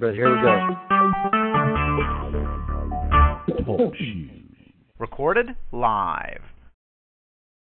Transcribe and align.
But 0.00 0.14
here 0.14 0.34
we 0.34 0.40
go. 0.40 0.76
Oh, 3.68 3.92
Recorded 4.98 5.48
live. 5.72 6.40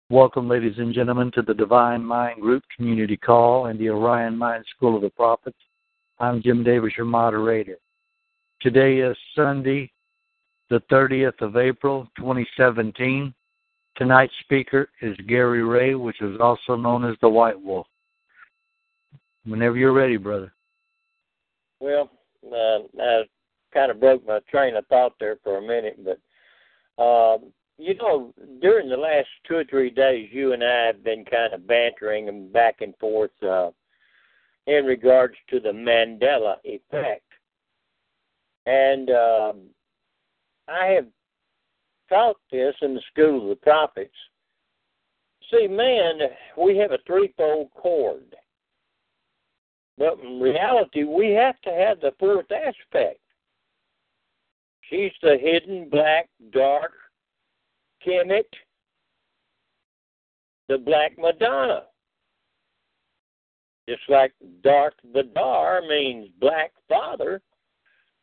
Welcome, 0.09 0.47
ladies 0.47 0.75
and 0.77 0.93
gentlemen, 0.93 1.31
to 1.35 1.41
the 1.41 1.53
Divine 1.53 2.01
Mind 2.01 2.39
Group 2.39 2.63
Community 2.73 3.17
Call 3.17 3.65
and 3.65 3.77
the 3.77 3.89
Orion 3.89 4.37
Mind 4.37 4.63
School 4.73 4.95
of 4.95 5.01
the 5.01 5.09
Prophets. 5.09 5.57
I'm 6.19 6.41
Jim 6.41 6.63
Davis, 6.63 6.93
your 6.95 7.05
moderator. 7.05 7.77
Today 8.61 8.99
is 8.99 9.17
Sunday, 9.35 9.91
the 10.69 10.81
30th 10.89 11.41
of 11.41 11.57
April, 11.57 12.07
2017. 12.17 13.33
Tonight's 13.97 14.33
speaker 14.39 14.87
is 15.01 15.17
Gary 15.27 15.63
Ray, 15.63 15.93
which 15.95 16.21
is 16.21 16.39
also 16.39 16.77
known 16.77 17.03
as 17.03 17.17
the 17.21 17.27
White 17.27 17.61
Wolf. 17.61 17.87
Whenever 19.43 19.75
you're 19.75 19.91
ready, 19.91 20.15
brother. 20.15 20.53
Well, 21.81 22.09
uh, 22.45 22.79
I 23.01 23.23
kind 23.73 23.91
of 23.91 23.99
broke 23.99 24.25
my 24.25 24.39
train 24.49 24.75
of 24.75 24.85
thought 24.87 25.13
there 25.19 25.37
for 25.43 25.57
a 25.57 25.61
minute, 25.61 25.99
but 26.03 26.19
um, 27.01 27.51
you 27.77 27.95
know, 27.95 28.33
during 28.61 28.89
the 28.89 28.97
last 28.97 29.27
two 29.47 29.55
or 29.55 29.63
three 29.63 29.89
days, 29.89 30.29
you 30.31 30.51
and 30.51 30.63
I 30.63 30.87
have 30.87 31.03
been 31.03 31.23
kind 31.23 31.53
of 31.53 31.65
bantering 31.65 32.27
and 32.27 32.51
back 32.51 32.81
and 32.81 32.93
forth 32.97 33.31
uh, 33.41 33.69
in 34.67 34.85
regards 34.85 35.35
to 35.49 35.59
the 35.59 35.69
Mandela 35.69 36.55
effect, 36.63 37.23
and 38.65 39.09
um, 39.09 39.61
I 40.67 40.87
have 40.87 41.07
taught 42.09 42.37
this 42.51 42.75
in 42.81 42.95
the 42.95 43.01
school 43.11 43.43
of 43.43 43.49
the 43.49 43.55
prophets. 43.55 44.13
See, 45.51 45.67
man, 45.67 46.19
we 46.57 46.77
have 46.77 46.91
a 46.91 46.99
threefold 47.07 47.71
cord. 47.71 48.35
But 49.99 50.17
in 50.23 50.39
reality, 50.39 51.03
we 51.03 51.31
have 51.31 51.59
to 51.61 51.71
have 51.71 51.99
the 51.99 52.13
fourth 52.17 52.49
aspect. 52.51 53.19
She's 54.89 55.11
the 55.21 55.37
hidden 55.39 55.89
black, 55.89 56.29
dark 56.51 56.93
Kemet, 58.05 58.45
the 60.69 60.77
Black 60.77 61.17
Madonna. 61.19 61.83
Just 63.89 64.01
like 64.07 64.31
Dark 64.63 64.93
Vader 65.13 65.81
means 65.87 66.29
black 66.39 66.71
father, 66.87 67.41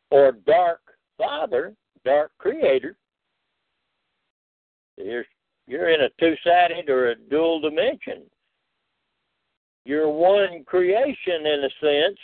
or 0.09 0.31
dark 0.31 0.79
father, 1.17 1.75
dark 2.03 2.31
creator. 2.39 2.97
You're, 4.97 5.25
you're 5.67 5.89
in 5.89 6.01
a 6.01 6.09
two 6.19 6.35
sided 6.43 6.89
or 6.89 7.11
a 7.11 7.15
dual 7.15 7.59
dimension. 7.61 8.23
You're 9.87 10.09
one 10.09 10.65
creation 10.65 11.45
in 11.45 11.63
a 11.63 11.69
sense 11.79 12.19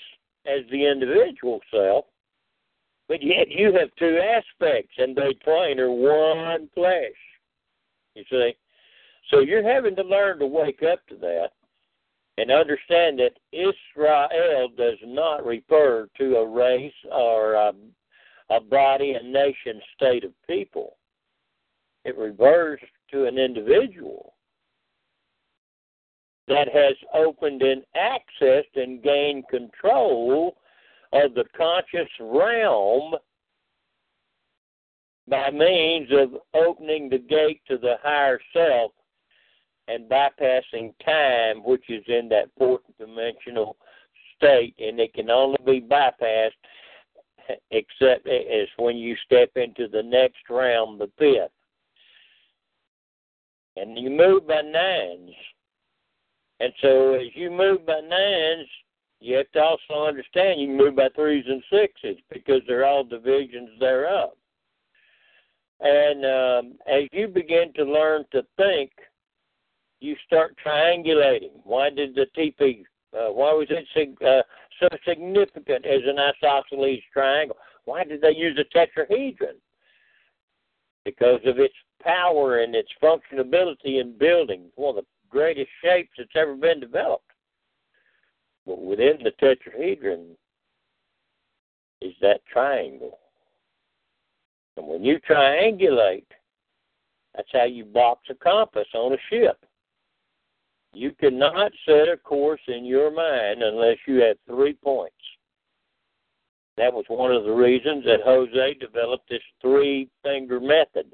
as 0.46 0.70
the 0.70 0.86
individual 0.86 1.62
self, 1.72 2.04
but 3.08 3.24
yet 3.24 3.48
you 3.48 3.72
have 3.80 3.88
two 3.98 4.20
aspects, 4.20 4.94
and 4.98 5.16
they 5.16 5.34
twain 5.46 5.80
are 5.80 5.90
one 5.90 6.70
flesh. 6.76 7.16
You 8.16 8.26
see? 8.30 8.52
So 9.30 9.40
you're 9.40 9.64
having 9.64 9.96
to 9.96 10.04
learn 10.04 10.40
to 10.40 10.46
wake 10.46 10.84
up 10.84 11.08
to 11.08 11.16
that 11.16 11.52
and 12.38 12.52
understand 12.52 13.20
that 13.20 13.40
Israel 13.54 14.68
does 14.78 14.98
not 15.06 15.46
refer 15.46 16.10
to 16.18 16.36
a 16.36 16.46
race 16.46 16.92
or 17.14 17.54
a, 17.54 17.72
a 18.50 18.60
body, 18.60 19.14
a 19.14 19.24
nation, 19.24 19.82
state 19.96 20.26
of 20.26 20.34
people. 20.50 20.98
It 22.04 22.18
refers 22.18 22.82
to 23.12 23.26
an 23.26 23.38
individual 23.38 24.33
that 26.48 26.68
has 26.74 26.96
opened 27.14 27.62
and 27.62 27.84
accessed 27.96 28.76
and 28.76 29.02
gained 29.02 29.48
control 29.50 30.58
of 31.14 31.34
the 31.36 31.46
conscious 31.56 32.10
realm 32.20 33.14
by 35.28 35.50
means 35.52 36.10
of 36.12 36.42
opening 36.54 37.10
the 37.10 37.18
gate 37.18 37.62
to 37.68 37.78
the 37.78 37.96
higher 38.02 38.40
self 38.52 38.92
and 39.88 40.10
bypassing 40.10 40.94
time, 41.06 41.64
which 41.64 41.84
is 41.90 42.04
in 42.08 42.30
that 42.30 42.50
fourth 42.58 42.82
dimensional 43.00 43.78
state, 44.36 44.76
and 44.80 45.00
it 45.00 45.14
can 45.14 45.30
only 45.30 45.58
be 45.66 45.82
bypassed 45.82 46.52
except 47.72 48.28
as 48.28 48.68
when 48.78 48.96
you 48.96 49.16
step 49.26 49.50
into 49.56 49.88
the 49.88 50.04
next 50.04 50.50
realm, 50.50 50.98
the 50.98 51.10
fifth. 51.18 51.52
And 53.76 53.98
you 53.98 54.10
move 54.10 54.48
by 54.48 54.62
nines. 54.62 55.32
And 56.64 56.72
so 56.82 57.16
as 57.16 57.28
you 57.36 57.52
move 57.52 57.86
by 57.86 58.00
nines, 58.00 58.68
you 59.20 59.36
have 59.36 59.52
to 59.52 59.60
also 59.60 60.08
understand 60.08 60.62
you 60.62 60.68
can 60.68 60.78
move 60.78 60.96
by 60.96 61.10
threes 61.14 61.44
and 61.46 61.62
sixes 61.70 62.16
because 62.32 62.62
they're 62.66 62.86
all 62.86 63.04
divisions 63.04 63.72
thereof. 63.82 64.30
And 65.82 66.26
um, 66.26 66.78
as 66.88 67.04
you 67.12 67.28
begin 67.28 67.74
to 67.76 67.84
learn 67.84 68.24
to 68.32 68.44
think, 68.56 68.92
you 70.00 70.16
start 70.26 70.56
triangulating. 70.66 71.52
Why 71.66 71.90
did 71.90 72.16
the 72.16 72.28
TP? 72.38 72.84
Uh, 73.14 73.34
why 73.34 73.52
was 73.52 73.68
it 73.70 74.18
uh, 74.26 74.44
so 74.80 74.88
significant 75.06 75.86
as 75.86 76.02
an 76.06 76.18
isosceles 76.18 77.00
triangle? 77.12 77.58
Why 77.84 78.06
did 78.06 78.22
they 78.22 78.36
use 78.36 78.58
a 78.58 78.78
tetrahedron? 78.78 79.58
Because 81.04 81.42
of 81.46 81.60
its 81.60 81.76
power 82.02 82.60
and 82.60 82.74
its 82.74 82.90
functionability 83.02 84.00
in 84.00 84.18
building. 84.18 84.72
One 84.76 84.98
of 84.98 85.04
the 85.04 85.13
greatest 85.34 85.70
shapes 85.84 86.12
that's 86.18 86.30
ever 86.36 86.56
been 86.56 86.80
developed. 86.80 87.32
But 88.66 88.82
within 88.82 89.18
the 89.24 89.32
tetrahedron 89.42 90.36
is 92.02 92.14
that 92.22 92.46
triangle. 92.46 93.20
And 94.78 94.88
when 94.88 95.04
you 95.04 95.20
triangulate, 95.30 96.26
that's 97.36 97.50
how 97.52 97.66
you 97.66 97.84
box 97.86 98.22
a 98.30 98.36
compass 98.36 98.88
on 98.94 99.14
a 99.14 99.18
ship. 99.30 99.58
You 100.94 101.12
cannot 101.20 101.72
set 101.86 102.08
a 102.08 102.18
course 102.18 102.62
in 102.68 102.86
your 102.86 103.12
mind 103.12 103.64
unless 103.64 103.98
you 104.08 104.22
have 104.22 104.38
three 104.48 104.74
points. 104.74 105.16
That 106.78 106.94
was 106.94 107.06
one 107.08 107.32
of 107.32 107.44
the 107.44 107.52
reasons 107.52 108.06
that 108.06 108.22
Jose 108.24 108.76
developed 108.76 109.30
this 109.30 109.42
three 109.62 110.10
finger 110.24 110.60
method 110.60 111.08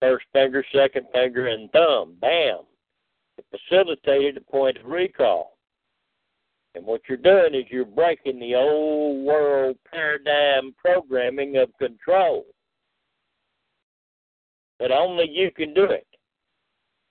first 0.00 0.24
finger, 0.32 0.64
second 0.74 1.06
finger, 1.12 1.48
and 1.48 1.70
thumb. 1.72 2.16
Bam. 2.20 2.60
It 3.40 3.58
facilitated 3.70 4.36
a 4.36 4.40
point 4.50 4.76
of 4.76 4.84
recall. 4.84 5.56
And 6.74 6.84
what 6.84 7.00
you're 7.08 7.18
doing 7.18 7.54
is 7.54 7.64
you're 7.70 7.84
breaking 7.84 8.38
the 8.38 8.54
old 8.54 9.24
world 9.24 9.76
paradigm 9.90 10.74
programming 10.78 11.56
of 11.56 11.70
control. 11.78 12.44
But 14.78 14.92
only 14.92 15.28
you 15.28 15.50
can 15.50 15.74
do 15.74 15.84
it. 15.84 16.06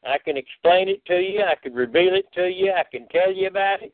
I 0.05 0.17
can 0.23 0.37
explain 0.37 0.87
it 0.87 1.03
to 1.07 1.19
you, 1.19 1.43
I 1.43 1.55
can 1.55 1.73
reveal 1.73 2.15
it 2.15 2.25
to 2.35 2.47
you, 2.47 2.71
I 2.71 2.83
can 2.89 3.07
tell 3.09 3.33
you 3.33 3.47
about 3.47 3.81
it. 3.81 3.93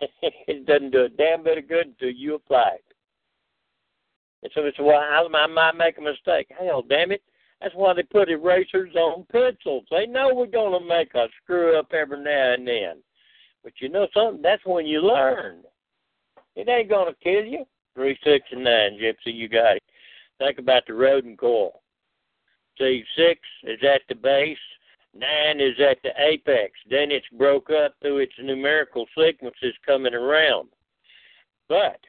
it 0.22 0.66
doesn't 0.66 0.92
do 0.92 1.04
a 1.04 1.08
damn 1.10 1.42
bit 1.42 1.58
of 1.58 1.68
good 1.68 1.88
until 1.88 2.10
you 2.10 2.36
apply 2.36 2.76
it. 2.76 2.84
And 4.42 4.52
so 4.54 4.64
it's 4.64 4.78
why 4.78 4.94
I, 4.94 5.26
I 5.30 5.46
might 5.46 5.76
make 5.76 5.98
a 5.98 6.00
mistake. 6.00 6.48
Hell, 6.58 6.82
damn 6.88 7.12
it. 7.12 7.22
That's 7.62 7.74
why 7.76 7.94
they 7.94 8.02
put 8.02 8.28
erasers 8.28 8.94
on 8.96 9.24
pencils. 9.30 9.84
They 9.90 10.06
know 10.06 10.32
we're 10.34 10.46
going 10.46 10.80
to 10.80 10.88
make 10.88 11.14
a 11.14 11.28
screw 11.42 11.78
up 11.78 11.92
every 11.92 12.22
now 12.22 12.54
and 12.54 12.66
then. 12.66 12.96
But 13.62 13.74
you 13.78 13.88
know 13.88 14.08
something? 14.12 14.42
That's 14.42 14.64
when 14.66 14.84
you 14.84 15.00
learn. 15.00 15.62
It 16.56 16.68
ain't 16.68 16.88
going 16.88 17.12
to 17.12 17.20
kill 17.22 17.44
you. 17.44 17.64
Three, 17.94 18.18
six, 18.24 18.46
and 18.50 18.64
nine, 18.64 18.98
Gypsy, 19.00 19.32
you 19.34 19.48
got 19.48 19.76
it. 19.76 19.82
Think 20.38 20.58
about 20.58 20.82
the 20.86 20.94
Rodin 20.94 21.36
coil. 21.36 21.82
See, 22.78 23.04
six 23.16 23.40
is 23.64 23.78
at 23.82 24.00
the 24.08 24.14
base, 24.14 24.56
nine 25.14 25.60
is 25.60 25.78
at 25.78 25.98
the 26.02 26.10
apex. 26.18 26.72
Then 26.88 27.10
it's 27.12 27.26
broke 27.36 27.70
up 27.70 27.94
through 28.00 28.18
its 28.18 28.32
numerical 28.42 29.06
sequences 29.16 29.74
coming 29.86 30.14
around. 30.14 30.68
But 31.68 32.00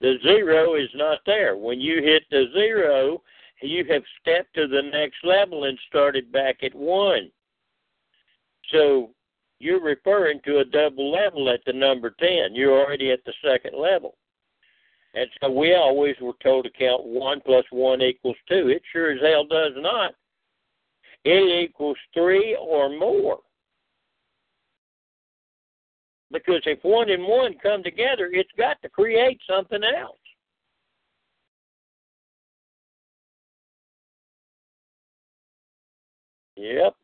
the 0.00 0.16
zero 0.22 0.74
is 0.74 0.90
not 0.94 1.20
there. 1.24 1.56
When 1.56 1.80
you 1.80 2.02
hit 2.02 2.24
the 2.30 2.46
zero, 2.52 3.22
you 3.62 3.84
have 3.90 4.02
stepped 4.20 4.54
to 4.54 4.66
the 4.66 4.82
next 4.82 5.24
level 5.24 5.64
and 5.64 5.78
started 5.88 6.30
back 6.32 6.62
at 6.62 6.74
one. 6.74 7.30
So 8.70 9.10
you're 9.58 9.82
referring 9.82 10.40
to 10.44 10.58
a 10.58 10.64
double 10.64 11.10
level 11.10 11.48
at 11.48 11.60
the 11.66 11.72
number 11.72 12.14
10. 12.18 12.54
You're 12.54 12.78
already 12.78 13.10
at 13.10 13.24
the 13.24 13.32
second 13.44 13.78
level. 13.78 14.16
And 15.14 15.28
so 15.40 15.50
we 15.50 15.74
always 15.74 16.16
were 16.20 16.32
told 16.42 16.64
to 16.64 16.70
count 16.70 17.04
1 17.04 17.40
plus 17.46 17.64
1 17.70 18.02
equals 18.02 18.36
2. 18.48 18.68
It 18.68 18.82
sure 18.92 19.12
as 19.12 19.20
hell 19.22 19.44
does 19.44 19.72
not. 19.76 20.12
It 21.24 21.64
equals 21.64 21.96
3 22.12 22.56
or 22.60 22.90
more. 22.90 23.38
Because 26.32 26.62
if 26.66 26.80
1 26.82 27.10
and 27.10 27.24
1 27.24 27.54
come 27.62 27.82
together, 27.84 28.28
it's 28.32 28.50
got 28.58 28.82
to 28.82 28.88
create 28.88 29.40
something 29.48 29.82
else. 29.84 30.18
Yep, 36.56 36.94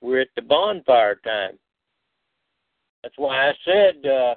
we're 0.00 0.20
at 0.20 0.28
the 0.36 0.42
bonfire 0.42 1.16
time. 1.16 1.58
That's 3.02 3.14
why 3.16 3.48
I 3.48 3.52
said, 3.64 4.06
uh, 4.06 4.34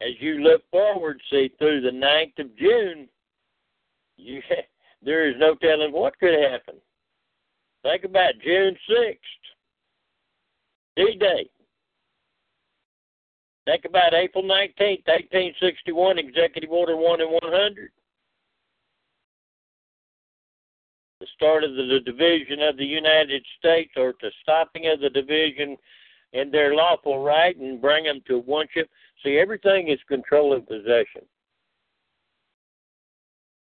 as 0.00 0.12
you 0.20 0.40
look 0.40 0.62
forward, 0.70 1.20
see 1.30 1.50
through 1.58 1.80
the 1.80 1.90
9th 1.90 2.38
of 2.38 2.56
June, 2.56 3.08
you 4.16 4.40
there 5.02 5.28
is 5.28 5.36
no 5.38 5.54
telling 5.56 5.92
what 5.92 6.18
could 6.18 6.38
happen. 6.38 6.76
Think 7.82 8.04
about 8.04 8.34
June 8.44 8.76
6th, 8.90 9.16
D-Day. 10.96 11.48
Think 13.66 13.84
about 13.84 14.14
April 14.14 14.42
19th, 14.42 15.06
1861, 15.06 16.18
Executive 16.18 16.70
Order 16.70 16.96
1 16.96 17.20
and 17.20 17.30
100. 17.30 17.90
Start 21.34 21.64
of 21.64 21.74
the, 21.74 22.00
division 22.04 22.60
of 22.62 22.76
the 22.76 22.84
United 22.84 23.44
States 23.58 23.92
or 23.96 24.14
the 24.20 24.30
stopping 24.42 24.86
of 24.86 25.00
the 25.00 25.10
division 25.10 25.76
in 26.32 26.50
their 26.50 26.74
lawful 26.74 27.22
right 27.22 27.56
and 27.56 27.80
bring 27.80 28.04
them 28.04 28.20
to 28.26 28.38
one 28.38 28.66
ship. 28.72 28.88
See, 29.24 29.38
everything 29.38 29.88
is 29.88 29.98
control 30.08 30.54
and 30.54 30.66
possession. 30.66 31.22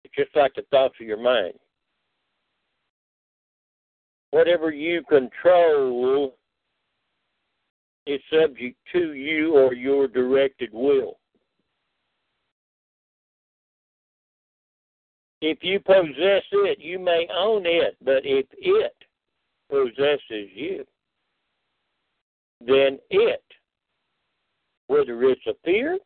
It's 0.05 0.15
just 0.17 0.35
like 0.37 0.53
the 0.55 0.63
thoughts 0.71 0.95
of 1.01 1.07
your 1.07 1.23
mind. 1.23 1.55
Whatever 4.31 4.71
you 4.71 5.03
control 5.09 6.35
is 8.07 8.21
subject 8.33 8.77
to 8.93 9.13
you 9.13 9.55
or 9.55 9.75
your 9.75 10.09
directed 10.09 10.71
will. 10.73 11.19
If 15.45 15.59
you 15.63 15.81
possess 15.81 16.45
it, 16.53 16.79
you 16.79 17.01
may 17.01 17.27
own 17.37 17.67
it, 17.67 17.97
but 18.01 18.23
if 18.25 18.47
it 18.53 18.95
possesses 19.69 20.49
you, 20.55 20.85
then 22.61 23.01
it, 23.11 23.43
whether 24.87 25.21
it's 25.25 25.45
a 25.49 25.55
fear, 25.65 25.99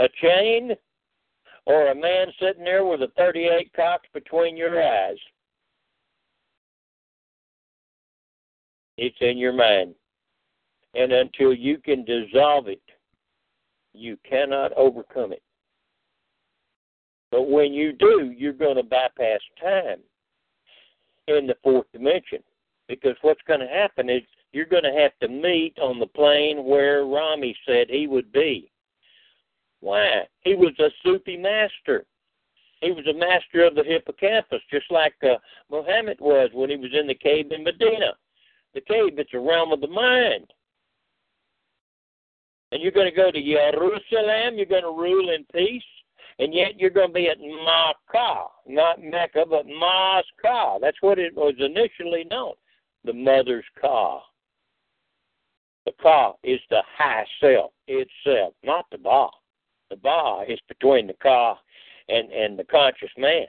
a 0.00 0.08
chain, 0.20 0.72
or 1.66 1.92
a 1.92 1.94
man 1.94 2.26
sitting 2.40 2.64
there 2.64 2.84
with 2.84 3.00
a 3.02 3.12
38 3.16 3.72
cocks 3.76 4.08
between 4.12 4.56
your 4.56 4.82
eyes, 4.82 5.16
it's 8.96 9.16
in 9.20 9.38
your 9.38 9.52
mind. 9.52 9.94
And 10.96 11.12
until 11.12 11.54
you 11.54 11.78
can 11.78 12.04
dissolve 12.04 12.66
it, 12.66 12.82
you 13.92 14.18
cannot 14.28 14.72
overcome 14.72 15.32
it. 15.32 15.42
But 17.30 17.48
when 17.48 17.72
you 17.72 17.92
do, 17.92 18.34
you're 18.36 18.52
going 18.52 18.76
to 18.76 18.82
bypass 18.82 19.40
time 19.62 20.00
in 21.28 21.46
the 21.46 21.56
fourth 21.62 21.86
dimension. 21.92 22.42
Because 22.88 23.14
what's 23.22 23.42
going 23.46 23.60
to 23.60 23.68
happen 23.68 24.10
is 24.10 24.22
you're 24.52 24.64
going 24.64 24.82
to 24.82 25.00
have 25.00 25.12
to 25.20 25.28
meet 25.28 25.78
on 25.78 26.00
the 26.00 26.06
plane 26.06 26.64
where 26.64 27.04
Rumi 27.04 27.56
said 27.66 27.86
he 27.88 28.06
would 28.08 28.32
be. 28.32 28.70
Why? 29.80 30.22
He 30.42 30.54
was 30.54 30.74
a 30.78 30.88
Sufi 31.04 31.36
master. 31.36 32.04
He 32.80 32.90
was 32.90 33.06
a 33.06 33.18
master 33.18 33.64
of 33.64 33.74
the 33.74 33.84
hippocampus, 33.84 34.60
just 34.70 34.90
like 34.90 35.14
uh, 35.22 35.36
Muhammad 35.70 36.18
was 36.20 36.50
when 36.52 36.70
he 36.70 36.76
was 36.76 36.90
in 36.98 37.06
the 37.06 37.14
cave 37.14 37.52
in 37.52 37.62
Medina. 37.62 38.14
The 38.74 38.80
cave, 38.80 39.18
it's 39.18 39.34
a 39.34 39.38
realm 39.38 39.72
of 39.72 39.80
the 39.80 39.88
mind. 39.88 40.46
And 42.72 42.82
you're 42.82 42.92
going 42.92 43.10
to 43.10 43.16
go 43.16 43.30
to 43.30 43.42
Jerusalem, 43.42 44.56
you're 44.56 44.66
going 44.66 44.82
to 44.82 44.88
rule 44.88 45.30
in 45.30 45.44
peace, 45.52 45.82
and 46.40 46.54
yet 46.54 46.80
you're 46.80 46.88
going 46.88 47.08
to 47.08 47.14
be 47.14 47.28
at 47.28 47.36
Makkah, 47.38 48.46
not 48.66 49.02
Mecca, 49.02 49.44
but 49.48 49.66
Makkah. 49.66 50.78
That's 50.80 50.96
what 51.02 51.18
it 51.18 51.36
was 51.36 51.52
initially 51.58 52.24
known, 52.30 52.54
the 53.04 53.12
mother's 53.12 53.64
Ka. 53.78 54.22
The 55.84 55.92
Ka 56.02 56.32
is 56.42 56.60
the 56.70 56.82
high 56.96 57.26
self 57.40 57.72
itself, 57.86 58.54
not 58.64 58.86
the 58.90 58.96
Ba. 58.96 59.28
The 59.90 59.96
Ba 59.96 60.44
is 60.48 60.58
between 60.66 61.06
the 61.08 61.16
Ka 61.22 61.58
and, 62.08 62.32
and 62.32 62.58
the 62.58 62.64
conscious 62.64 63.10
man 63.18 63.46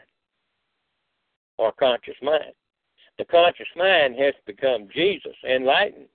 or 1.58 1.72
conscious 1.72 2.16
mind. 2.22 2.54
The 3.18 3.26
conscious 3.26 3.68
mind 3.78 4.16
has 4.20 4.34
become 4.46 4.90
Jesus, 4.94 5.36
enlightened, 5.50 6.08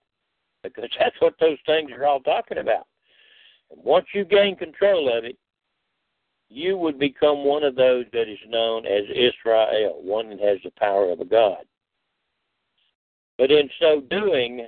because 0.62 0.90
that's 0.98 1.16
what 1.20 1.34
those 1.40 1.58
things 1.64 1.90
are 1.92 2.04
all 2.04 2.20
talking 2.20 2.58
about. 2.58 2.86
And 3.70 3.82
once 3.82 4.06
you 4.12 4.26
gain 4.26 4.56
control 4.56 5.16
of 5.16 5.24
it, 5.24 5.38
you 6.48 6.76
would 6.76 6.98
become 6.98 7.44
one 7.44 7.64
of 7.64 7.74
those 7.74 8.04
that 8.12 8.28
is 8.28 8.38
known 8.48 8.86
as 8.86 9.02
Israel, 9.10 10.00
one 10.02 10.30
that 10.30 10.40
has 10.40 10.58
the 10.64 10.70
power 10.78 11.10
of 11.10 11.20
a 11.20 11.24
God. 11.24 11.64
But 13.38 13.50
in 13.50 13.68
so 13.80 14.00
doing, 14.08 14.66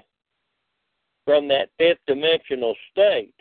from 1.24 1.48
that 1.48 1.70
fifth 1.78 2.00
dimensional 2.06 2.74
state, 2.90 3.34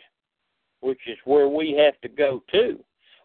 which 0.80 1.00
is 1.06 1.18
where 1.24 1.48
we 1.48 1.72
have 1.72 2.00
to 2.02 2.08
go 2.08 2.42
to, 2.52 2.78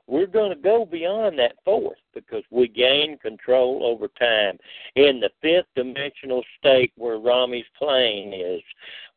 we're 0.08 0.28
going 0.28 0.50
to 0.50 0.62
go 0.62 0.86
beyond 0.86 1.40
that 1.40 1.56
fourth 1.64 2.00
because 2.14 2.44
we 2.52 2.68
gain 2.68 3.18
control 3.20 3.86
over 3.86 4.10
time. 4.20 4.58
In 4.96 5.22
the 5.22 5.30
fifth 5.42 5.68
dimensional 5.76 6.44
state 6.60 6.92
where 6.98 7.18
Rumi's 7.18 7.66
plane 7.78 8.34
is, 8.34 8.62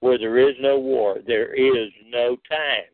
where 0.00 0.18
there 0.18 0.38
is 0.38 0.54
no 0.60 0.78
war, 0.78 1.18
there 1.26 1.54
is 1.54 1.90
no 2.08 2.36
time. 2.48 2.84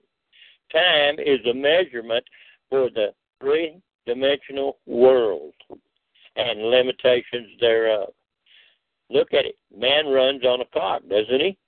Time 0.72 1.16
is 1.18 1.44
a 1.44 1.52
measurement 1.52 2.24
for 2.72 2.88
the 2.88 3.08
three 3.38 3.82
dimensional 4.06 4.78
world 4.86 5.52
and 6.36 6.62
limitations 6.62 7.50
thereof. 7.60 8.08
Look 9.10 9.34
at 9.34 9.44
it. 9.44 9.56
Man 9.76 10.06
runs 10.06 10.42
on 10.42 10.62
a 10.62 10.64
clock, 10.64 11.02
doesn't 11.06 11.40
he? 11.40 11.58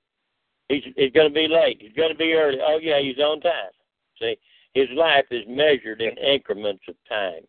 He's 0.70 0.82
he's 0.96 1.12
going 1.12 1.28
to 1.28 1.34
be 1.34 1.46
late. 1.46 1.76
He's 1.78 1.92
going 1.92 2.08
to 2.08 2.16
be 2.16 2.32
early. 2.32 2.58
Oh 2.66 2.78
yeah, 2.80 3.00
he's 3.00 3.18
on 3.18 3.42
time. 3.42 3.70
See, 4.18 4.38
his 4.72 4.88
life 4.96 5.26
is 5.30 5.44
measured 5.46 6.00
in 6.00 6.16
increments 6.16 6.84
of 6.88 6.94
time. 7.06 7.42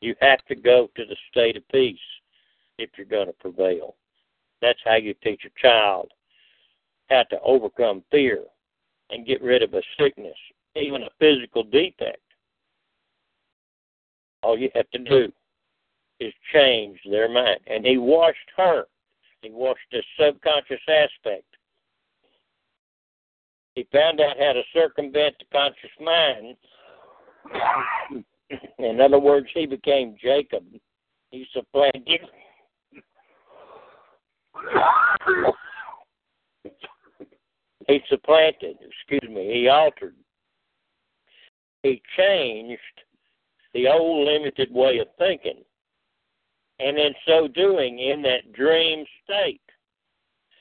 You 0.00 0.16
have 0.20 0.44
to 0.46 0.56
go 0.56 0.90
to 0.96 1.04
the 1.04 1.16
state 1.30 1.56
of 1.56 1.68
peace 1.68 1.96
if 2.78 2.90
you're 2.96 3.06
going 3.06 3.28
to 3.28 3.32
prevail. 3.34 3.94
That's 4.60 4.80
how 4.84 4.96
you 4.96 5.14
teach 5.22 5.42
a 5.44 5.60
child 5.60 6.10
how 7.08 7.22
to 7.30 7.40
overcome 7.42 8.02
fear 8.10 8.42
and 9.10 9.26
get 9.26 9.42
rid 9.42 9.62
of 9.62 9.74
a 9.74 9.82
sickness, 10.00 10.36
even 10.74 11.02
a 11.02 11.10
physical 11.20 11.62
defect. 11.62 12.22
All 14.42 14.58
you 14.58 14.70
have 14.74 14.90
to 14.90 14.98
do 14.98 15.32
is 16.20 16.32
change 16.52 16.98
their 17.08 17.28
mind. 17.28 17.60
And 17.66 17.86
he 17.86 17.98
washed 17.98 18.38
her. 18.56 18.84
He 19.40 19.50
washed 19.50 19.80
the 19.90 20.02
subconscious 20.18 20.80
aspect 20.88 21.44
he 23.74 23.88
found 23.90 24.20
out 24.20 24.36
how 24.38 24.52
to 24.52 24.62
circumvent 24.74 25.36
the 25.38 25.46
conscious 25.52 25.90
mind. 26.00 26.56
In 28.78 29.00
other 29.00 29.18
words, 29.18 29.48
he 29.54 29.64
became 29.66 30.16
Jacob. 30.22 30.62
He 31.30 31.46
supplanted. 31.54 32.20
he 37.88 38.00
supplanted, 38.08 38.76
excuse 38.82 39.34
me, 39.34 39.54
he 39.54 39.68
altered. 39.68 40.14
He 41.82 42.02
changed 42.16 43.01
the 43.74 43.88
old 43.88 44.26
limited 44.26 44.72
way 44.72 44.98
of 44.98 45.08
thinking. 45.18 45.62
And 46.78 46.98
in 46.98 47.14
so 47.26 47.48
doing, 47.48 47.98
in 47.98 48.22
that 48.22 48.52
dream 48.52 49.04
state, 49.24 49.60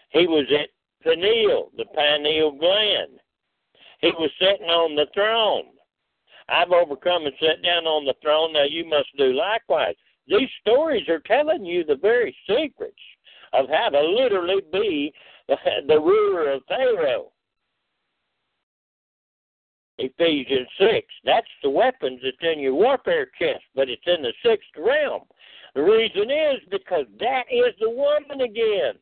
he 0.09 0.27
was 0.27 0.45
at 0.51 0.69
pineal, 1.03 1.71
the 1.77 1.85
pineal 1.85 2.51
gland. 2.51 3.19
He 4.01 4.11
was 4.17 4.31
sitting 4.39 4.67
on 4.67 4.95
the 4.95 5.07
throne. 5.13 5.65
I've 6.49 6.71
overcome 6.71 7.25
and 7.25 7.35
sat 7.39 7.63
down 7.63 7.85
on 7.85 8.05
the 8.05 8.15
throne. 8.21 8.53
Now 8.53 8.63
you 8.63 8.85
must 8.85 9.07
do 9.17 9.33
likewise. 9.33 9.95
These 10.27 10.49
stories 10.61 11.07
are 11.07 11.19
telling 11.19 11.65
you 11.65 11.83
the 11.83 11.95
very 11.95 12.35
secrets 12.47 12.95
of 13.53 13.67
how 13.69 13.89
to 13.89 14.01
literally 14.01 14.61
be 14.71 15.13
the 15.47 15.99
ruler 15.99 16.51
of 16.51 16.63
Pharaoh. 16.67 17.31
Ephesians 20.01 20.67
6. 20.79 21.07
That's 21.23 21.47
the 21.61 21.69
weapons 21.69 22.19
that's 22.23 22.37
in 22.41 22.59
your 22.59 22.73
warfare 22.73 23.27
chest, 23.39 23.63
but 23.75 23.89
it's 23.89 24.01
in 24.07 24.23
the 24.23 24.33
sixth 24.43 24.69
realm. 24.77 25.21
The 25.75 25.83
reason 25.83 26.29
is 26.29 26.59
because 26.69 27.05
that 27.19 27.43
is 27.51 27.73
the 27.79 27.89
woman 27.89 28.41
again. 28.41 28.93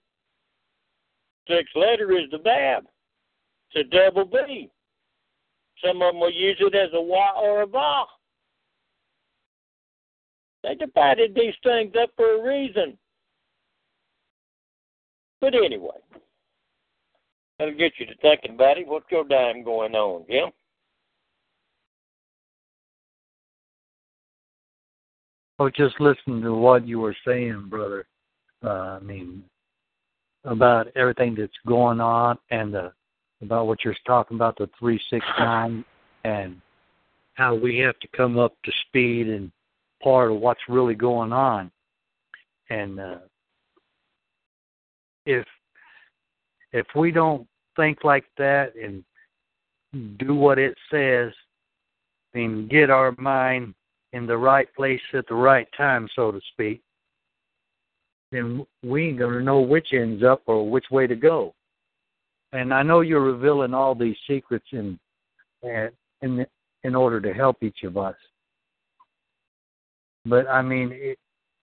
sixth 1.48 1.76
letter 1.76 2.12
is 2.12 2.30
the 2.32 2.38
Bab. 2.38 2.86
It's 3.72 3.88
a 3.88 3.96
double 3.96 4.26
B. 4.26 4.70
Some 5.84 6.02
of 6.02 6.14
them 6.14 6.20
will 6.20 6.32
use 6.32 6.58
it 6.60 6.76
as 6.76 6.90
a 6.94 7.02
wa 7.02 7.40
or 7.40 7.62
a 7.62 7.68
va. 7.68 8.04
They 10.64 10.76
divided 10.76 11.34
these 11.34 11.54
things 11.64 11.94
up 12.02 12.10
for 12.18 12.36
a 12.36 12.44
reason. 12.46 12.98
But 15.40 15.54
anyway, 15.56 15.98
that'll 17.58 17.76
get 17.76 17.94
you 17.98 18.06
to 18.08 18.16
thinking 18.22 18.56
about 18.56 18.78
it. 18.78 18.88
What's 18.88 19.10
your 19.10 19.24
dime 19.24 19.64
going 19.64 19.96
on, 19.96 20.26
Jim? 20.30 20.50
Oh, 25.60 25.70
just 25.70 26.00
listening 26.00 26.42
to 26.44 26.54
what 26.54 26.88
you 26.88 27.00
were 27.00 27.16
saying, 27.28 27.66
brother. 27.70 28.06
Uh, 28.64 28.98
I 28.98 29.00
mean, 29.00 29.44
about 30.46 30.88
everything 30.96 31.36
that's 31.36 31.52
going 31.68 32.00
on 32.00 32.38
and 32.50 32.74
the, 32.74 32.94
about 33.42 33.68
what 33.68 33.84
you're 33.84 33.96
talking 34.08 34.38
about 34.38 34.58
the 34.58 34.70
three 34.80 35.00
six 35.10 35.26
nine 35.38 35.84
and 36.24 36.62
how 37.34 37.56
we 37.56 37.78
have 37.80 38.00
to 38.00 38.08
come 38.16 38.40
up 38.40 38.54
to 38.64 38.72
speed 38.88 39.28
and 39.28 39.52
part 40.02 40.32
of 40.32 40.40
what's 40.40 40.62
really 40.70 40.96
going 40.96 41.34
on. 41.34 41.72
And 42.70 43.00
uh, 43.00 43.18
if 45.26 45.46
if 46.72 46.86
we 46.96 47.12
don't 47.12 47.46
think 47.76 48.04
like 48.04 48.26
that 48.38 48.74
and 48.76 49.04
do 50.20 50.36
what 50.36 50.60
it 50.60 50.78
says 50.92 51.34
and 52.34 52.70
get 52.70 52.90
our 52.90 53.14
mind 53.18 53.74
in 54.14 54.26
the 54.26 54.38
right 54.38 54.74
place 54.76 55.02
at 55.14 55.28
the 55.28 55.36
right 55.36 55.68
time, 55.78 56.08
so 56.16 56.32
to 56.32 56.40
speak, 56.54 56.82
then 58.32 58.66
we 58.84 59.10
ain't 59.10 59.20
gonna 59.20 59.42
know 59.42 59.62
which 59.62 59.94
ends 59.94 60.24
up 60.24 60.42
or 60.46 60.70
which 60.70 60.86
way 60.92 61.08
to 61.08 61.16
go. 61.16 61.54
And 62.52 62.74
I 62.74 62.84
know 62.84 63.02
you're 63.02 63.22
revealing 63.22 63.74
all 63.74 63.96
these 63.96 64.18
secrets 64.28 64.66
in 64.72 65.00
in 65.64 66.46
in 66.84 66.96
order 66.96 67.20
to 67.22 67.34
help 67.34 67.62
each 67.62 67.84
of 67.84 67.98
us. 67.98 68.16
But 70.26 70.48
I 70.48 70.62
mean, 70.62 70.92
it, 70.94 71.18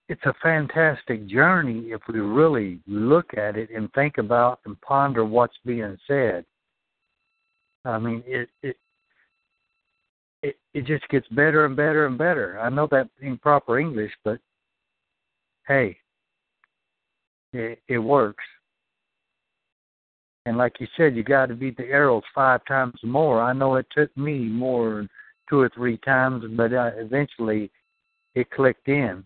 it's 0.09 0.25
a 0.25 0.33
fantastic 0.41 1.27
journey 1.27 1.91
if 1.91 2.01
we 2.07 2.19
really 2.19 2.79
look 2.87 3.37
at 3.37 3.57
it 3.57 3.69
and 3.75 3.91
think 3.93 4.17
about 4.17 4.59
and 4.65 4.79
ponder 4.81 5.25
what's 5.25 5.57
being 5.65 5.97
said. 6.07 6.45
I 7.85 7.99
mean, 7.99 8.23
it 8.25 8.49
it 8.63 8.77
it, 10.43 10.57
it 10.73 10.85
just 10.85 11.07
gets 11.09 11.27
better 11.29 11.65
and 11.65 11.75
better 11.75 12.05
and 12.05 12.17
better. 12.17 12.59
I 12.59 12.69
know 12.69 12.87
that 12.91 13.09
in 13.21 13.37
proper 13.37 13.79
English, 13.79 14.11
but 14.23 14.39
hey, 15.67 15.97
it, 17.53 17.79
it 17.87 17.99
works. 17.99 18.43
And 20.45 20.57
like 20.57 20.79
you 20.79 20.87
said, 20.95 21.15
you 21.15 21.23
got 21.23 21.47
to 21.47 21.55
beat 21.55 21.75
the 21.75 21.85
arrows 21.85 22.23
five 22.33 22.61
times 22.65 22.95
more. 23.03 23.41
I 23.41 23.51
know 23.51 23.75
it 23.75 23.87
took 23.93 24.15
me 24.15 24.39
more 24.39 25.07
two 25.49 25.59
or 25.59 25.69
three 25.69 25.97
times, 25.97 26.43
but 26.55 26.73
uh, 26.73 26.91
eventually 26.95 27.69
it 28.35 28.49
clicked 28.51 28.87
in 28.87 29.23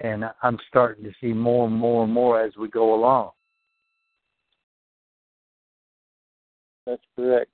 and 0.00 0.24
I'm 0.42 0.58
starting 0.68 1.04
to 1.04 1.12
see 1.20 1.32
more 1.32 1.66
and 1.66 1.74
more 1.74 2.04
and 2.04 2.12
more 2.12 2.40
as 2.40 2.56
we 2.56 2.68
go 2.68 2.94
along. 2.94 3.30
That's 6.86 7.02
correct. 7.16 7.50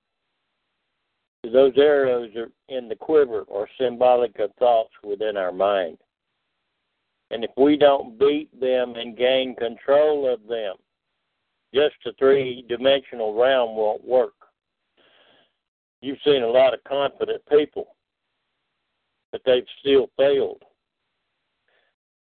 Those 1.52 1.72
arrows 1.76 2.30
are 2.36 2.50
in 2.68 2.88
the 2.88 2.96
quiver 2.96 3.44
are 3.52 3.68
symbolic 3.78 4.38
of 4.38 4.50
thoughts 4.58 4.92
within 5.02 5.36
our 5.36 5.52
mind. 5.52 5.98
And 7.30 7.44
if 7.44 7.50
we 7.56 7.76
don't 7.76 8.18
beat 8.18 8.48
them 8.58 8.94
and 8.96 9.16
gain 9.16 9.54
control 9.56 10.32
of 10.32 10.46
them, 10.48 10.76
just 11.74 11.94
the 12.04 12.12
three 12.18 12.64
dimensional 12.68 13.34
realm 13.34 13.76
won't 13.76 14.04
work. 14.04 14.34
You've 16.00 16.18
seen 16.24 16.42
a 16.42 16.48
lot 16.48 16.74
of 16.74 16.84
confident 16.84 17.42
people, 17.50 17.96
but 19.32 19.40
they've 19.44 19.66
still 19.80 20.08
failed 20.16 20.62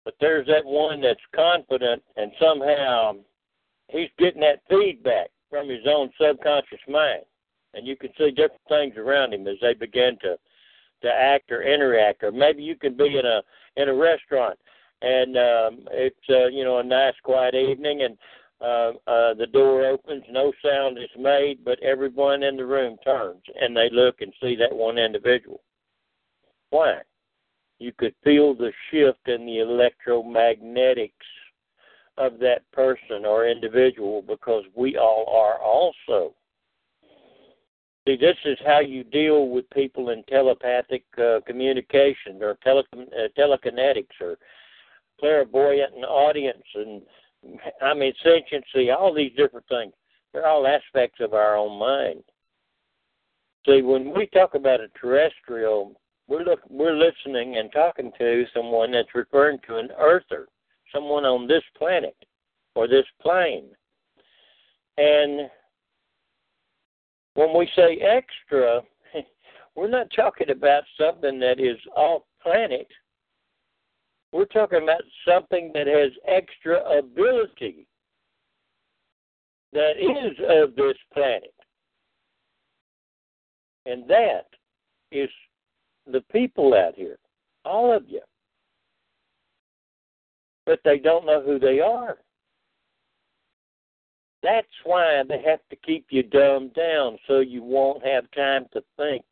but 0.06 0.14
there's 0.20 0.46
that 0.46 0.64
one 0.64 1.00
that's 1.00 1.20
confident 1.34 2.00
and 2.16 2.30
somehow 2.40 3.16
he's 3.88 4.08
getting 4.18 4.40
that 4.40 4.62
feedback 4.70 5.30
from 5.50 5.68
his 5.68 5.84
own 5.86 6.10
subconscious 6.18 6.78
mind. 6.88 7.24
And 7.74 7.86
you 7.86 7.96
can 7.96 8.10
see 8.18 8.30
different 8.30 8.62
things 8.68 8.96
around 8.96 9.34
him 9.34 9.46
as 9.46 9.56
they 9.60 9.74
begin 9.74 10.16
to 10.22 10.38
to 11.02 11.12
act 11.12 11.52
or 11.52 11.62
interact. 11.62 12.22
Or 12.22 12.32
maybe 12.32 12.62
you 12.62 12.76
can 12.76 12.96
be 12.96 13.18
in 13.18 13.26
a 13.26 13.42
in 13.76 13.88
a 13.88 13.94
restaurant 13.94 14.58
and 15.02 15.36
um 15.36 15.88
it's 15.90 16.16
uh, 16.30 16.46
you 16.46 16.64
know 16.64 16.78
a 16.78 16.84
nice 16.84 17.14
quiet 17.22 17.54
evening 17.54 18.02
and 18.02 18.16
uh, 18.58 18.92
uh, 19.06 19.34
the 19.34 19.46
door 19.52 19.84
opens, 19.84 20.24
no 20.30 20.50
sound 20.64 20.96
is 20.96 21.10
made, 21.18 21.62
but 21.62 21.78
everyone 21.82 22.42
in 22.42 22.56
the 22.56 22.64
room 22.64 22.96
turns 23.04 23.42
and 23.60 23.76
they 23.76 23.90
look 23.92 24.22
and 24.22 24.32
see 24.40 24.56
that 24.56 24.74
one 24.74 24.96
individual. 24.96 25.60
Why? 26.70 27.02
you 27.78 27.92
could 27.96 28.14
feel 28.24 28.54
the 28.54 28.72
shift 28.90 29.28
in 29.28 29.44
the 29.44 29.58
electromagnetics 29.58 31.10
of 32.18 32.38
that 32.38 32.70
person 32.72 33.26
or 33.26 33.46
individual 33.46 34.22
because 34.22 34.64
we 34.74 34.96
all 34.96 35.26
are 35.28 35.60
also. 35.60 36.34
See, 38.06 38.16
this 38.16 38.36
is 38.44 38.56
how 38.64 38.80
you 38.80 39.02
deal 39.02 39.48
with 39.48 39.68
people 39.70 40.10
in 40.10 40.22
telepathic 40.24 41.04
uh, 41.18 41.40
communication 41.44 42.40
or 42.40 42.56
uh, 42.64 43.28
telekinetics 43.36 44.20
or 44.20 44.38
clairvoyant 45.18 45.94
and 45.94 46.04
audience 46.04 46.62
and 46.74 47.02
I 47.82 47.94
mean 47.94 48.12
sentiency, 48.22 48.90
all 48.90 49.12
these 49.12 49.32
different 49.36 49.66
things. 49.68 49.92
They're 50.32 50.46
all 50.46 50.66
aspects 50.66 51.20
of 51.20 51.34
our 51.34 51.56
own 51.56 51.78
mind. 51.78 52.22
See, 53.66 53.82
when 53.82 54.14
we 54.14 54.26
talk 54.26 54.54
about 54.54 54.80
a 54.80 54.88
terrestrial 55.00 55.98
we're 56.28 56.44
look 56.44 56.60
we're 56.68 56.96
listening 56.96 57.56
and 57.56 57.72
talking 57.72 58.12
to 58.18 58.44
someone 58.54 58.92
that's 58.92 59.14
referring 59.14 59.58
to 59.66 59.76
an 59.78 59.90
earther, 59.98 60.48
someone 60.92 61.24
on 61.24 61.46
this 61.48 61.62
planet 61.76 62.16
or 62.74 62.86
this 62.86 63.06
plane. 63.20 63.68
And 64.96 65.50
when 67.36 67.56
we 67.56 67.68
say 67.76 67.98
extra, 67.98 68.80
we're 69.76 69.88
not 69.88 70.08
talking 70.16 70.50
about 70.50 70.82
something 70.98 71.38
that 71.38 71.60
is 71.60 71.76
off 71.94 72.22
planet. 72.42 72.88
We're 74.32 74.46
talking 74.46 74.82
about 74.82 75.02
something 75.26 75.70
that 75.74 75.86
has 75.86 76.10
extra 76.26 76.80
ability 76.98 77.86
that 79.72 79.92
is 79.98 80.36
of 80.48 80.74
this 80.76 80.96
planet. 81.12 81.54
And 83.84 84.08
that 84.08 84.46
is 85.12 85.28
the 86.10 86.22
people 86.32 86.74
out 86.74 86.94
here, 86.96 87.18
all 87.64 87.94
of 87.94 88.08
you. 88.08 88.22
But 90.64 90.80
they 90.84 90.98
don't 90.98 91.26
know 91.26 91.42
who 91.42 91.58
they 91.58 91.80
are. 91.80 92.16
That's 94.46 94.68
why 94.84 95.24
they 95.28 95.42
have 95.42 95.58
to 95.70 95.76
keep 95.84 96.06
you 96.10 96.22
dumbed 96.22 96.74
down 96.74 97.18
so 97.26 97.40
you 97.40 97.64
won't 97.64 98.06
have 98.06 98.30
time 98.30 98.66
to 98.74 98.82
think. 98.96 99.24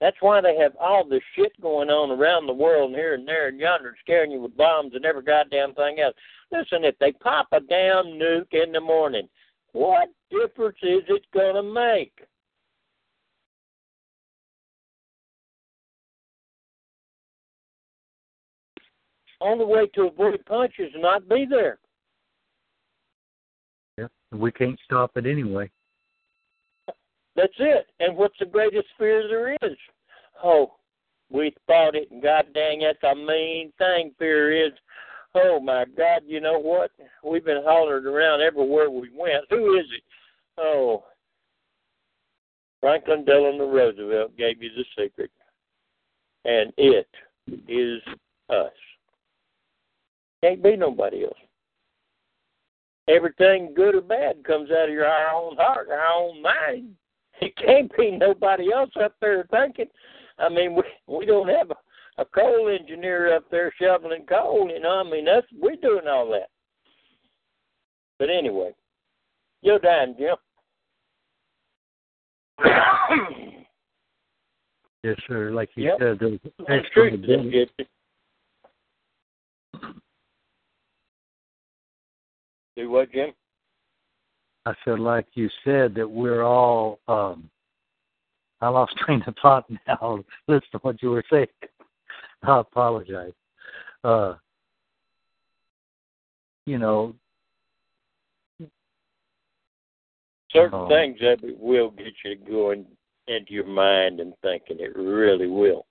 That's 0.00 0.16
why 0.18 0.40
they 0.40 0.56
have 0.56 0.72
all 0.80 1.08
this 1.08 1.22
shit 1.36 1.52
going 1.60 1.90
on 1.90 2.10
around 2.10 2.48
the 2.48 2.52
world 2.52 2.90
and 2.90 2.96
here 2.96 3.14
and 3.14 3.26
there 3.26 3.46
and 3.46 3.60
yonder, 3.60 3.94
scaring 4.00 4.32
you 4.32 4.40
with 4.40 4.56
bombs 4.56 4.94
and 4.96 5.04
every 5.04 5.22
goddamn 5.22 5.74
thing 5.74 6.00
else. 6.00 6.16
Listen, 6.50 6.82
if 6.82 6.98
they 6.98 7.12
pop 7.12 7.46
a 7.52 7.60
damn 7.60 8.18
nuke 8.18 8.52
in 8.52 8.72
the 8.72 8.80
morning, 8.80 9.28
what 9.70 10.08
difference 10.28 10.78
is 10.82 11.04
it 11.08 11.24
going 11.32 11.54
to 11.54 11.62
make? 11.62 12.12
only 19.40 19.66
way 19.66 19.86
to 19.94 20.08
avoid 20.08 20.44
punches 20.46 20.90
and 20.94 21.02
not 21.02 21.28
be 21.28 21.46
there. 21.48 21.78
We 24.32 24.52
can't 24.52 24.78
stop 24.84 25.16
it 25.16 25.26
anyway. 25.26 25.70
That's 27.36 27.52
it. 27.58 27.86
And 28.00 28.16
what's 28.16 28.38
the 28.38 28.46
greatest 28.46 28.88
fear 28.98 29.28
there 29.28 29.54
is? 29.70 29.76
Oh, 30.42 30.72
we 31.30 31.54
thought 31.66 31.94
it, 31.94 32.10
and 32.10 32.22
God 32.22 32.46
dang, 32.54 32.80
that's 32.80 33.02
a 33.02 33.14
mean 33.14 33.72
thing. 33.78 34.12
Fear 34.18 34.66
is. 34.66 34.72
Oh 35.34 35.60
my 35.60 35.84
God, 35.96 36.22
you 36.26 36.40
know 36.40 36.58
what? 36.58 36.90
We've 37.22 37.44
been 37.44 37.62
hollered 37.62 38.06
around 38.06 38.40
everywhere 38.40 38.88
we 38.88 39.10
went. 39.14 39.44
Who 39.50 39.78
is 39.78 39.84
it? 39.94 40.02
Oh, 40.56 41.04
Franklin 42.80 43.24
Delano 43.24 43.68
Roosevelt 43.68 44.36
gave 44.38 44.62
you 44.62 44.70
the 44.74 44.84
secret, 44.96 45.30
and 46.46 46.72
it 46.78 47.08
is 47.68 48.00
us. 48.48 48.72
Can't 50.42 50.62
be 50.62 50.76
nobody 50.76 51.24
else. 51.24 51.34
Everything 53.08 53.72
good 53.74 53.94
or 53.94 54.00
bad 54.00 54.42
comes 54.44 54.70
out 54.70 54.88
of 54.88 54.94
your 54.94 55.06
our 55.06 55.34
own 55.34 55.56
heart, 55.56 55.88
our 55.90 56.06
own 56.12 56.42
mind. 56.42 56.94
It 57.40 57.54
can't 57.56 57.94
be 57.96 58.12
nobody 58.12 58.72
else 58.72 58.90
up 59.02 59.14
there 59.20 59.46
thinking. 59.50 59.86
I 60.38 60.48
mean, 60.48 60.74
we 60.74 60.82
we 61.06 61.26
don't 61.26 61.48
have 61.48 61.70
a, 61.70 62.22
a 62.22 62.24
coal 62.24 62.68
engineer 62.68 63.36
up 63.36 63.44
there 63.50 63.72
shoveling 63.80 64.24
coal. 64.26 64.70
You 64.72 64.80
know, 64.80 65.02
I 65.06 65.10
mean, 65.10 65.26
that's 65.26 65.46
we're 65.60 65.76
doing 65.76 66.08
all 66.08 66.30
that. 66.30 66.48
But 68.18 68.30
anyway, 68.30 68.74
You're 69.62 69.78
dying, 69.78 70.14
Jim. 70.18 70.36
yes, 75.04 75.16
sir. 75.28 75.50
Like 75.52 75.68
you 75.74 75.84
Yep. 75.84 75.98
said, 75.98 76.18
there's 76.18 76.40
That's 76.42 76.70
extra 76.70 77.10
true. 77.10 77.18
benefit. 77.18 77.88
Do 82.76 82.90
what, 82.90 83.10
Jim? 83.12 83.30
I 84.66 84.74
said, 84.84 84.98
like 84.98 85.26
you 85.34 85.48
said, 85.64 85.94
that 85.94 86.08
we're 86.08 86.42
all. 86.42 87.00
um 87.08 87.48
I 88.60 88.68
lost 88.68 88.96
train 88.98 89.22
of 89.26 89.34
thought 89.40 89.64
now. 89.86 90.24
Listen 90.48 90.68
to 90.72 90.78
what 90.78 91.02
you 91.02 91.10
were 91.10 91.24
saying. 91.30 91.46
I 92.42 92.60
apologize. 92.60 93.32
Uh, 94.04 94.34
you 96.64 96.78
know, 96.78 97.14
Certain 100.52 100.80
Um, 100.80 100.88
things 100.88 101.18
that 101.20 101.38
will 101.58 101.90
get 101.90 102.14
you 102.24 102.36
going 102.36 102.86
into 103.26 103.52
your 103.52 103.66
mind 103.66 104.20
and 104.20 104.32
thinking. 104.42 104.78
It 104.80 104.96
really 104.96 105.48
will. 105.48 105.86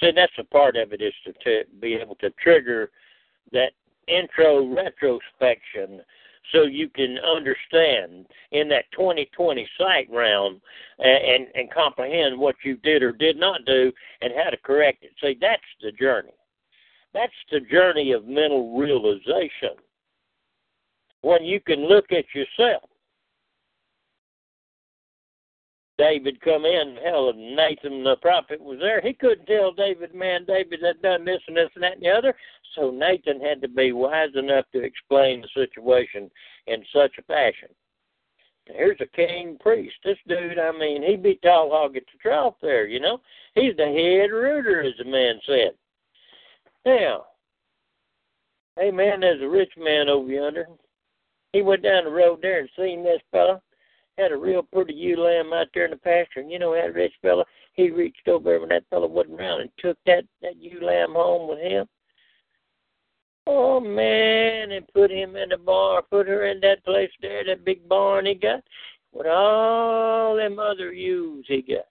See, 0.00 0.10
that's 0.10 0.32
a 0.38 0.44
part 0.44 0.76
of 0.76 0.92
it 0.92 1.00
is 1.02 1.14
to 1.24 1.32
t- 1.44 1.70
be 1.78 1.94
able 1.94 2.16
to 2.16 2.30
trigger 2.30 2.90
that 3.52 3.72
intro 4.08 4.66
retrospection 4.66 6.00
so 6.52 6.62
you 6.62 6.88
can 6.88 7.18
understand 7.18 8.26
in 8.50 8.68
that 8.68 8.84
2020 8.92 9.66
sight 9.78 10.08
round 10.10 10.60
and, 10.98 11.24
and, 11.24 11.46
and 11.54 11.72
comprehend 11.72 12.38
what 12.38 12.56
you 12.64 12.76
did 12.78 13.02
or 13.02 13.12
did 13.12 13.36
not 13.36 13.64
do 13.64 13.92
and 14.20 14.32
how 14.36 14.50
to 14.50 14.56
correct 14.58 15.04
it. 15.04 15.12
See, 15.20 15.36
that's 15.40 15.62
the 15.82 15.92
journey. 15.92 16.34
That's 17.14 17.32
the 17.50 17.60
journey 17.60 18.12
of 18.12 18.26
mental 18.26 18.76
realization. 18.76 19.76
When 21.20 21.44
you 21.44 21.60
can 21.60 21.86
look 21.88 22.06
at 22.10 22.24
yourself 22.34 22.82
David 26.02 26.40
come 26.40 26.64
in, 26.64 26.96
hell, 27.04 27.28
and 27.28 27.54
Nathan 27.54 28.02
the 28.02 28.16
prophet 28.16 28.60
was 28.60 28.78
there. 28.80 29.00
He 29.00 29.12
couldn't 29.12 29.46
tell 29.46 29.72
David, 29.72 30.14
man, 30.14 30.44
David 30.44 30.80
had 30.82 31.00
done 31.02 31.24
this 31.24 31.40
and 31.46 31.56
this 31.56 31.70
and 31.74 31.84
that 31.84 31.94
and 31.94 32.02
the 32.02 32.10
other. 32.10 32.34
So 32.74 32.90
Nathan 32.90 33.40
had 33.40 33.60
to 33.62 33.68
be 33.68 33.92
wise 33.92 34.34
enough 34.34 34.64
to 34.72 34.82
explain 34.82 35.42
the 35.42 35.48
situation 35.54 36.30
in 36.66 36.84
such 36.92 37.12
a 37.18 37.22
fashion. 37.22 37.68
Here's 38.66 39.00
a 39.00 39.06
king 39.06 39.58
priest. 39.60 39.96
This 40.04 40.18
dude, 40.28 40.58
I 40.58 40.70
mean, 40.72 41.02
he 41.02 41.16
be 41.16 41.38
tall 41.42 41.70
hog 41.70 41.96
at 41.96 42.04
the 42.04 42.18
trough 42.20 42.54
there, 42.62 42.86
you 42.86 43.00
know. 43.00 43.20
He's 43.54 43.76
the 43.76 43.84
head 43.84 44.30
rooter, 44.30 44.82
as 44.82 44.94
the 44.98 45.04
man 45.04 45.40
said. 45.46 45.72
Now, 46.86 47.24
hey 48.78 48.90
man, 48.90 49.20
there's 49.20 49.42
a 49.42 49.48
rich 49.48 49.72
man 49.76 50.08
over 50.08 50.30
yonder. 50.30 50.66
He 51.52 51.62
went 51.62 51.82
down 51.82 52.04
the 52.04 52.10
road 52.10 52.40
there 52.40 52.60
and 52.60 52.68
seen 52.76 53.02
this 53.04 53.20
fella 53.30 53.60
had 54.18 54.32
a 54.32 54.36
real 54.36 54.62
pretty 54.62 54.94
ewe 54.94 55.16
lamb 55.16 55.52
out 55.52 55.68
there 55.74 55.84
in 55.84 55.90
the 55.90 55.96
pasture, 55.96 56.40
and 56.40 56.50
you 56.50 56.58
know 56.58 56.74
that 56.74 56.94
rich 56.94 57.14
fella, 57.22 57.44
he 57.74 57.90
reached 57.90 58.28
over 58.28 58.60
when 58.60 58.68
that 58.68 58.84
fella 58.90 59.06
wasn't 59.06 59.38
around 59.38 59.62
and 59.62 59.70
took 59.78 59.96
that 60.06 60.24
that 60.42 60.56
ewe 60.56 60.84
lamb 60.84 61.14
home 61.14 61.48
with 61.48 61.58
him. 61.58 61.86
Oh 63.46 63.80
man, 63.80 64.70
and 64.72 64.86
put 64.94 65.10
him 65.10 65.36
in 65.36 65.48
the 65.48 65.58
barn, 65.58 66.02
put 66.10 66.28
her 66.28 66.46
in 66.46 66.60
that 66.60 66.84
place 66.84 67.10
there, 67.20 67.44
that 67.44 67.64
big 67.64 67.88
barn 67.88 68.26
he 68.26 68.34
got, 68.34 68.62
with 69.12 69.26
all 69.26 70.36
them 70.36 70.58
other 70.58 70.92
ewes 70.92 71.44
he 71.48 71.62
got. 71.62 71.86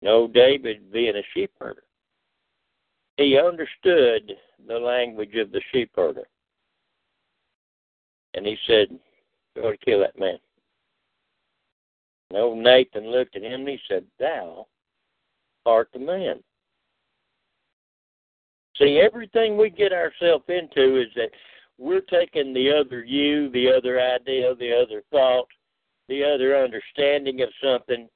No, 0.00 0.26
David 0.26 0.92
being 0.92 1.16
a 1.16 1.22
sheep 1.34 1.52
herder, 1.60 1.84
he 3.16 3.38
understood 3.38 4.32
the 4.66 4.78
language 4.78 5.34
of 5.36 5.52
the 5.52 5.60
sheep 5.72 5.90
herder. 5.94 6.26
And 8.34 8.46
he 8.46 8.56
said, 8.66 8.88
Go 9.54 9.70
to 9.70 9.76
kill 9.76 10.00
that 10.00 10.18
man. 10.18 10.38
And 12.30 12.38
old 12.38 12.58
Nathan 12.58 13.10
looked 13.10 13.36
at 13.36 13.42
him 13.42 13.60
and 13.60 13.68
he 13.68 13.78
said, 13.88 14.04
Thou 14.18 14.66
art 15.66 15.90
the 15.92 15.98
man. 15.98 16.42
See, 18.82 19.00
everything 19.00 19.56
we 19.56 19.70
get 19.70 19.92
ourselves 19.92 20.44
into 20.48 21.00
is 21.00 21.08
that 21.14 21.30
we're 21.78 22.00
taking 22.00 22.52
the 22.52 22.72
other 22.72 23.04
you, 23.04 23.48
the 23.50 23.70
other 23.70 24.00
idea, 24.00 24.54
the 24.56 24.72
other 24.74 25.02
thought, 25.10 25.46
the 26.08 26.24
other 26.24 26.56
understanding 26.56 27.42
of 27.42 27.48
something 27.62 28.08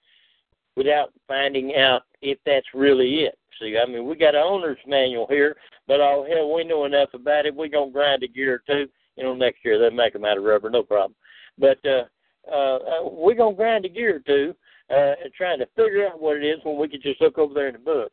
without 0.74 1.12
finding 1.29 1.76
out 1.76 2.02
if 2.20 2.38
that's 2.44 2.66
really 2.74 3.20
it. 3.20 3.38
See, 3.61 3.79
I 3.81 3.88
mean, 3.88 4.07
we 4.07 4.16
got 4.16 4.35
an 4.35 4.42
owner's 4.44 4.79
manual 4.87 5.26
here, 5.29 5.57
but 5.87 6.00
oh 6.00 6.26
hell, 6.29 6.52
we 6.52 6.64
know 6.64 6.85
enough 6.85 7.11
about 7.14 7.46
it. 7.46 7.55
We're 7.55 7.68
gonna 7.68 7.92
grind 7.92 8.22
a 8.22 8.29
gear 8.29 8.55
or 8.55 8.62
two. 8.66 8.88
You 9.16 9.24
know, 9.24 9.35
next 9.35 9.64
year 9.64 9.79
they'll 9.79 9.90
make 9.90 10.12
them 10.12 10.24
out 10.24 10.37
of 10.37 10.44
rubber, 10.44 10.68
no 10.68 10.83
problem. 10.83 11.14
But 11.59 11.79
uh, 11.87 12.05
uh, 12.52 12.76
uh, 12.76 13.09
we're 13.11 13.35
gonna 13.35 13.57
grind 13.57 13.85
a 13.85 13.88
gear 13.88 14.16
or 14.16 14.20
two, 14.20 14.55
uh, 14.94 15.14
trying 15.37 15.61
to 15.61 15.66
figure 15.76 16.07
out 16.07 16.20
what 16.20 16.37
it 16.37 16.44
is 16.44 16.59
when 16.64 16.76
we 16.76 16.88
could 16.88 17.02
just 17.02 17.20
look 17.20 17.38
over 17.38 17.55
there 17.55 17.68
in 17.68 17.74
the 17.74 17.79
book, 17.79 18.12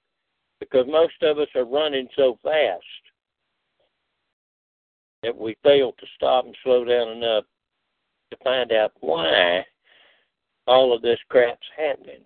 because 0.71 0.87
most 0.89 1.21
of 1.21 1.39
us 1.39 1.47
are 1.55 1.65
running 1.65 2.07
so 2.15 2.37
fast 2.43 2.83
that 5.21 5.37
we 5.37 5.55
fail 5.63 5.91
to 5.93 6.05
stop 6.15 6.45
and 6.45 6.55
slow 6.63 6.85
down 6.85 7.09
enough 7.09 7.43
to 8.31 8.37
find 8.43 8.71
out 8.71 8.91
why 8.99 9.65
all 10.67 10.95
of 10.95 11.01
this 11.01 11.19
crap's 11.29 11.67
happening. 11.77 12.21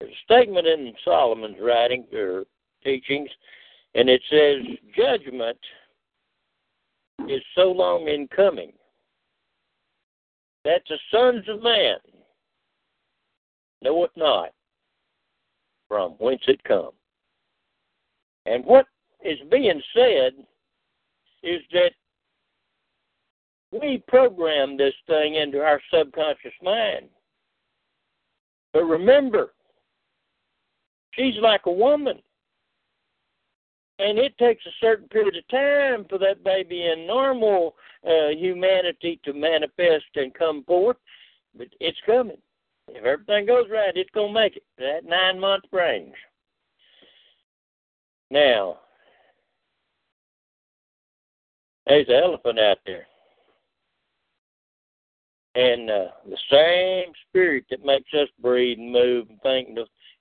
There's 0.00 0.12
a 0.12 0.24
statement 0.24 0.66
in 0.66 0.92
Solomon's 1.04 1.56
writing 1.60 2.04
or 2.12 2.44
teachings, 2.82 3.30
and 3.94 4.08
it 4.08 4.22
says, 4.28 4.76
Judgment 4.96 5.58
is 7.28 7.42
so 7.54 7.70
long 7.70 8.08
in 8.08 8.28
coming 8.34 8.72
that 10.64 10.82
the 10.88 10.98
sons 11.12 11.44
of 11.48 11.62
man 11.62 11.96
know 13.82 14.04
it 14.04 14.10
not 14.16 14.50
from 15.92 16.12
whence 16.12 16.40
it 16.46 16.64
come. 16.64 16.92
And 18.46 18.64
what 18.64 18.86
is 19.22 19.36
being 19.50 19.82
said 19.94 20.32
is 21.42 21.60
that 21.74 21.90
we 23.78 24.02
program 24.08 24.78
this 24.78 24.94
thing 25.06 25.34
into 25.34 25.58
our 25.60 25.82
subconscious 25.92 26.54
mind. 26.62 27.10
But 28.72 28.84
remember, 28.84 29.52
she's 31.10 31.34
like 31.42 31.66
a 31.66 31.70
woman. 31.70 32.20
And 33.98 34.18
it 34.18 34.36
takes 34.38 34.64
a 34.64 34.70
certain 34.80 35.08
period 35.08 35.36
of 35.36 35.46
time 35.48 36.06
for 36.08 36.16
that 36.20 36.42
baby 36.42 36.86
in 36.86 37.06
normal 37.06 37.74
uh, 38.06 38.28
humanity 38.30 39.20
to 39.26 39.34
manifest 39.34 40.06
and 40.14 40.32
come 40.32 40.64
forth. 40.64 40.96
But 41.54 41.66
it's 41.80 41.98
coming. 42.06 42.38
If 42.88 43.04
everything 43.04 43.46
goes 43.46 43.66
right, 43.70 43.96
it's 43.96 44.10
going 44.10 44.34
to 44.34 44.40
make 44.40 44.56
it. 44.56 44.64
That 44.78 45.04
nine 45.04 45.38
month 45.38 45.64
range. 45.72 46.14
Now, 48.30 48.78
there's 51.86 52.08
an 52.08 52.14
elephant 52.14 52.58
out 52.58 52.78
there. 52.86 53.06
And 55.54 55.90
uh, 55.90 56.06
the 56.26 56.38
same 56.50 57.12
spirit 57.28 57.64
that 57.70 57.84
makes 57.84 58.08
us 58.14 58.28
breathe 58.40 58.78
and 58.78 58.90
move 58.90 59.26
and 59.28 59.40
think 59.42 59.68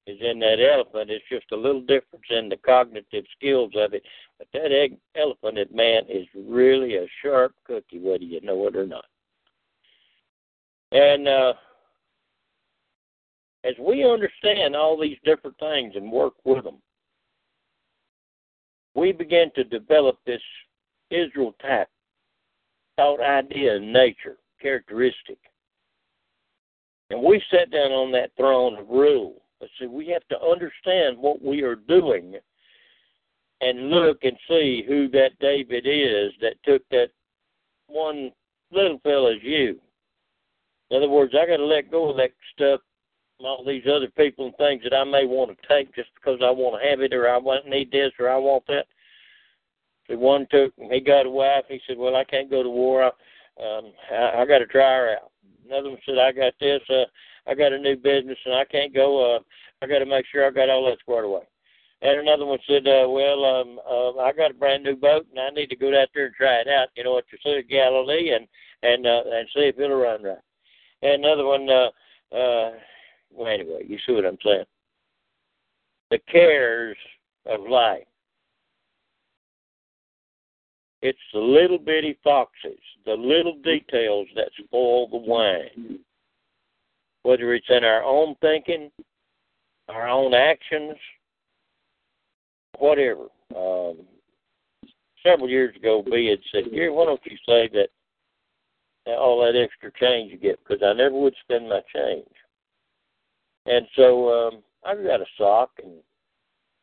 is 0.07 0.17
in 0.19 0.39
that 0.39 0.57
elephant. 0.59 1.09
It's 1.09 1.23
just 1.31 1.45
a 1.53 1.55
little 1.55 1.81
difference 1.81 2.25
in 2.29 2.49
the 2.49 2.57
cognitive 2.57 3.23
skills 3.37 3.71
of 3.77 3.93
it. 3.93 4.03
But 4.37 4.47
that 4.53 4.71
egg, 4.73 4.97
elephant, 5.15 5.73
man, 5.73 6.03
is 6.09 6.27
really 6.35 6.97
a 6.97 7.07
sharp 7.23 7.53
cookie, 7.65 7.99
whether 7.99 8.23
you 8.23 8.41
know 8.41 8.67
it 8.67 8.75
or 8.75 8.87
not. 8.87 9.05
And 10.91 11.29
uh, 11.29 11.53
as 13.63 13.73
we 13.79 14.03
understand 14.03 14.75
all 14.75 14.99
these 14.99 15.17
different 15.23 15.57
things 15.59 15.93
and 15.95 16.11
work 16.11 16.33
with 16.43 16.63
them, 16.63 16.77
we 18.95 19.11
begin 19.11 19.51
to 19.55 19.63
develop 19.63 20.17
this 20.25 20.41
Israel 21.09 21.55
type 21.61 21.87
thought 22.97 23.21
idea 23.21 23.75
and 23.75 23.93
nature, 23.93 24.37
characteristic. 24.61 25.37
And 27.09 27.21
we 27.21 27.41
sit 27.51 27.71
down 27.71 27.91
on 27.91 28.11
that 28.13 28.31
throne 28.37 28.77
of 28.77 28.89
rule. 28.89 29.41
But 29.59 29.69
see, 29.79 29.87
we 29.87 30.07
have 30.07 30.27
to 30.29 30.41
understand 30.41 31.17
what 31.17 31.41
we 31.41 31.61
are 31.61 31.75
doing 31.75 32.35
and 33.61 33.89
look 33.89 34.23
and 34.23 34.37
see 34.47 34.83
who 34.87 35.07
that 35.09 35.37
David 35.39 35.85
is 35.85 36.31
that 36.41 36.55
took 36.65 36.81
that 36.89 37.09
one 37.87 38.31
little 38.71 38.99
fella's 39.03 39.41
you. 39.43 39.79
In 40.89 40.97
other 40.97 41.09
words, 41.09 41.33
I 41.35 41.45
got 41.45 41.57
to 41.57 41.65
let 41.65 41.91
go 41.91 42.09
of 42.09 42.17
that 42.17 42.31
stuff, 42.53 42.81
all 43.45 43.63
these 43.65 43.83
other 43.87 44.09
people 44.17 44.45
and 44.45 44.57
things 44.57 44.83
that 44.83 44.93
I 44.93 45.03
may 45.03 45.25
want 45.25 45.51
to 45.51 45.67
take 45.67 45.93
just 45.95 46.09
because 46.15 46.39
I 46.43 46.51
want 46.51 46.81
to 46.81 46.89
have 46.89 47.01
it 47.01 47.13
or 47.13 47.29
I 47.29 47.37
want 47.37 47.67
need 47.67 47.91
this 47.91 48.11
or 48.19 48.29
I 48.29 48.37
want 48.37 48.65
that. 48.67 48.85
The 50.09 50.17
one 50.17 50.47
took, 50.51 50.73
he 50.77 50.99
got 50.99 51.25
a 51.25 51.29
wife. 51.29 51.65
He 51.69 51.79
said, 51.87 51.97
"Well, 51.97 52.15
I 52.15 52.23
can't 52.23 52.49
go 52.49 52.63
to 52.63 52.69
war. 52.69 53.03
I, 53.03 53.07
um, 53.63 53.93
I, 54.11 54.41
I 54.41 54.45
got 54.45 54.59
to 54.59 54.65
try 54.65 54.95
her 54.95 55.15
out." 55.15 55.31
Another 55.65 55.89
one 55.89 55.99
said, 56.05 56.17
"I 56.17 56.31
got 56.31 56.53
this. 56.59 56.81
Uh, 56.89 57.05
I 57.47 57.55
got 57.55 57.73
a 57.73 57.79
new 57.79 57.95
business 57.95 58.37
and 58.45 58.55
I 58.55 58.65
can't 58.65 58.93
go. 58.93 59.35
Uh, 59.35 59.39
I 59.81 59.87
got 59.87 59.99
to 59.99 60.05
make 60.05 60.25
sure 60.31 60.45
I 60.45 60.51
got 60.51 60.69
all 60.69 60.85
that 60.89 60.99
squared 60.99 61.25
away." 61.25 61.43
And 62.01 62.19
another 62.19 62.45
one 62.45 62.59
said, 62.67 62.87
uh, 62.87 63.07
"Well, 63.07 63.45
um, 63.45 63.79
uh, 63.87 64.17
I 64.17 64.33
got 64.33 64.51
a 64.51 64.55
brand 64.55 64.83
new 64.83 64.95
boat, 64.95 65.27
and 65.29 65.39
I 65.39 65.49
need 65.51 65.69
to 65.69 65.75
go 65.75 65.87
out 65.99 66.09
there 66.13 66.25
and 66.25 66.35
try 66.35 66.55
it 66.55 66.67
out. 66.67 66.89
You 66.95 67.03
know, 67.03 67.17
at 67.17 67.25
the 67.31 67.37
Sea 67.43 67.59
of 67.59 67.69
Galilee, 67.69 68.31
and 68.31 68.47
and 68.83 69.05
uh, 69.05 69.21
and 69.31 69.47
see 69.53 69.61
if 69.61 69.79
it'll 69.79 70.01
run 70.01 70.23
right." 70.23 70.37
And 71.03 71.23
another 71.23 71.45
one, 71.45 71.69
uh, 71.69 72.35
uh, 72.35 72.71
well, 73.33 73.47
anyway, 73.47 73.85
you 73.87 73.97
see 74.05 74.13
what 74.13 74.25
I'm 74.25 74.37
saying. 74.43 74.65
The 76.09 76.19
cares 76.31 76.97
of 77.45 77.61
life. 77.61 78.03
It's 81.01 81.17
the 81.33 81.39
little 81.39 81.79
bitty 81.79 82.17
foxes, 82.23 82.79
the 83.05 83.13
little 83.13 83.55
details 83.63 84.27
that 84.35 84.49
spoil 84.63 85.07
the 85.07 85.17
wine. 85.17 85.99
Whether 87.23 87.53
it's 87.53 87.69
in 87.69 87.83
our 87.83 88.03
own 88.03 88.35
thinking, 88.41 88.91
our 89.89 90.07
own 90.07 90.33
actions, 90.33 90.95
whatever. 92.77 93.27
Um, 93.55 93.97
several 95.23 95.49
years 95.49 95.75
ago, 95.75 96.03
B 96.03 96.27
had 96.27 96.39
said, 96.51 96.71
Gary, 96.71 96.89
why 96.89 97.05
don't 97.05 97.21
you 97.25 97.37
say 97.47 97.69
that 97.73 97.89
all 99.07 99.41
that 99.41 99.59
extra 99.59 99.91
change 99.99 100.31
you 100.31 100.37
get? 100.37 100.59
Because 100.63 100.83
I 100.83 100.93
never 100.93 101.15
would 101.15 101.35
spend 101.41 101.69
my 101.69 101.81
change. 101.93 102.27
And 103.65 103.87
so 103.95 104.29
um, 104.29 104.63
I 104.83 104.95
got 104.95 105.21
a 105.21 105.25
sock 105.37 105.71
and 105.83 105.93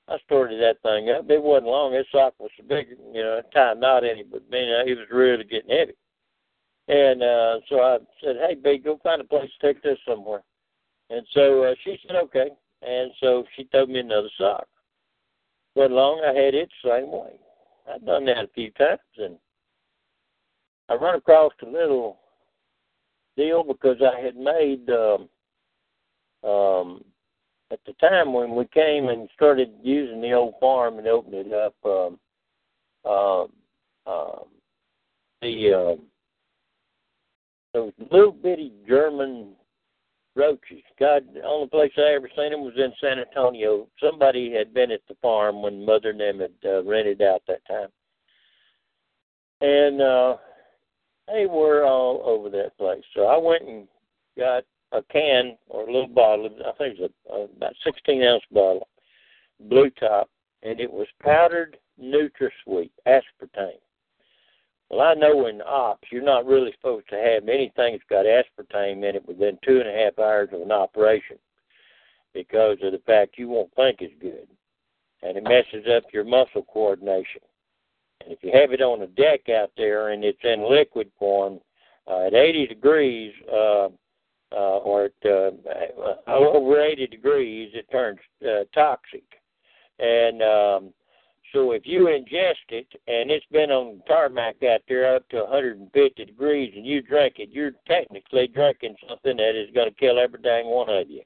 I 0.09 0.17
started 0.25 0.61
that 0.61 0.81
thing 0.83 1.11
up. 1.11 1.29
It 1.31 1.43
wasn't 1.43 1.67
long. 1.67 1.93
This 1.93 2.07
sock 2.11 2.35
was 2.39 2.51
big, 2.69 2.89
you 3.13 3.23
know, 3.23 3.43
time 3.53 3.81
not 3.81 4.05
any, 4.05 4.23
but 4.23 4.49
man, 4.51 4.87
it 4.87 4.97
was 4.97 5.07
really 5.11 5.45
getting 5.45 5.77
heavy. 5.77 5.95
And 6.89 7.23
uh, 7.23 7.61
so 7.69 7.83
I 7.83 7.99
said, 8.25 8.37
"Hey, 8.37 8.55
babe, 8.55 8.85
go 8.85 8.99
find 9.03 9.21
a 9.21 9.25
place 9.25 9.51
to 9.61 9.67
take 9.67 9.83
this 9.83 9.99
somewhere." 10.09 10.43
And 11.11 11.27
so 11.35 11.65
uh, 11.65 11.75
she 11.85 11.99
said, 12.07 12.17
"Okay." 12.17 12.49
And 12.81 13.11
so 13.21 13.45
she 13.55 13.65
told 13.65 13.91
me 13.91 13.99
another 13.99 14.31
sock. 14.39 14.67
But 15.75 15.91
long, 15.91 16.23
I 16.25 16.29
had 16.29 16.55
it 16.55 16.71
the 16.83 16.89
same 16.89 17.11
way. 17.11 17.39
I'd 17.93 18.07
done 18.07 18.25
that 18.27 18.45
a 18.45 18.49
few 18.55 18.71
times, 18.73 19.01
and 19.19 19.37
I 20.89 20.95
run 20.95 21.17
across 21.17 21.53
a 21.63 21.67
little 21.67 22.19
deal 23.37 23.63
because 23.63 23.97
I 24.01 24.21
had 24.21 24.37
made 24.37 24.89
um, 24.89 25.29
um, 26.45 27.03
at 27.71 27.81
the 27.87 27.93
time 27.95 28.33
when 28.33 28.55
we 28.55 28.67
came 28.67 29.09
and 29.09 29.29
started 29.35 29.71
using 29.83 30.21
the 30.21 30.33
old 30.33 30.55
farm 30.61 30.99
and 30.99 31.07
opened 31.07 31.35
it 31.35 31.53
up, 31.53 31.75
um, 31.85 32.19
uh, 33.05 33.45
uh, 34.07 34.45
the 35.43 35.97
uh, 35.97 36.03
those 37.75 37.93
little 38.11 38.33
bitty 38.33 38.73
German 38.89 39.55
roaches. 40.35 40.83
God, 40.99 41.25
the 41.35 41.43
only 41.43 41.69
place 41.69 41.93
I 41.99 42.15
ever 42.15 42.31
seen 42.37 42.51
them 42.53 42.63
was 42.63 42.75
in 42.77 42.93
San 43.01 43.19
Antonio. 43.19 43.87
Somebody 44.03 44.53
had 44.53 44.73
been 44.73 44.91
at 44.91 45.01
the 45.09 45.17
farm 45.21 45.63
when 45.63 45.85
Mother 45.85 46.11
and 46.11 46.21
them 46.21 46.41
had 46.41 46.53
uh, 46.65 46.83
rented 46.85 47.21
out 47.21 47.43
that 47.49 47.67
time, 47.67 47.89
and 49.61 50.01
uh, 50.01 50.37
they 51.27 51.47
were 51.47 51.85
all 51.85 52.23
over 52.25 52.49
that 52.51 52.77
place. 52.79 53.05
So 53.15 53.27
I 53.27 53.37
went 53.37 53.69
and 53.69 53.87
got 54.37 54.65
a 54.93 55.03
can 55.03 55.57
or 55.69 55.83
a 55.83 55.93
little 55.93 56.09
bottle. 56.09 56.49
I 56.67 56.73
think 56.79 56.99
it's 56.99 57.15
a, 57.31 57.33
a 57.33 57.45
about 57.45 57.75
16 57.85 58.23
ounce 58.23 58.43
bottle, 58.51 58.89
blue 59.61 59.91
top, 59.91 60.29
and 60.63 60.81
it 60.81 60.91
was 60.91 61.07
powdered 61.23 61.77
NutraSweet 62.03 62.91
aspartame. 63.07 63.81
Well, 64.91 65.01
I 65.01 65.15
know 65.15 65.47
in 65.47 65.61
ops 65.63 66.09
you're 66.11 66.23
not 66.23 66.47
really 66.47 66.73
supposed 66.73 67.09
to 67.11 67.17
have 67.17 67.49
anything 67.49 67.93
that's 67.93 68.03
got 68.09 68.25
aspartame 68.25 69.09
in 69.09 69.17
it 69.17 69.29
within 69.29 69.59
two 69.63 69.81
and 69.81 69.89
a 69.89 69.93
half 69.93 70.19
hours 70.19 70.49
of 70.53 70.63
an 70.63 70.73
operation 70.73 71.39
because 72.33 72.79
of 72.83 72.93
the 72.93 73.03
fact 73.07 73.39
you 73.39 73.49
won't 73.49 73.75
think 73.75 73.99
it's 74.01 74.15
good, 74.21 74.49
and 75.23 75.37
it 75.37 75.45
messes 75.45 75.87
up 75.95 76.05
your 76.13 76.25
muscle 76.25 76.65
coordination. 76.73 77.43
And 78.23 78.33
if 78.33 78.39
you 78.43 78.51
have 78.55 78.73
it 78.73 78.81
on 78.81 79.03
a 79.03 79.07
deck 79.09 79.49
out 79.49 79.71
there 79.77 80.11
and 80.11 80.25
it's 80.25 80.39
in 80.43 80.69
liquid 80.69 81.11
form, 81.19 81.61
uh, 82.07 82.27
at 82.27 82.35
80 82.35 82.67
degrees, 82.67 83.33
uh, 83.53 83.89
uh, 84.53 84.79
or 84.79 85.07
at 85.07 85.13
uh, 85.25 85.51
uh, 86.27 86.31
over 86.31 86.81
80 86.81 87.07
degrees, 87.09 87.71
it 87.75 87.91
turns 87.91 88.19
uh, 88.43 88.65
toxic. 88.75 89.25
And 89.99 90.43
um, 90.43 90.93
so 91.53 91.73
if 91.73 91.83
you 91.85 92.07
ingest 92.07 92.69
it 92.71 92.87
and 93.07 93.31
it's 93.31 93.47
been 93.51 93.71
on 93.71 94.03
tarmac 94.07 94.57
out 94.63 94.81
there 94.89 95.17
up 95.17 95.29
to 95.31 95.39
150 95.39 96.25
degrees 96.25 96.73
and 96.77 96.87
you 96.87 97.03
drink 97.03 97.35
it, 97.39 97.49
you're 97.51 97.73
technically 97.87 98.49
drinking 98.49 98.97
something 99.09 99.37
that 99.37 99.61
is 99.61 99.75
going 99.75 99.89
to 99.89 99.95
kill 99.95 100.19
every 100.19 100.41
dang 100.41 100.67
one 100.67 100.89
of 100.89 101.11
you. 101.11 101.23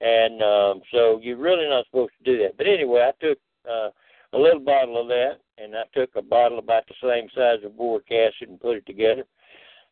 And 0.00 0.42
um, 0.42 0.82
so 0.92 1.20
you're 1.22 1.36
really 1.36 1.68
not 1.68 1.86
supposed 1.86 2.12
to 2.18 2.30
do 2.30 2.42
that. 2.42 2.56
But 2.56 2.66
anyway, 2.66 3.08
I 3.08 3.24
took 3.24 3.38
uh, 3.68 3.90
a 4.32 4.38
little 4.38 4.60
bottle 4.60 5.00
of 5.00 5.08
that 5.08 5.38
and 5.58 5.74
I 5.76 5.84
took 5.94 6.10
a 6.16 6.22
bottle 6.22 6.58
about 6.58 6.84
the 6.88 6.94
same 7.02 7.28
size 7.34 7.64
of 7.64 7.76
boric 7.76 8.10
acid 8.10 8.48
and 8.48 8.60
put 8.60 8.76
it 8.76 8.86
together. 8.86 9.24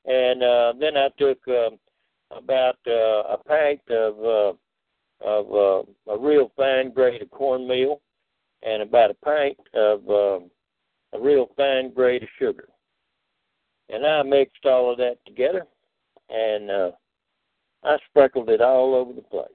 And 0.04 0.42
uh, 0.42 0.72
then 0.80 0.96
I 0.96 1.08
took 1.18 1.38
um, 1.48 1.78
about 2.36 2.76
uh, 2.86 3.34
a 3.34 3.38
pint 3.46 3.80
of 3.90 4.18
uh, 4.18 4.52
of 5.24 5.52
uh, 5.52 6.12
a 6.12 6.18
real 6.18 6.50
fine 6.56 6.92
grade 6.92 7.22
of 7.22 7.30
cornmeal 7.30 8.00
and 8.62 8.82
about 8.82 9.10
a 9.10 9.14
pint 9.24 9.56
of 9.74 10.08
uh, 10.08 10.38
a 11.16 11.20
real 11.20 11.50
fine 11.56 11.92
grade 11.92 12.22
of 12.22 12.28
sugar. 12.38 12.68
And 13.88 14.06
I 14.06 14.22
mixed 14.22 14.64
all 14.64 14.90
of 14.90 14.98
that 14.98 15.18
together 15.26 15.66
and 16.28 16.70
uh, 16.70 16.90
I 17.84 17.96
sprinkled 18.08 18.48
it 18.48 18.60
all 18.60 18.94
over 18.94 19.12
the 19.12 19.22
place. 19.22 19.48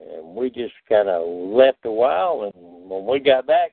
And 0.00 0.34
we 0.34 0.50
just 0.50 0.72
kind 0.88 1.08
of 1.08 1.26
left 1.28 1.84
a 1.84 1.92
while, 1.92 2.44
and 2.44 2.88
when 2.88 3.06
we 3.06 3.20
got 3.20 3.46
back, 3.46 3.72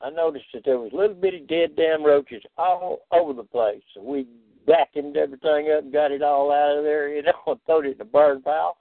I 0.00 0.10
noticed 0.10 0.46
that 0.54 0.64
there 0.64 0.78
was 0.78 0.90
little 0.92 1.14
bitty 1.14 1.44
dead 1.48 1.76
damn 1.76 2.02
roaches 2.02 2.42
all 2.56 3.00
over 3.12 3.32
the 3.32 3.44
place. 3.44 3.82
So 3.94 4.02
we 4.02 4.26
vacuumed 4.66 5.16
everything 5.16 5.72
up 5.76 5.92
got 5.92 6.12
it 6.12 6.22
all 6.22 6.52
out 6.52 6.78
of 6.78 6.84
there, 6.84 7.08
you 7.08 7.22
know, 7.22 7.32
and 7.46 7.60
threw 7.66 7.80
it 7.80 7.92
in 7.92 7.98
the 7.98 8.04
burn 8.04 8.42
pile. 8.42 8.76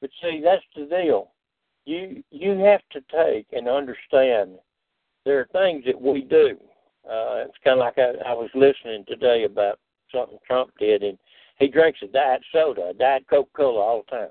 But 0.00 0.10
see, 0.22 0.40
that's 0.44 0.64
the 0.74 0.84
deal. 0.84 1.32
You 1.84 2.22
you 2.30 2.58
have 2.58 2.82
to 2.92 3.00
take 3.12 3.46
and 3.52 3.68
understand 3.68 4.58
there 5.24 5.40
are 5.40 5.48
things 5.52 5.84
that 5.86 6.00
we 6.00 6.22
do. 6.22 6.56
Uh, 7.04 7.46
it's 7.46 7.58
kind 7.62 7.78
of 7.78 7.84
like 7.84 7.98
I, 7.98 8.30
I 8.30 8.32
was 8.32 8.50
listening 8.54 9.04
today 9.06 9.44
about 9.44 9.78
something 10.12 10.38
Trump 10.46 10.70
did, 10.78 11.02
and 11.02 11.16
he 11.58 11.68
drinks 11.68 12.00
a 12.02 12.06
diet 12.08 12.42
soda, 12.52 12.88
a 12.90 12.94
diet 12.94 13.24
Coca 13.28 13.48
Cola 13.56 13.80
all 13.80 14.04
the 14.04 14.16
time. 14.16 14.28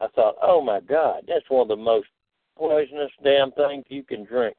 I 0.00 0.08
thought, 0.08 0.36
oh 0.42 0.60
my 0.60 0.80
God, 0.80 1.22
that's 1.26 1.48
one 1.48 1.62
of 1.62 1.68
the 1.68 1.76
most 1.76 2.08
poisonous 2.56 3.10
damn 3.22 3.52
things 3.52 3.84
you 3.88 4.02
can 4.02 4.24
drink. 4.24 4.56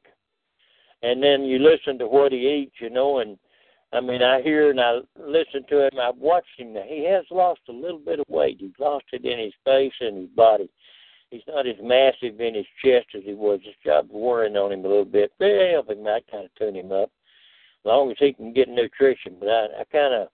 And 1.02 1.22
then 1.22 1.44
you 1.44 1.58
listen 1.58 1.98
to 1.98 2.06
what 2.06 2.32
he 2.32 2.64
eats, 2.64 2.76
you 2.80 2.90
know, 2.90 3.20
and 3.20 3.38
I 3.92 4.00
mean, 4.00 4.22
I 4.22 4.42
hear 4.42 4.70
and 4.70 4.80
I 4.80 4.98
listen 5.18 5.64
to 5.68 5.86
him. 5.86 5.98
I've 6.00 6.18
watched 6.18 6.58
him. 6.58 6.76
He 6.86 7.04
has 7.10 7.24
lost 7.30 7.60
a 7.68 7.72
little 7.72 7.98
bit 7.98 8.20
of 8.20 8.26
weight. 8.28 8.58
He's 8.60 8.78
lost 8.78 9.06
it 9.12 9.24
in 9.24 9.38
his 9.38 9.54
face 9.64 9.92
and 10.00 10.18
his 10.18 10.30
body. 10.30 10.68
He's 11.30 11.42
not 11.46 11.66
as 11.66 11.76
massive 11.82 12.40
in 12.40 12.54
his 12.54 12.66
chest 12.84 13.06
as 13.14 13.22
he 13.24 13.34
was. 13.34 13.60
This 13.64 13.74
job's 13.84 14.10
worrying 14.10 14.56
on 14.56 14.72
him 14.72 14.84
a 14.84 14.88
little 14.88 15.04
bit. 15.04 15.32
But 15.38 15.48
help 15.70 15.90
him. 15.90 16.06
I 16.06 16.20
kind 16.30 16.44
of 16.44 16.54
tune 16.58 16.76
him 16.76 16.92
up 16.92 17.10
as 17.10 17.84
long 17.84 18.10
as 18.10 18.16
he 18.18 18.32
can 18.32 18.52
get 18.52 18.68
nutrition. 18.68 19.36
But 19.40 19.48
I, 19.48 19.66
I 19.80 19.84
kind 19.90 20.14
of 20.14 20.28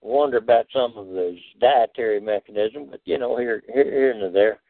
wonder 0.00 0.38
about 0.38 0.66
some 0.72 0.92
of 0.96 1.08
his 1.08 1.38
dietary 1.60 2.20
mechanism. 2.20 2.88
But 2.90 3.00
you 3.04 3.18
know, 3.18 3.36
here, 3.36 3.62
here, 3.72 3.84
here 3.84 4.10
and 4.12 4.34
there, 4.34 4.60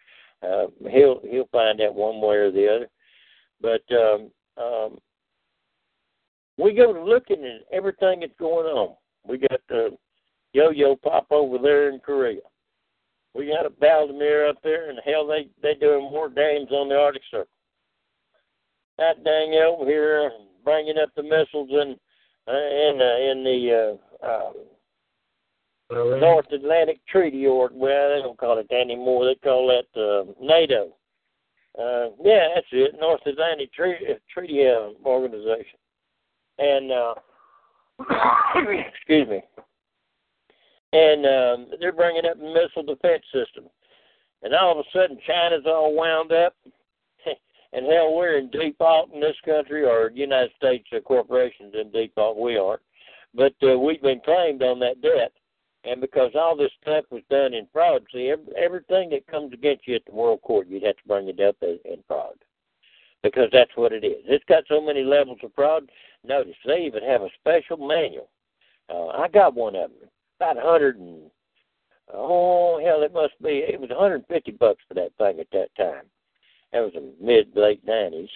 uh, 0.43 0.67
he'll 0.91 1.21
he'll 1.29 1.49
find 1.53 1.81
out 1.81 1.95
one 1.95 2.21
way 2.21 2.37
or 2.37 2.51
the 2.51 2.69
other. 2.69 2.89
But 3.61 3.83
um, 3.95 4.31
um, 4.57 4.99
we 6.59 6.75
go 6.75 7.05
looking 7.07 7.45
at 7.45 7.67
everything 7.73 8.21
that's 8.21 8.33
going 8.39 8.67
on. 8.67 8.97
We 9.29 9.39
got 9.39 9.61
the 9.69 9.97
yo-yo 10.53 10.97
pop 10.97 11.27
over 11.31 11.59
there 11.59 11.91
in 11.91 12.01
Korea. 12.01 12.41
We 13.35 13.49
got 13.49 13.67
a 13.67 13.71
Vladimir 13.71 14.49
up 14.49 14.57
there, 14.63 14.89
and 14.89 14.99
hell, 15.05 15.27
they 15.27 15.49
they 15.63 15.75
doing 15.75 16.11
more 16.11 16.31
games 16.31 16.71
on 16.71 16.89
the 16.89 16.97
Arctic 16.97 17.23
Circle. 17.31 17.49
That 18.97 19.23
dang 19.25 19.53
over 19.55 19.85
here 19.85 20.31
bringing 20.65 20.97
up 20.99 21.11
the 21.15 21.23
missiles 21.23 21.69
in 21.71 21.97
uh, 22.49 22.53
in 22.53 23.01
uh, 23.01 23.31
in 23.31 23.45
the 23.45 23.99
uh, 24.25 24.27
uh, 24.27 24.53
North 26.19 26.51
Atlantic 26.51 27.01
Treaty, 27.07 27.47
or 27.47 27.71
well, 27.75 28.09
they 28.09 28.23
don't 28.23 28.39
call 28.39 28.59
it 28.59 28.67
that 28.71 28.81
anymore. 28.81 29.27
They 29.27 29.35
call 29.35 29.67
that 29.69 30.01
uh, 30.01 30.33
NATO. 30.41 30.95
Uh, 31.79 32.17
yeah, 32.25 32.49
that's 32.55 32.67
it, 32.73 32.95
North 32.99 33.21
Atlantic 33.27 33.71
Treaty, 33.75 34.07
Treaty 34.33 34.67
uh, 34.67 34.93
Organization 35.07 35.79
and 36.59 36.93
uh, 36.93 37.15
excuse 38.95 39.29
me, 39.29 39.43
and 40.93 41.27
um, 41.27 41.67
they're 41.81 41.93
bringing 41.93 42.27
up 42.27 42.39
missile 42.39 42.83
defense 42.83 43.25
system, 43.33 43.65
and 44.43 44.55
all 44.55 44.73
of 44.73 44.79
a 44.79 44.91
sudden 44.93 45.19
China's 45.27 45.65
all 45.67 45.95
wound 45.95 46.33
up, 46.33 46.55
and 47.73 47.87
hell, 47.87 48.15
we're 48.15 48.39
in 48.39 48.51
default 48.51 49.13
in 49.13 49.21
this 49.21 49.37
country, 49.45 49.85
or 49.85 50.11
United 50.15 50.51
States 50.57 50.87
uh, 50.95 51.01
corporations 51.01 51.75
in 51.79 51.91
default. 51.91 52.39
We 52.39 52.57
aren't, 52.57 52.83
but 53.35 53.55
uh, 53.63 53.79
we've 53.79 54.03
been 54.03 54.21
claimed 54.25 54.63
on 54.63 54.79
that 54.81 55.03
debt, 55.03 55.33
And 55.85 56.01
because 56.01 56.33
all 56.35 56.57
this 56.57 56.73
stuff 56.83 57.05
was 57.11 57.23
done 57.31 57.55
in 57.55 57.67
fraud, 57.73 58.03
see, 58.13 58.31
every, 58.31 58.47
everything 58.57 59.11
that 59.11 59.27
comes 59.27 59.53
against 59.53 59.87
you 59.87 59.97
at 59.97 60.05
the 60.07 60.15
world 60.15 60.41
court, 60.43 60.69
you'd 60.69 60.85
have 60.85 60.97
to 60.97 61.09
bring 61.09 61.29
it 61.29 61.41
up 61.41 61.57
in 61.63 62.03
fraud. 62.07 62.37
Because 63.23 63.49
that's 63.53 63.71
what 63.75 63.93
it 63.93 64.05
is. 64.05 64.23
It's 64.27 64.45
got 64.45 64.65
so 64.69 64.81
many 64.81 65.03
levels 65.03 65.39
of 65.43 65.53
fraud. 65.55 65.91
Notice, 66.25 66.55
they 66.65 66.85
even 66.85 67.03
have 67.03 67.23
a 67.23 67.29
special 67.41 67.77
manual. 67.77 68.29
Uh, 68.89 69.09
I 69.09 69.29
got 69.29 69.55
one 69.55 69.75
of 69.75 69.91
them, 69.91 70.09
about 70.39 70.59
a 70.59 70.69
hundred 70.69 70.99
and 70.99 71.31
oh 72.13 72.81
hell, 72.85 73.03
it 73.03 73.13
must 73.13 73.41
be. 73.43 73.65
It 73.69 73.81
was 73.81 73.91
150 73.91 74.53
bucks 74.53 74.83
for 74.87 74.95
that 74.95 75.13
thing 75.19 75.41
at 75.41 75.51
that 75.53 75.75
time. 75.77 76.05
That 76.73 76.81
was 76.81 76.93
in 76.95 77.13
mid 77.21 77.57
late 77.57 77.85
90s, 77.87 78.29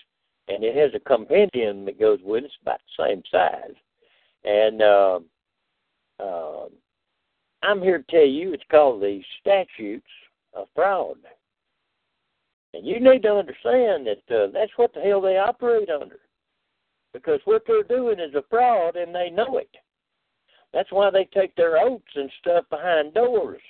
and 0.49 0.64
it 0.64 0.75
has 0.77 0.90
a 0.95 1.09
compendium 1.09 1.85
that 1.85 2.01
goes 2.01 2.19
with 2.25 2.45
it. 2.45 2.47
It's 2.47 2.55
about 2.62 2.81
the 2.97 3.05
same 3.05 3.23
size, 3.31 3.75
and 4.45 4.83
uh, 4.83 5.21
uh, 6.19 6.66
I'm 7.62 7.83
here 7.83 7.99
to 7.99 8.05
tell 8.11 8.27
you 8.27 8.53
it's 8.53 8.62
called 8.71 9.03
the 9.03 9.21
Statutes 9.40 10.07
of 10.55 10.66
Fraud. 10.75 11.19
And 12.72 12.87
you 12.87 13.00
need 13.00 13.22
to 13.22 13.35
understand 13.35 14.06
that 14.06 14.35
uh, 14.35 14.46
that's 14.52 14.72
what 14.76 14.94
the 14.94 15.00
hell 15.00 15.20
they 15.20 15.38
operate 15.38 15.90
under. 15.90 16.20
Because 17.12 17.40
what 17.44 17.62
they're 17.66 17.83
doing 17.83 18.20
is 18.20 18.35
a 18.35 18.44
fraud 18.48 18.96
and 18.96 19.14
they 19.14 19.30
know 19.30 19.59
it. 19.59 19.70
That's 20.72 20.92
why 20.92 21.11
they 21.11 21.28
take 21.35 21.54
their 21.56 21.78
oaths 21.78 22.04
and 22.14 22.30
stuff 22.40 22.64
behind 22.70 23.14
doors 23.14 23.61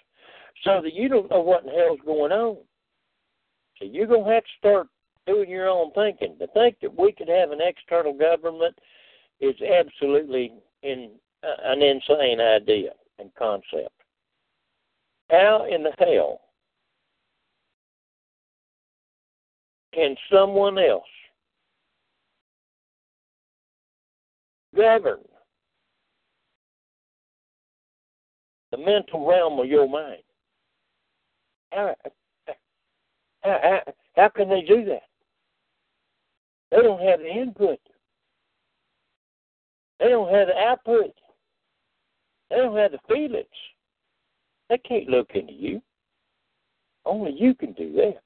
so 0.65 0.81
that 0.83 0.93
you 0.93 1.09
don't 1.09 1.31
know 1.31 1.41
what 1.41 1.65
in 1.65 1.71
hell's 1.71 2.01
going 2.05 2.33
on. 2.33 2.59
So 3.79 3.87
you're 3.87 4.07
going 4.07 4.25
to 4.25 4.31
have 4.31 4.43
to 4.43 4.51
start 4.59 4.89
doing 5.27 5.49
your 5.49 5.69
own 5.69 5.93
thinking. 5.93 6.37
To 6.39 6.47
think 6.49 6.77
that 6.83 6.99
we 6.99 7.13
could 7.13 7.29
have 7.29 7.51
an 7.51 7.61
external 7.63 8.13
government 8.13 8.79
is 9.41 9.55
absolutely 9.63 10.53
in, 10.83 11.13
uh, 11.43 11.73
an 11.73 11.81
insane 11.81 12.41
idea 12.41 12.91
and 13.19 13.31
concept. 13.39 13.95
How 15.31 15.67
in 15.71 15.83
the 15.83 15.93
hell 15.99 16.41
can 19.93 20.17
someone 20.33 20.79
else 20.79 21.03
govern 24.77 25.21
the 28.71 28.79
mental 28.79 29.27
realm 29.27 29.59
of 29.59 29.67
your 29.67 29.89
mind? 29.89 30.23
How, 31.73 31.95
how, 33.43 33.81
how 34.17 34.29
can 34.29 34.49
they 34.49 34.63
do 34.63 34.85
that? 34.87 35.03
They 36.71 36.79
don't 36.79 37.01
have 37.01 37.21
the 37.21 37.31
input. 37.31 37.79
They 39.99 40.09
don't 40.09 40.33
have 40.33 40.49
the 40.49 40.57
output. 40.57 41.13
They 42.49 42.57
don't 42.57 42.77
have 42.77 42.93
the 42.93 42.99
feelings. 43.09 43.47
They 44.69 44.79
can't 44.79 45.09
look 45.09 45.31
into 45.35 45.53
you. 45.53 45.83
Only 47.05 47.33
you 47.33 47.55
can 47.55 47.73
do 47.73 47.93
that. 47.95 48.21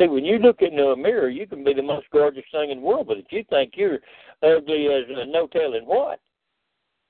See, 0.00 0.08
when 0.08 0.24
you 0.24 0.38
look 0.38 0.60
into 0.60 0.88
a 0.88 0.96
mirror, 0.96 1.30
you 1.30 1.46
can 1.46 1.64
be 1.64 1.72
the 1.72 1.82
most 1.82 2.06
gorgeous 2.12 2.44
thing 2.52 2.70
in 2.70 2.78
the 2.78 2.84
world, 2.84 3.06
but 3.06 3.16
if 3.16 3.26
you 3.30 3.44
think 3.48 3.72
you're 3.76 4.00
ugly 4.42 4.88
as 4.88 5.04
a 5.08 5.24
no 5.24 5.46
telling 5.46 5.86
what, 5.86 6.20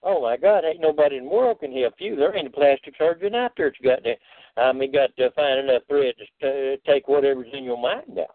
oh 0.04 0.22
my 0.22 0.36
God, 0.36 0.64
ain't 0.64 0.80
nobody 0.80 1.16
in 1.16 1.24
the 1.24 1.30
world 1.30 1.58
can 1.60 1.72
help 1.72 1.94
you. 1.98 2.14
There 2.14 2.36
ain't 2.36 2.46
a 2.46 2.50
plastic 2.50 2.94
surgeon 2.96 3.34
out 3.34 3.52
there 3.56 3.70
that's 3.70 3.82
got 3.82 4.04
to, 4.04 4.14
I 4.56 4.72
mean, 4.72 4.92
got 4.92 5.16
to 5.16 5.32
find 5.32 5.58
enough 5.58 5.82
thread 5.88 6.14
to 6.40 6.48
uh, 6.48 6.76
take 6.86 7.08
whatever's 7.08 7.48
in 7.52 7.64
your 7.64 7.80
mind 7.80 8.18
out. 8.20 8.26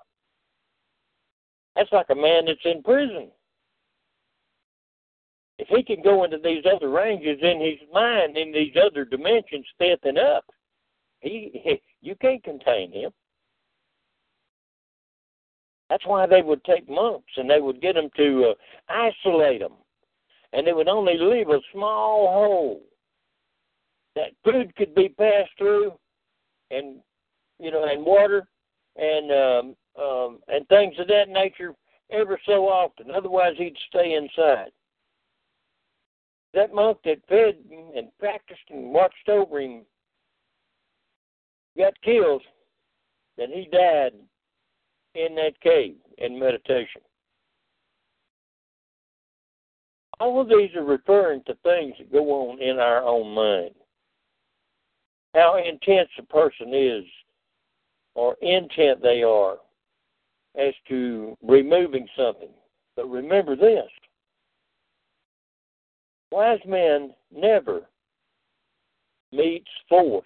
That's 1.78 1.92
like 1.94 2.08
a 2.10 2.16
man 2.16 2.46
that's 2.46 2.60
in 2.66 2.84
prison. 2.84 3.30
If 5.60 5.70
he 5.70 5.84
can 5.84 6.04
go 6.04 6.26
into 6.26 6.40
these 6.44 6.64
other 6.66 6.90
ranges 6.90 7.40
in 7.42 7.62
his 7.62 7.80
mind, 7.94 8.36
in 8.36 8.52
these 8.52 8.74
other 8.76 9.06
dimensions, 9.06 9.66
fifth 9.78 10.04
and 10.04 10.18
up, 10.18 10.44
he, 11.22 11.52
he 11.64 11.82
you 12.02 12.16
can't 12.16 12.44
contain 12.44 12.92
him. 12.92 13.12
That's 15.92 16.08
why 16.08 16.26
they 16.26 16.42
would 16.42 16.64
take 16.64 16.90
monks 16.90 17.34
and 17.36 17.50
they 17.50 17.60
would 17.60 17.82
get 17.82 17.96
them 17.96 18.10
to 18.16 18.52
uh, 18.52 18.92
isolate 18.92 19.60
them 19.60 19.74
and 20.54 20.66
they 20.66 20.74
would 20.74 20.88
only 20.88 21.18
leave 21.18 21.50
a 21.50 21.60
small 21.74 22.28
hole 22.28 22.82
that 24.16 24.32
food 24.44 24.76
could 24.76 24.94
be 24.94 25.10
passed 25.10 25.52
through, 25.58 25.94
and 26.70 27.00
you 27.60 27.72
know, 27.72 27.86
and 27.86 28.06
water, 28.06 28.48
and 28.98 29.32
um, 29.32 29.76
um, 30.04 30.40
and 30.48 30.68
things 30.68 30.96
of 31.00 31.08
that 31.08 31.30
nature 31.30 31.74
ever 32.12 32.40
so 32.46 32.68
often. 32.68 33.12
Otherwise, 33.12 33.54
he'd 33.58 33.78
stay 33.88 34.14
inside. 34.16 34.72
That 36.54 36.74
monk 36.74 36.98
that 37.06 37.26
fed 37.30 37.56
and 37.96 38.10
practiced 38.20 38.60
and 38.70 38.92
watched 38.94 39.30
over 39.30 39.62
him 39.62 39.84
got 41.78 41.94
killed, 42.04 42.44
and 43.38 43.54
he 43.54 43.70
died 43.72 44.12
in 45.16 45.36
that 45.36 45.60
cave 45.62 45.96
in 46.18 46.40
meditation. 46.40 47.02
all 50.22 50.40
of 50.40 50.48
these 50.48 50.70
are 50.76 50.84
referring 50.84 51.42
to 51.48 51.56
things 51.64 51.96
that 51.98 52.12
go 52.12 52.24
on 52.30 52.62
in 52.62 52.78
our 52.78 53.04
own 53.04 53.34
mind. 53.34 53.74
How 55.34 55.58
intense 55.58 56.10
a 56.20 56.24
person 56.24 56.74
is, 56.74 57.04
or 58.14 58.36
intent 58.42 59.02
they 59.02 59.24
are, 59.24 59.58
as 60.56 60.74
to 60.90 61.36
removing 61.42 62.08
something. 62.16 62.50
But 62.96 63.10
remember 63.10 63.56
this 63.56 63.90
wise 66.32 66.60
men 66.68 67.14
never 67.36 67.82
meets 69.32 69.70
force 69.90 70.24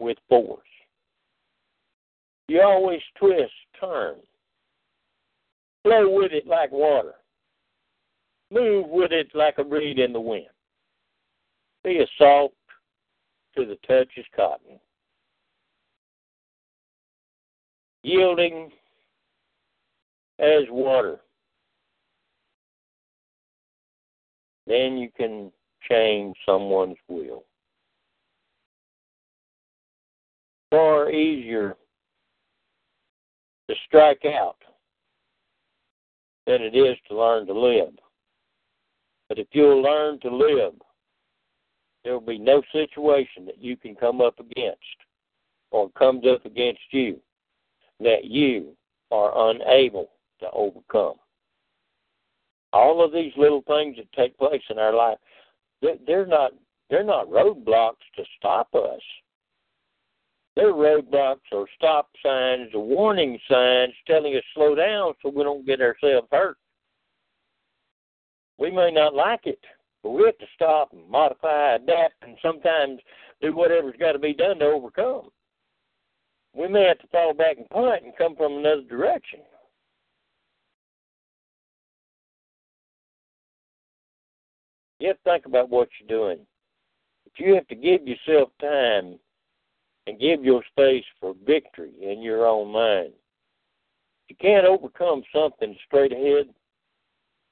with 0.00 0.18
force. 0.28 0.60
You 2.52 2.60
always 2.60 3.00
twist, 3.18 3.50
turn, 3.80 4.16
flow 5.82 6.10
with 6.10 6.32
it 6.32 6.46
like 6.46 6.70
water. 6.70 7.14
Move 8.50 8.88
with 8.90 9.10
it 9.10 9.28
like 9.32 9.54
a 9.56 9.64
reed 9.64 9.98
in 9.98 10.12
the 10.12 10.20
wind. 10.20 10.48
Be 11.82 12.00
as 12.00 12.08
soft 12.18 12.52
to 13.56 13.64
the 13.64 13.76
touch 13.88 14.10
as 14.18 14.26
cotton. 14.36 14.78
Yielding 18.02 18.70
as 20.38 20.64
water. 20.68 21.20
Then 24.66 24.98
you 24.98 25.08
can 25.16 25.50
change 25.90 26.36
someone's 26.44 26.98
will. 27.08 27.44
Far 30.70 31.10
easier 31.10 31.78
to 33.72 33.80
strike 33.86 34.24
out 34.26 34.56
than 36.46 36.60
it 36.60 36.76
is 36.76 36.96
to 37.08 37.16
learn 37.16 37.46
to 37.46 37.58
live. 37.58 37.94
But 39.28 39.38
if 39.38 39.46
you'll 39.52 39.82
learn 39.82 40.20
to 40.20 40.34
live, 40.34 40.74
there 42.04 42.12
will 42.12 42.20
be 42.20 42.38
no 42.38 42.62
situation 42.72 43.46
that 43.46 43.58
you 43.58 43.76
can 43.76 43.94
come 43.94 44.20
up 44.20 44.38
against 44.40 44.78
or 45.70 45.88
comes 45.90 46.24
up 46.26 46.44
against 46.44 46.80
you 46.90 47.18
that 48.00 48.24
you 48.24 48.76
are 49.10 49.50
unable 49.50 50.10
to 50.40 50.50
overcome. 50.52 51.14
All 52.72 53.02
of 53.04 53.12
these 53.12 53.32
little 53.36 53.62
things 53.66 53.96
that 53.96 54.12
take 54.12 54.36
place 54.36 54.62
in 54.68 54.78
our 54.78 54.94
life, 54.94 55.18
they're 56.06 56.26
not 56.26 56.52
they're 56.90 57.04
not 57.04 57.28
roadblocks 57.28 58.04
to 58.16 58.24
stop 58.38 58.68
us. 58.74 59.00
They're 60.54 60.72
roadblocks 60.72 61.40
or 61.50 61.66
stop 61.76 62.10
signs 62.24 62.70
or 62.74 62.84
warning 62.84 63.38
signs 63.50 63.94
telling 64.06 64.36
us 64.36 64.42
slow 64.54 64.74
down 64.74 65.14
so 65.22 65.30
we 65.30 65.42
don't 65.44 65.66
get 65.66 65.80
ourselves 65.80 66.28
hurt. 66.30 66.58
We 68.58 68.70
may 68.70 68.90
not 68.90 69.14
like 69.14 69.46
it, 69.46 69.64
but 70.02 70.10
we 70.10 70.24
have 70.24 70.38
to 70.38 70.46
stop 70.54 70.92
and 70.92 71.08
modify, 71.08 71.76
adapt, 71.76 72.22
and 72.22 72.36
sometimes 72.42 73.00
do 73.40 73.56
whatever's 73.56 73.96
got 73.98 74.12
to 74.12 74.18
be 74.18 74.34
done 74.34 74.58
to 74.58 74.66
overcome. 74.66 75.30
We 76.54 76.68
may 76.68 76.84
have 76.84 76.98
to 76.98 77.06
fall 77.08 77.32
back 77.32 77.56
and 77.56 77.68
punt 77.70 78.04
and 78.04 78.16
come 78.16 78.36
from 78.36 78.58
another 78.58 78.82
direction. 78.82 79.40
You 85.00 85.08
have 85.08 85.16
to 85.16 85.30
think 85.30 85.46
about 85.46 85.70
what 85.70 85.88
you're 85.98 86.18
doing. 86.18 86.46
But 87.24 87.44
you 87.44 87.54
have 87.54 87.66
to 87.68 87.74
give 87.74 88.06
yourself 88.06 88.50
time 88.60 89.18
and 90.06 90.18
give 90.18 90.44
your 90.44 90.62
space 90.70 91.04
for 91.20 91.34
victory 91.46 91.92
in 92.00 92.22
your 92.22 92.46
own 92.46 92.72
mind. 92.72 93.12
If 94.28 94.30
you 94.30 94.36
can't 94.40 94.66
overcome 94.66 95.22
something 95.34 95.76
straight 95.86 96.12
ahead, 96.12 96.48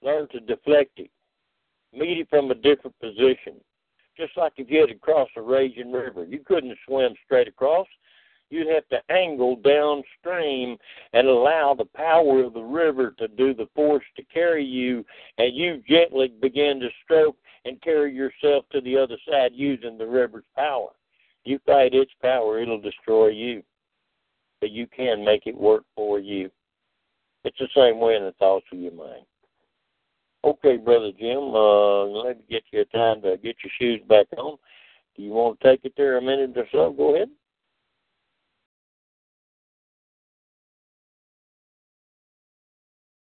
learn 0.02 0.28
to 0.28 0.40
deflect 0.40 0.98
it, 0.98 1.10
meet 1.92 2.18
it 2.18 2.28
from 2.30 2.50
a 2.50 2.54
different 2.54 2.98
position. 3.00 3.54
Just 4.16 4.36
like 4.36 4.52
if 4.56 4.70
you 4.70 4.80
had 4.80 4.90
to 4.90 4.96
cross 4.96 5.28
a 5.36 5.42
raging 5.42 5.92
river, 5.92 6.24
you 6.24 6.40
couldn't 6.40 6.76
swim 6.86 7.14
straight 7.24 7.48
across. 7.48 7.86
You'd 8.50 8.66
have 8.66 8.88
to 8.88 9.00
angle 9.12 9.56
downstream 9.56 10.76
and 11.12 11.28
allow 11.28 11.72
the 11.72 11.84
power 11.84 12.42
of 12.42 12.52
the 12.52 12.62
river 12.62 13.14
to 13.18 13.28
do 13.28 13.54
the 13.54 13.68
force 13.76 14.04
to 14.16 14.24
carry 14.24 14.64
you, 14.64 15.06
and 15.38 15.54
you 15.54 15.82
gently 15.88 16.32
begin 16.40 16.80
to 16.80 16.88
stroke 17.04 17.36
and 17.64 17.80
carry 17.80 18.12
yourself 18.12 18.64
to 18.72 18.80
the 18.80 18.96
other 18.96 19.16
side 19.28 19.52
using 19.54 19.96
the 19.96 20.06
river's 20.06 20.44
power. 20.56 20.90
You 21.44 21.58
fight 21.66 21.94
its 21.94 22.12
power, 22.20 22.60
it'll 22.60 22.80
destroy 22.80 23.28
you. 23.28 23.62
But 24.60 24.70
you 24.70 24.86
can 24.86 25.24
make 25.24 25.46
it 25.46 25.56
work 25.56 25.84
for 25.96 26.18
you. 26.18 26.50
It's 27.44 27.58
the 27.58 27.68
same 27.74 27.98
way 27.98 28.16
in 28.16 28.24
the 28.24 28.32
thoughts 28.32 28.66
of 28.72 28.78
your 28.78 28.92
mind. 28.92 29.24
Okay, 30.44 30.76
Brother 30.76 31.12
Jim, 31.18 31.38
uh, 31.54 32.04
let 32.04 32.38
me 32.38 32.44
get 32.50 32.62
you 32.72 32.80
a 32.80 32.84
time 32.86 33.22
to 33.22 33.36
get 33.38 33.56
your 33.62 33.72
shoes 33.78 34.00
back 34.08 34.26
on. 34.36 34.56
Do 35.16 35.22
you 35.22 35.30
want 35.30 35.60
to 35.60 35.68
take 35.68 35.84
it 35.84 35.92
there 35.96 36.18
a 36.18 36.22
minute 36.22 36.52
or 36.56 36.66
so? 36.72 36.92
Go 36.96 37.14
ahead. 37.14 37.28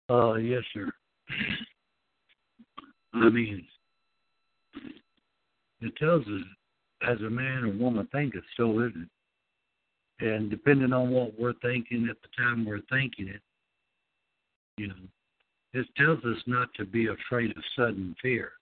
Uh, 0.10 0.36
yes, 0.36 0.62
sir. 0.74 0.92
I 3.14 3.30
mean, 3.30 3.66
it 5.82 5.96
tells 5.98 6.26
us 6.26 6.44
as 7.08 7.20
a 7.22 7.30
man 7.30 7.64
or 7.64 7.72
woman 7.72 8.08
thinketh, 8.12 8.44
so 8.58 8.80
is 8.80 8.92
it. 8.96 10.26
And 10.26 10.50
depending 10.50 10.94
on 10.94 11.10
what 11.10 11.38
we're 11.40 11.54
thinking 11.62 12.08
at 12.10 12.18
the 12.22 12.30
time 12.38 12.66
we're 12.66 12.82
thinking 12.90 13.28
it, 13.28 13.42
you 14.78 14.88
know, 14.88 14.96
it 15.74 15.86
tells 15.98 16.20
us 16.20 16.42
not 16.46 16.70
to 16.76 16.86
be 16.86 17.08
afraid 17.08 17.52
of 17.52 17.64
sudden 17.76 18.16
fear. 18.22 18.54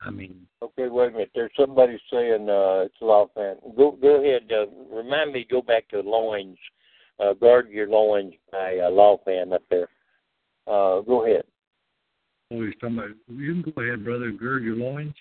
I 0.00 0.10
mean. 0.10 0.46
Okay, 0.62 0.88
wait 0.88 1.08
a 1.08 1.12
minute. 1.12 1.30
There's 1.34 1.50
somebody 1.58 1.98
saying 2.12 2.48
uh, 2.48 2.86
it's 2.86 3.00
a 3.00 3.04
law 3.04 3.26
fan. 3.34 3.56
Go 3.76 3.92
go 4.00 4.22
ahead. 4.22 4.42
Uh, 4.50 4.66
remind 4.94 5.32
me. 5.32 5.46
Go 5.50 5.60
back 5.60 5.88
to 5.88 6.00
loins. 6.00 6.58
Uh, 7.18 7.32
guard 7.32 7.68
your 7.68 7.88
loins 7.88 8.34
by 8.52 8.78
uh, 8.78 8.90
law 8.90 9.18
fan 9.24 9.52
up 9.52 9.62
there. 9.70 9.88
Uh, 10.68 11.00
go 11.00 11.26
ahead. 11.26 11.42
Oh, 12.52 12.62
he's 12.62 12.74
talking 12.80 12.98
about. 12.98 13.10
You 13.28 13.60
can 13.60 13.72
go 13.72 13.82
ahead, 13.82 14.04
brother. 14.04 14.30
Gird 14.30 14.62
your 14.62 14.76
loins. 14.76 15.14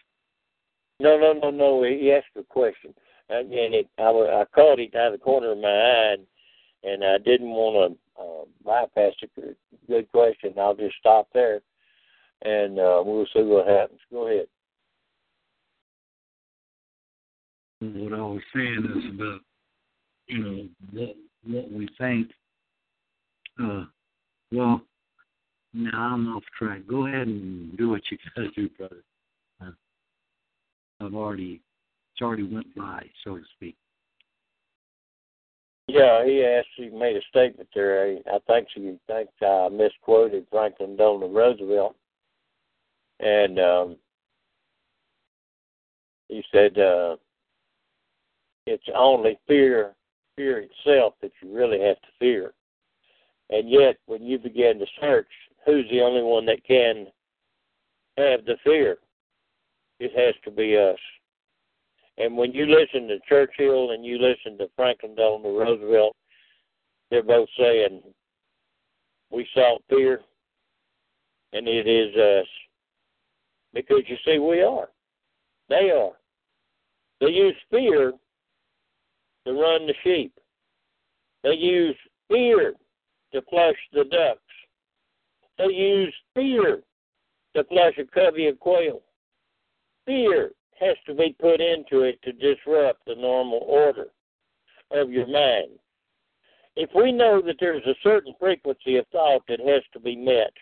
No, 1.00 1.18
no, 1.18 1.34
no, 1.34 1.52
no. 1.52 1.84
He 1.84 2.12
asked 2.12 2.36
a 2.38 2.44
question, 2.44 2.94
and, 3.30 3.52
it, 3.52 3.88
I, 4.00 4.04
I 4.04 4.46
caught 4.54 4.80
it 4.80 4.96
out 4.96 5.14
of 5.14 5.20
the 5.20 5.24
corner 5.24 5.52
of 5.52 5.60
my 5.60 5.68
eye, 5.70 6.16
and, 6.84 7.04
I 7.04 7.18
didn't 7.20 7.50
want 7.50 7.98
to 8.18 8.22
uh, 8.22 8.46
bypass 8.66 9.14
a 9.24 9.54
good 9.88 10.12
question. 10.12 10.54
I'll 10.58 10.76
just 10.76 10.96
stop 11.00 11.28
there, 11.34 11.62
and 12.44 12.80
uh, 12.80 13.04
we'll 13.06 13.28
see 13.34 13.44
what 13.44 13.68
happens. 13.68 14.00
Go 14.12 14.28
ahead. 14.28 14.48
What 17.80 18.14
I 18.14 18.22
was 18.22 18.42
saying 18.56 18.88
is 18.98 19.16
about, 19.16 19.42
you 20.26 20.40
know, 20.40 20.68
what 20.94 21.16
what 21.46 21.72
we 21.72 21.88
think. 22.00 22.32
Uh, 23.62 23.86
well, 24.52 24.82
now 25.74 26.14
I'm 26.14 26.36
off 26.36 26.44
track. 26.58 26.82
Go 26.88 27.06
ahead 27.06 27.28
and 27.28 27.78
do 27.78 27.90
what 27.90 28.02
you 28.10 28.18
gotta 28.36 28.50
do, 28.52 28.70
brother. 28.70 29.04
I've 31.00 31.14
already, 31.14 31.62
it's 32.14 32.22
already 32.22 32.44
went 32.44 32.74
by, 32.76 33.06
so 33.24 33.36
to 33.38 33.44
speak. 33.56 33.76
Yeah, 35.88 36.26
he 36.26 36.44
actually 36.44 36.98
made 36.98 37.16
a 37.16 37.22
statement 37.30 37.70
there. 37.74 38.04
I, 38.04 38.36
I 38.36 38.40
think 38.48 38.68
she 38.74 38.98
thinks 39.08 39.32
I 39.42 39.70
misquoted 39.72 40.46
Franklin 40.52 40.98
Delano 40.98 41.30
Roosevelt, 41.30 41.96
and 43.20 43.60
um, 43.60 43.96
he 46.28 46.44
said 46.52 46.78
uh, 46.78 47.16
it's 48.66 48.84
only 48.94 49.40
fear, 49.48 49.96
fear 50.36 50.60
itself 50.60 51.14
that 51.22 51.32
you 51.42 51.56
really 51.56 51.80
have 51.80 52.02
to 52.02 52.08
fear. 52.20 52.54
And 53.50 53.70
yet, 53.70 53.96
when 54.08 54.24
you 54.24 54.38
begin 54.38 54.80
to 54.80 54.86
search, 55.00 55.30
who's 55.66 55.86
the 55.90 56.02
only 56.02 56.22
one 56.22 56.46
that 56.48 56.66
can 56.66 57.08
have 58.18 58.44
the 58.46 58.58
fear? 58.64 58.98
It 60.00 60.12
has 60.16 60.36
to 60.44 60.52
be 60.52 60.78
us. 60.78 61.00
And 62.18 62.36
when 62.36 62.52
you 62.52 62.66
listen 62.66 63.08
to 63.08 63.20
Churchill 63.28 63.92
and 63.92 64.06
you 64.06 64.18
listen 64.18 64.58
to 64.58 64.70
Franklin 64.76 65.16
Delano 65.16 65.58
Roosevelt, 65.58 66.16
they're 67.10 67.24
both 67.24 67.50
saying, 67.58 68.02
we 69.32 69.48
sought 69.54 69.82
fear, 69.90 70.22
and 71.54 71.68
it 71.68 71.88
is 71.88 72.16
us. 72.16 72.48
Because 73.74 74.02
you 74.08 74.18
see, 74.26 74.40
we 74.40 74.62
are. 74.62 74.90
They 75.70 75.92
are. 75.92 76.14
They 77.20 77.28
use 77.28 77.56
fear 77.70 78.14
to 79.46 79.54
run 79.54 79.88
the 79.88 79.94
sheep. 80.04 80.34
They 81.44 81.54
use 81.54 81.96
fear 82.30 82.74
to 83.34 83.42
flush 83.50 83.76
the 83.94 84.06
ducks. 84.06 84.42
They 85.58 85.74
use 85.74 86.14
fear 86.34 86.82
to 87.56 87.64
flush 87.66 87.94
a 87.98 88.06
covey 88.06 88.48
of 88.48 88.60
quail. 88.60 89.02
Fear 90.08 90.52
has 90.80 90.96
to 91.06 91.14
be 91.14 91.36
put 91.40 91.62
into 91.62 92.02
it 92.02 92.20
to 92.24 92.32
disrupt 92.32 93.06
the 93.06 93.16
normal 93.16 93.60
order 93.68 94.08
of 94.92 95.12
your 95.12 95.28
mind. 95.28 95.72
If 96.76 96.90
we 96.96 97.12
know 97.12 97.42
that 97.42 97.58
there's 97.60 97.86
a 97.86 97.96
certain 98.02 98.34
frequency 98.40 98.98
of 98.98 99.06
thought 99.12 99.42
that 99.48 99.60
has 99.60 99.84
to 99.94 100.00
be 100.00 100.16
met, 100.16 100.54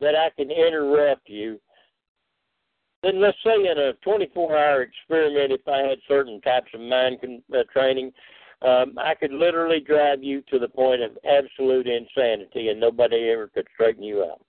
that 0.00 0.16
I 0.16 0.30
can 0.36 0.50
interrupt 0.50 1.28
you, 1.28 1.60
then 3.02 3.20
let's 3.20 3.36
say 3.44 3.56
in 3.56 3.78
a 3.78 3.92
24 4.04 4.56
hour 4.56 4.82
experiment, 4.82 5.52
if 5.52 5.66
I 5.66 5.88
had 5.88 5.98
certain 6.08 6.40
types 6.40 6.70
of 6.72 6.80
mind 6.80 7.20
con- 7.20 7.42
uh, 7.52 7.64
training, 7.72 8.12
um, 8.62 8.96
I 8.96 9.14
could 9.14 9.32
literally 9.32 9.80
drive 9.80 10.22
you 10.22 10.40
to 10.42 10.58
the 10.58 10.68
point 10.68 11.02
of 11.02 11.18
absolute 11.28 11.88
insanity 11.88 12.68
and 12.68 12.78
nobody 12.78 13.30
ever 13.30 13.48
could 13.48 13.66
straighten 13.74 14.04
you 14.04 14.22
out. 14.22 14.40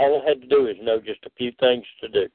All 0.00 0.22
I 0.22 0.28
had 0.30 0.40
to 0.40 0.48
do 0.48 0.66
is 0.66 0.76
know 0.80 0.98
just 0.98 1.20
a 1.26 1.30
few 1.36 1.52
things 1.60 1.84
to 2.00 2.08
do. 2.08 2.26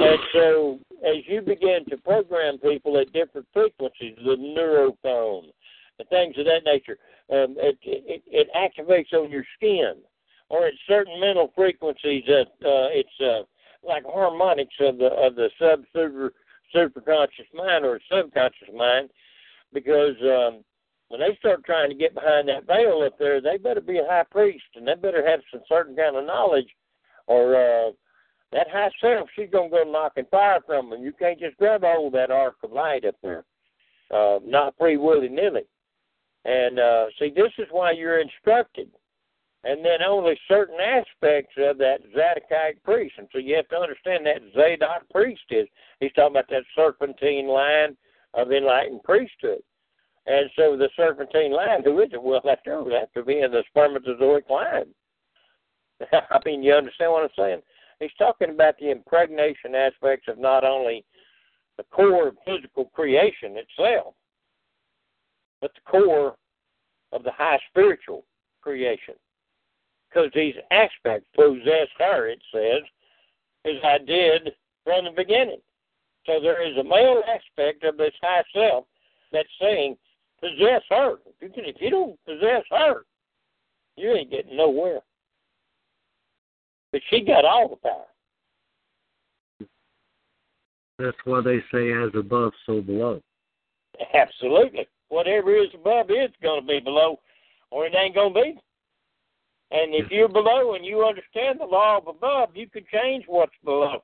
And 0.00 0.18
so, 0.32 0.78
as 1.06 1.16
you 1.26 1.40
begin 1.40 1.84
to 1.90 1.96
program 1.98 2.58
people 2.58 2.98
at 2.98 3.12
different 3.12 3.46
frequencies, 3.52 4.16
the 4.24 4.36
neurophone, 4.36 5.50
the 5.98 6.04
things 6.10 6.36
of 6.36 6.46
that 6.46 6.64
nature, 6.64 6.98
um, 7.30 7.54
it, 7.58 7.78
it, 7.82 8.22
it 8.26 8.48
activates 8.56 9.12
on 9.16 9.30
your 9.30 9.44
skin, 9.56 9.94
or 10.48 10.66
at 10.66 10.74
certain 10.88 11.20
mental 11.20 11.52
frequencies 11.54 12.24
that 12.26 12.48
uh, 12.64 12.90
it's 12.90 13.20
uh, 13.20 13.42
like 13.86 14.04
harmonics 14.04 14.74
of 14.80 14.98
the 14.98 15.06
of 15.06 15.36
the 15.36 15.48
sub 15.60 15.84
super 15.92 16.32
superconscious 16.74 17.50
mind 17.54 17.84
or 17.84 18.00
subconscious 18.10 18.68
mind, 18.74 19.10
because 19.72 20.16
um, 20.22 20.64
when 21.08 21.20
they 21.20 21.36
start 21.38 21.64
trying 21.64 21.88
to 21.88 21.94
get 21.94 22.14
behind 22.14 22.48
that 22.48 22.66
veil 22.66 23.02
up 23.04 23.18
there, 23.18 23.40
they 23.40 23.56
better 23.56 23.80
be 23.80 23.98
a 23.98 24.06
high 24.06 24.24
priest 24.30 24.64
and 24.74 24.86
they 24.86 24.94
better 24.94 25.26
have 25.26 25.40
some 25.50 25.62
certain 25.68 25.96
kind 25.96 26.16
of 26.16 26.26
knowledge, 26.26 26.68
or 27.26 27.56
uh, 27.56 27.90
that 28.52 28.68
high 28.70 28.90
self, 29.00 29.28
she's 29.34 29.50
gonna 29.50 29.70
go 29.70 29.84
knocking 29.84 30.26
fire 30.30 30.60
from 30.66 30.90
them. 30.90 31.02
You 31.02 31.12
can't 31.12 31.38
just 31.38 31.56
grab 31.56 31.82
hold 31.82 32.08
of 32.08 32.12
that 32.14 32.30
arc 32.30 32.56
of 32.62 32.72
light 32.72 33.04
up 33.04 33.16
there, 33.22 33.44
uh, 34.10 34.38
not 34.44 34.74
free 34.78 34.96
willy 34.96 35.28
nilly. 35.28 35.64
And 36.44 36.78
uh, 36.78 37.06
see, 37.18 37.30
this 37.34 37.52
is 37.58 37.66
why 37.70 37.92
you're 37.92 38.20
instructed. 38.20 38.90
And 39.64 39.84
then 39.84 40.02
only 40.02 40.38
certain 40.46 40.78
aspects 40.80 41.52
of 41.58 41.78
that 41.78 41.98
Zadokite 42.16 42.82
priest. 42.84 43.14
And 43.18 43.28
so 43.32 43.38
you 43.38 43.56
have 43.56 43.68
to 43.68 43.76
understand 43.76 44.24
that 44.24 44.40
Zadok 44.54 45.08
priest 45.10 45.42
is. 45.50 45.66
He's 46.00 46.12
talking 46.12 46.36
about 46.36 46.48
that 46.48 46.62
serpentine 46.76 47.48
line 47.48 47.96
of 48.34 48.52
enlightened 48.52 49.02
priesthood. 49.02 49.58
And 50.28 50.50
so 50.56 50.76
the 50.76 50.90
serpentine 50.94 51.52
line, 51.52 51.82
who 51.82 52.00
is 52.00 52.10
it? 52.12 52.22
Well, 52.22 52.42
that 52.44 52.60
would 52.66 52.92
have 52.92 53.12
to 53.14 53.24
be 53.24 53.40
in 53.40 53.50
the 53.50 53.64
spermatozoic 53.68 54.48
line. 54.50 54.94
I 56.12 56.38
mean, 56.44 56.62
you 56.62 56.74
understand 56.74 57.12
what 57.12 57.22
I'm 57.22 57.30
saying? 57.36 57.62
He's 57.98 58.10
talking 58.18 58.50
about 58.50 58.74
the 58.78 58.90
impregnation 58.90 59.74
aspects 59.74 60.28
of 60.28 60.38
not 60.38 60.64
only 60.64 61.04
the 61.78 61.84
core 61.84 62.28
of 62.28 62.36
physical 62.44 62.86
creation 62.86 63.56
itself, 63.56 64.14
but 65.62 65.72
the 65.74 65.90
core 65.90 66.36
of 67.12 67.22
the 67.22 67.32
high 67.32 67.58
spiritual 67.70 68.24
creation. 68.60 69.14
Because 70.08 70.30
these 70.34 70.54
aspects 70.70 71.26
possess 71.34 71.88
her, 71.98 72.28
it 72.28 72.42
says, 72.52 72.82
as 73.64 73.82
I 73.82 73.98
did 73.98 74.52
from 74.84 75.06
the 75.06 75.10
beginning. 75.10 75.60
So 76.26 76.38
there 76.40 76.62
is 76.62 76.76
a 76.76 76.84
male 76.84 77.22
aspect 77.26 77.82
of 77.84 77.96
this 77.96 78.14
high 78.22 78.44
self 78.52 78.84
that's 79.32 79.48
saying, 79.60 79.96
possess 80.40 80.82
her. 80.90 81.16
If 81.40 81.56
you, 81.56 81.62
if 81.64 81.76
you 81.80 81.90
don't 81.90 82.18
possess 82.24 82.64
her, 82.70 83.04
you 83.96 84.12
ain't 84.12 84.30
getting 84.30 84.56
nowhere. 84.56 85.00
But 86.92 87.02
she 87.10 87.20
got 87.20 87.44
all 87.44 87.68
the 87.68 87.76
power. 87.76 88.06
That's 90.98 91.16
why 91.24 91.40
they 91.42 91.58
say 91.72 91.92
as 91.92 92.10
above, 92.14 92.52
so 92.66 92.80
below. 92.80 93.20
Absolutely. 94.14 94.88
Whatever 95.08 95.56
is 95.56 95.68
above 95.74 96.10
is 96.10 96.30
going 96.42 96.60
to 96.60 96.66
be 96.66 96.80
below, 96.80 97.20
or 97.70 97.86
it 97.86 97.94
ain't 97.94 98.14
going 98.14 98.34
to 98.34 98.40
be. 98.40 98.60
And 99.70 99.94
if 99.94 100.10
you're 100.10 100.28
below 100.28 100.74
and 100.74 100.84
you 100.84 101.04
understand 101.04 101.60
the 101.60 101.66
law 101.66 101.98
of 101.98 102.08
above, 102.08 102.50
you 102.54 102.68
can 102.68 102.84
change 102.92 103.24
what's 103.26 103.52
below. 103.64 104.02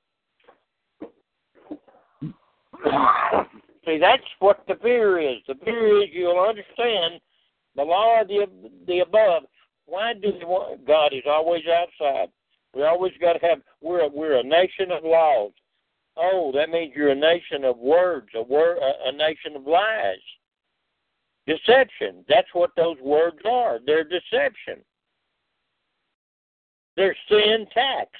See, 3.85 3.99
that's 3.99 4.23
what 4.39 4.65
the 4.67 4.77
fear 4.83 5.19
is. 5.21 5.39
The 5.47 5.57
fear 5.65 6.03
is 6.03 6.09
you'll 6.13 6.41
understand 6.41 7.21
the 7.77 7.83
law 7.83 8.21
of 8.21 8.29
the 8.29 8.47
the 8.87 9.01
above. 9.01 9.43
Why 9.87 10.15
do 10.15 10.33
they 10.33 10.45
want 10.45 10.87
God 10.87 11.13
is 11.13 11.25
always 11.27 11.65
outside. 11.67 12.29
We 12.75 12.85
always 12.85 13.13
got 13.21 13.35
to 13.35 13.47
have. 13.47 13.59
We're 13.81 14.03
a, 14.03 14.09
we're 14.09 14.39
a 14.39 14.43
nation 14.43 14.91
of 14.91 15.05
laws. 15.05 15.53
Oh, 16.17 16.53
that 16.55 16.71
means 16.71 16.93
you're 16.95 17.11
a 17.11 17.15
nation 17.15 17.65
of 17.65 17.77
words, 17.77 18.29
a 18.35 18.43
word, 18.43 18.79
a, 18.79 19.09
a 19.09 19.13
nation 19.13 19.57
of 19.57 19.67
lies, 19.67 20.17
deception. 21.47 22.25
That's 22.29 22.49
what 22.53 22.71
those 22.77 22.97
words 23.03 23.39
are. 23.45 23.81
They're 23.85 24.05
deception. 24.05 24.83
They're 26.97 27.17
sin 27.29 27.67
tax. 27.75 28.11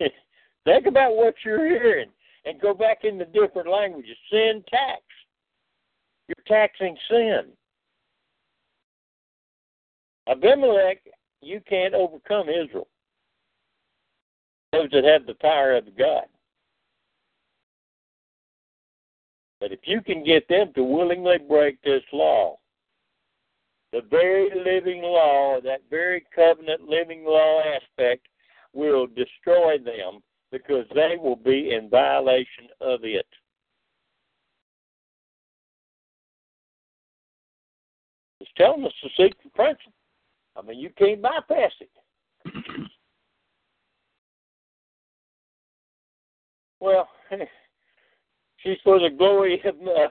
Think 0.64 0.86
about 0.86 1.14
what 1.16 1.34
you're 1.44 1.68
hearing 1.68 2.10
and 2.44 2.60
go 2.60 2.74
back 2.74 3.04
into 3.04 3.24
different 3.26 3.68
languages. 3.68 4.16
Sin 4.30 4.64
tax. 4.68 5.02
You're 6.28 6.44
taxing 6.46 6.96
sin. 7.08 7.48
Abimelech, 10.28 10.98
you 11.40 11.60
can't 11.68 11.94
overcome 11.94 12.48
Israel. 12.48 12.88
Those 14.72 14.90
that 14.92 15.04
have 15.04 15.26
the 15.26 15.34
power 15.34 15.76
of 15.76 15.96
God. 15.98 16.24
But 19.60 19.72
if 19.72 19.80
you 19.84 20.00
can 20.00 20.24
get 20.24 20.48
them 20.48 20.72
to 20.74 20.84
willingly 20.84 21.38
break 21.46 21.82
this 21.82 22.02
law, 22.12 22.58
the 23.92 24.02
very 24.08 24.50
living 24.64 25.02
law, 25.02 25.60
that 25.62 25.80
very 25.90 26.24
covenant 26.34 26.88
living 26.88 27.24
law 27.24 27.60
aspect, 27.60 28.26
will 28.72 29.08
destroy 29.08 29.78
them 29.78 30.22
because 30.52 30.84
they 30.94 31.16
will 31.20 31.36
be 31.36 31.72
in 31.72 31.88
violation 31.88 32.68
of 32.80 33.00
it. 33.04 33.26
It's 38.40 38.50
telling 38.56 38.84
us 38.84 38.92
the 39.02 39.10
secret 39.10 39.54
principle. 39.54 39.92
I 40.56 40.62
mean, 40.62 40.78
you 40.78 40.90
can't 40.96 41.22
bypass 41.22 41.72
it. 41.80 41.90
well, 46.80 47.08
she's 48.58 48.78
for 48.82 48.98
the 48.98 49.10
glory 49.10 49.62
of 49.64 49.74
uh, 49.76 50.08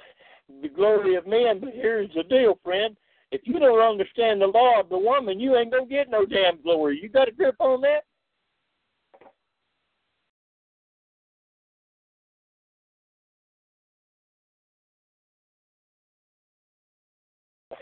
the 0.61 0.69
glory 0.69 1.15
of 1.15 1.27
men. 1.27 1.59
But 1.59 1.73
here's 1.73 2.09
the 2.15 2.23
deal, 2.23 2.59
friend: 2.63 2.95
if 3.31 3.41
you 3.45 3.59
don't 3.59 3.79
understand 3.79 4.41
the 4.41 4.47
law 4.47 4.79
of 4.79 4.89
the 4.89 4.97
woman, 4.97 5.39
you 5.39 5.57
ain't 5.57 5.71
gonna 5.71 5.85
get 5.85 6.09
no 6.09 6.25
damn 6.25 6.61
glory. 6.61 6.99
You 7.01 7.09
got 7.09 7.27
a 7.27 7.31
grip 7.31 7.55
on 7.59 7.81
that? 7.81 8.03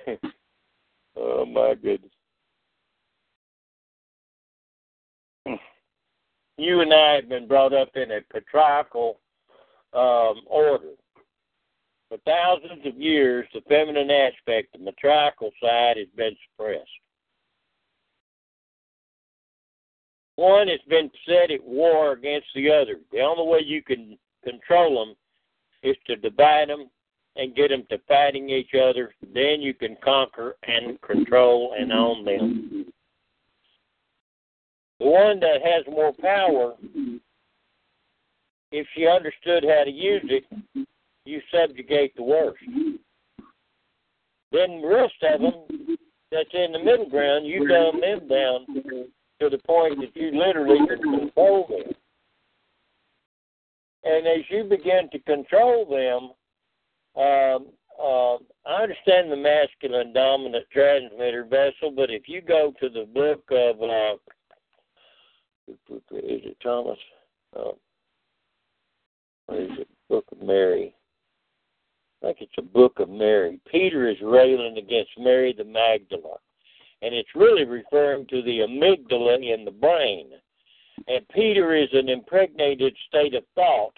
oh 1.18 1.46
my 1.46 1.76
goodness. 1.76 2.12
You 6.58 6.82
and 6.82 6.94
I 6.94 7.16
have 7.16 7.30
been 7.30 7.48
brought 7.48 7.74
up 7.74 7.90
in 7.96 8.12
a 8.12 8.22
patriarchal 8.34 9.20
um, 9.94 10.42
order. 10.48 10.94
For 12.10 12.18
thousands 12.26 12.86
of 12.86 12.98
years, 12.98 13.48
the 13.54 13.62
feminine 13.68 14.10
aspect, 14.10 14.74
the 14.74 14.80
matriarchal 14.80 15.52
side, 15.62 15.98
has 15.98 16.08
been 16.16 16.36
suppressed. 16.50 16.90
One 20.36 20.68
has 20.68 20.80
been 20.88 21.12
set 21.28 21.52
at 21.52 21.64
war 21.64 22.14
against 22.14 22.48
the 22.56 22.72
other. 22.72 22.96
The 23.12 23.22
only 23.22 23.46
way 23.46 23.60
you 23.66 23.84
can 23.84 24.18
control 24.44 25.06
them 25.06 25.16
is 25.84 25.98
to 26.08 26.16
divide 26.16 26.70
them 26.70 26.90
and 27.38 27.56
get 27.56 27.70
them 27.70 27.84
to 27.90 28.00
fighting 28.08 28.50
each 28.50 28.72
other. 28.74 29.14
Then 29.34 29.62
you 29.62 29.74
can 29.74 29.96
conquer 30.04 30.56
and 30.64 31.00
control 31.02 31.76
and 31.78 31.92
own 31.92 32.26
them. 32.26 32.86
The 35.00 35.06
one 35.06 35.40
that 35.40 35.62
has 35.64 35.86
more 35.88 36.12
power, 36.14 36.74
if 38.72 38.88
she 38.96 39.08
understood 39.08 39.64
how 39.64 39.84
to 39.84 39.92
use 39.92 40.26
it, 40.26 40.44
you 41.26 41.42
subjugate 41.54 42.16
the 42.16 42.24
worst. 42.24 42.64
Then 44.52 44.82
the 44.82 44.88
rest 44.88 45.14
of 45.24 45.42
them 45.42 45.98
that's 46.32 46.50
in 46.54 46.72
the 46.72 46.80
middle 46.80 47.10
ground, 47.10 47.46
you 47.46 47.68
dumb 47.68 48.02
them 48.02 48.28
down 48.28 48.66
to 49.40 49.50
the 49.50 49.60
point 49.68 50.00
that 50.00 50.16
you 50.16 50.32
literally 50.32 50.80
can 50.88 51.02
control 51.02 51.68
them. 51.70 51.94
And 54.04 54.26
as 54.26 54.46
you 54.50 54.64
begin 54.64 55.10
to 55.12 55.20
control 55.20 55.86
them, 55.86 56.32
um, 57.18 57.68
uh, 58.02 58.36
I 58.68 58.84
understand 58.84 59.32
the 59.32 59.36
masculine 59.36 60.14
dominant 60.14 60.66
transmitter 60.72 61.44
vessel, 61.46 61.92
but 61.96 62.12
if 62.12 62.24
you 62.28 62.42
go 62.42 62.74
to 62.80 62.90
the 62.90 63.06
book 63.06 63.44
of, 63.52 63.82
uh, 63.82 64.14
is 65.68 66.42
it 66.46 66.58
Thomas? 66.62 66.98
Uh, 67.56 67.72
what 69.48 69.60
is 69.60 69.72
it? 69.80 69.88
Book 70.10 70.26
of 70.32 70.42
Mary. 70.42 70.94
I 72.22 72.28
think 72.28 72.38
it's 72.42 72.54
a 72.58 72.62
book 72.62 73.00
of 73.00 73.10
Mary. 73.10 73.60
Peter 73.70 74.10
is 74.10 74.18
railing 74.22 74.78
against 74.78 75.12
Mary 75.18 75.54
the 75.58 75.64
Magdala, 75.64 76.38
and 77.02 77.14
it's 77.14 77.36
really 77.36 77.66
referring 77.66 78.26
to 78.28 78.42
the 78.42 78.60
amygdala 78.60 79.54
in 79.54 79.66
the 79.66 79.72
brain. 79.72 80.30
And 81.08 81.28
Peter 81.30 81.76
is 81.76 81.90
an 81.94 82.10
impregnated 82.10 82.96
state 83.08 83.36
of 83.36 83.44
thought 83.56 83.98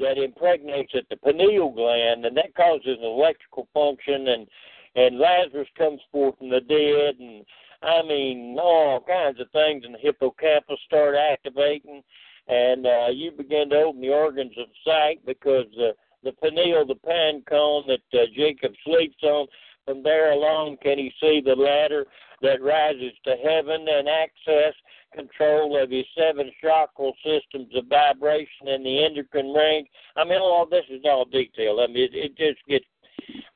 that 0.00 0.18
impregnates 0.18 0.92
at 0.94 1.08
the 1.08 1.16
pineal 1.16 1.70
gland, 1.70 2.24
and 2.24 2.36
that 2.36 2.54
causes 2.54 2.98
an 2.98 3.04
electrical 3.04 3.68
function, 3.74 4.28
and 4.28 4.46
and 4.94 5.18
Lazarus 5.18 5.68
comes 5.76 6.00
forth 6.10 6.36
from 6.38 6.50
the 6.50 6.60
dead, 6.60 7.16
and 7.20 7.44
I 7.82 8.02
mean 8.02 8.56
all 8.60 9.00
kinds 9.00 9.40
of 9.40 9.50
things, 9.50 9.84
and 9.84 9.94
the 9.94 9.98
hippocampus 9.98 10.78
start 10.86 11.14
activating, 11.14 12.02
and 12.48 12.86
uh, 12.86 13.08
you 13.12 13.30
begin 13.30 13.70
to 13.70 13.76
open 13.76 14.00
the 14.00 14.10
organs 14.10 14.54
of 14.58 14.66
sight 14.84 15.20
because 15.26 15.66
the 15.76 15.92
the 16.24 16.32
pineal, 16.32 16.84
the 16.84 16.96
pine 16.96 17.42
cone 17.48 17.84
that 17.86 18.20
uh, 18.20 18.26
Jacob 18.34 18.72
sleeps 18.84 19.22
on. 19.22 19.46
From 19.88 20.02
there 20.02 20.32
along, 20.32 20.76
can 20.82 20.98
he 20.98 21.10
see 21.18 21.40
the 21.42 21.56
ladder 21.56 22.04
that 22.42 22.60
rises 22.60 23.12
to 23.24 23.36
heaven 23.42 23.86
and 23.88 24.06
access 24.06 24.74
control 25.14 25.82
of 25.82 25.90
his 25.90 26.04
seven 26.14 26.50
chakra 26.60 27.10
systems 27.24 27.74
of 27.74 27.86
vibration 27.86 28.68
and 28.68 28.84
the 28.84 29.02
endocrine 29.02 29.54
range. 29.54 29.88
I 30.14 30.24
mean, 30.24 30.38
all 30.38 30.66
this 30.70 30.84
is 30.90 31.00
all 31.06 31.24
detail. 31.24 31.80
I 31.80 31.86
mean, 31.86 32.04
it, 32.04 32.10
it 32.12 32.36
just 32.36 32.60
gets, 32.68 32.84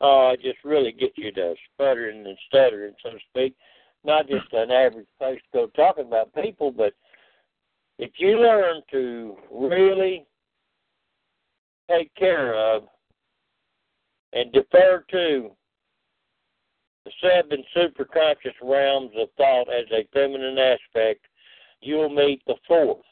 uh, 0.00 0.36
just 0.36 0.58
really 0.64 0.92
gets 0.92 1.12
you 1.18 1.32
to 1.32 1.54
sputtering 1.74 2.26
and 2.26 2.38
stuttering, 2.48 2.94
so 3.02 3.10
to 3.10 3.18
speak. 3.28 3.54
Not 4.02 4.26
just 4.26 4.50
an 4.52 4.70
average 4.70 5.06
place 5.18 5.38
to 5.52 5.58
go 5.58 5.66
talking 5.76 6.06
about 6.06 6.34
people, 6.34 6.72
but 6.72 6.94
if 7.98 8.12
you 8.16 8.40
learn 8.40 8.80
to 8.90 9.36
really 9.50 10.24
take 11.90 12.12
care 12.14 12.54
of 12.54 12.84
and 14.32 14.50
defer 14.52 15.04
to 15.10 15.50
the 17.04 17.12
seven 17.20 17.64
superconscious 17.76 18.54
realms 18.62 19.10
of 19.16 19.28
thought 19.36 19.72
as 19.72 19.86
a 19.92 20.06
feminine 20.12 20.58
aspect, 20.58 21.26
you'll 21.80 22.08
meet 22.08 22.42
the 22.46 22.54
fourth. 22.66 23.04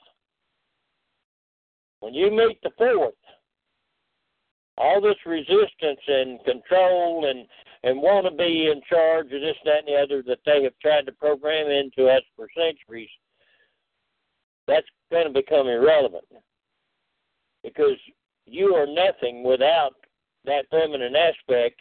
When 2.01 2.15
you 2.15 2.31
meet 2.31 2.59
the 2.63 2.71
fourth, 2.79 3.15
all 4.79 5.01
this 5.01 5.17
resistance 5.27 6.01
and 6.07 6.43
control 6.45 7.29
and 7.29 7.47
and 7.83 8.01
want 8.03 8.27
to 8.27 8.31
be 8.31 8.71
in 8.71 8.83
charge 8.89 9.33
of 9.33 9.41
this, 9.41 9.57
that, 9.65 9.79
and 9.79 9.89
the 9.89 9.95
other 9.95 10.23
that 10.23 10.41
they 10.45 10.63
have 10.65 10.79
tried 10.83 11.07
to 11.07 11.13
program 11.13 11.71
into 11.71 12.11
us 12.11 12.23
for 12.37 12.47
centuries, 12.55 13.09
that's 14.67 14.87
going 15.11 15.27
to 15.27 15.33
become 15.33 15.67
irrelevant 15.67 16.25
because 17.65 17.97
you 18.45 18.75
are 18.75 18.87
nothing 18.87 19.43
without 19.43 19.95
that 20.45 20.67
feminine 20.71 21.17
aspect 21.17 21.81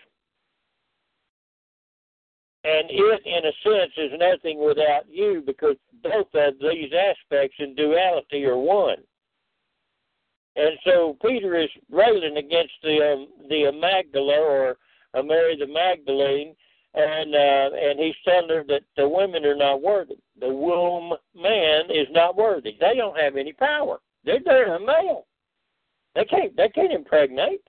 and 2.66 2.90
it, 2.90 3.22
in 3.26 3.46
a 3.46 3.54
sense, 3.64 3.92
is 3.96 4.20
nothing 4.20 4.60
without 4.60 5.10
you 5.10 5.42
because 5.46 5.76
both 6.04 6.28
of 6.34 6.56
these 6.60 6.92
aspects 6.94 7.56
in 7.60 7.74
duality 7.74 8.44
are 8.46 8.58
one. 8.58 8.98
And 10.58 10.78
so 10.84 11.16
Peter 11.26 11.56
is 11.58 11.70
railing 11.90 12.36
against 12.36 12.74
the 12.84 13.14
um, 13.14 13.28
the 13.48 13.72
Magdala 13.72 14.40
or 14.40 14.78
uh, 15.14 15.24
Mary 15.24 15.56
the 15.58 15.68
Magdalene, 15.68 16.54
and 16.96 17.34
uh, 17.34 17.70
and 17.78 17.98
he's 17.98 18.16
telling 18.26 18.50
her 18.50 18.66
that 18.68 18.82
the 18.98 19.08
women 19.08 19.46
are 19.46 19.56
not 19.56 19.82
worthy. 19.82 20.18
The 20.42 20.50
womb 20.50 21.14
man 21.34 21.86
is 21.90 22.08
not 22.12 22.36
worthy. 22.36 22.76
They 22.78 22.96
don't 22.98 23.18
have 23.18 23.38
any 23.38 23.54
power. 23.54 24.00
They're 24.26 24.42
they're 24.44 24.76
a 24.76 24.80
male. 24.80 25.28
They 26.16 26.26
can't 26.26 26.58
they 26.58 26.68
can't 26.70 26.92
impregnate. 26.92 27.62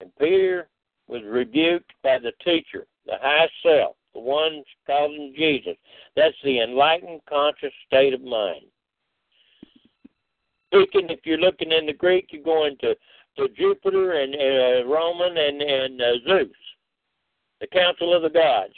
And 0.00 0.10
Peter 0.18 0.68
was 1.06 1.22
rebuked 1.22 1.92
by 2.02 2.18
the 2.18 2.32
teacher 2.44 2.88
the 3.06 3.16
high 3.20 3.48
self, 3.62 3.96
the 4.14 4.20
one 4.20 4.62
calling 4.86 5.34
Jesus. 5.36 5.76
That's 6.16 6.36
the 6.42 6.60
enlightened 6.60 7.20
conscious 7.28 7.72
state 7.86 8.14
of 8.14 8.22
mind. 8.22 8.62
speaking, 10.68 11.10
if 11.10 11.20
you're 11.24 11.38
looking 11.38 11.72
in 11.72 11.86
the 11.86 11.92
Greek, 11.92 12.28
you're 12.30 12.42
going 12.42 12.76
to 12.80 12.94
to 13.36 13.48
Jupiter 13.56 14.12
and 14.12 14.34
uh, 14.34 14.88
Roman 14.88 15.36
and 15.36 15.60
and 15.60 16.00
uh, 16.00 16.12
Zeus, 16.26 16.56
the 17.60 17.66
council 17.66 18.14
of 18.14 18.22
the 18.22 18.30
gods. 18.30 18.74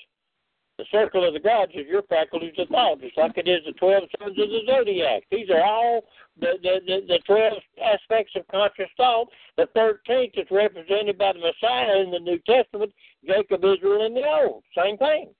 The 0.78 0.84
circle 0.92 1.26
of 1.26 1.32
the 1.32 1.40
gods 1.40 1.72
is 1.74 1.86
your 1.86 2.02
faculties 2.02 2.52
of 2.58 2.68
thought, 2.68 3.00
just 3.00 3.16
like 3.16 3.38
it 3.38 3.48
is 3.48 3.60
the 3.64 3.72
twelve 3.72 4.04
signs 4.18 4.38
of 4.38 4.48
the 4.48 4.60
zodiac. 4.66 5.22
These 5.30 5.48
are 5.48 5.64
all 5.64 6.04
the 6.38 6.58
the, 6.62 6.80
the, 6.86 7.00
the 7.08 7.18
twelve 7.26 7.62
aspects 7.82 8.34
of 8.36 8.46
conscious 8.48 8.90
thought. 8.96 9.28
The 9.56 9.68
thirteenth 9.74 10.34
is 10.36 10.46
represented 10.50 11.16
by 11.16 11.32
the 11.32 11.38
Messiah 11.38 12.00
in 12.02 12.10
the 12.10 12.18
New 12.18 12.38
Testament, 12.46 12.92
Jacob, 13.26 13.64
Israel 13.64 14.04
in 14.04 14.12
the 14.12 14.26
Old. 14.26 14.62
Same 14.76 14.98
thing. 14.98 15.30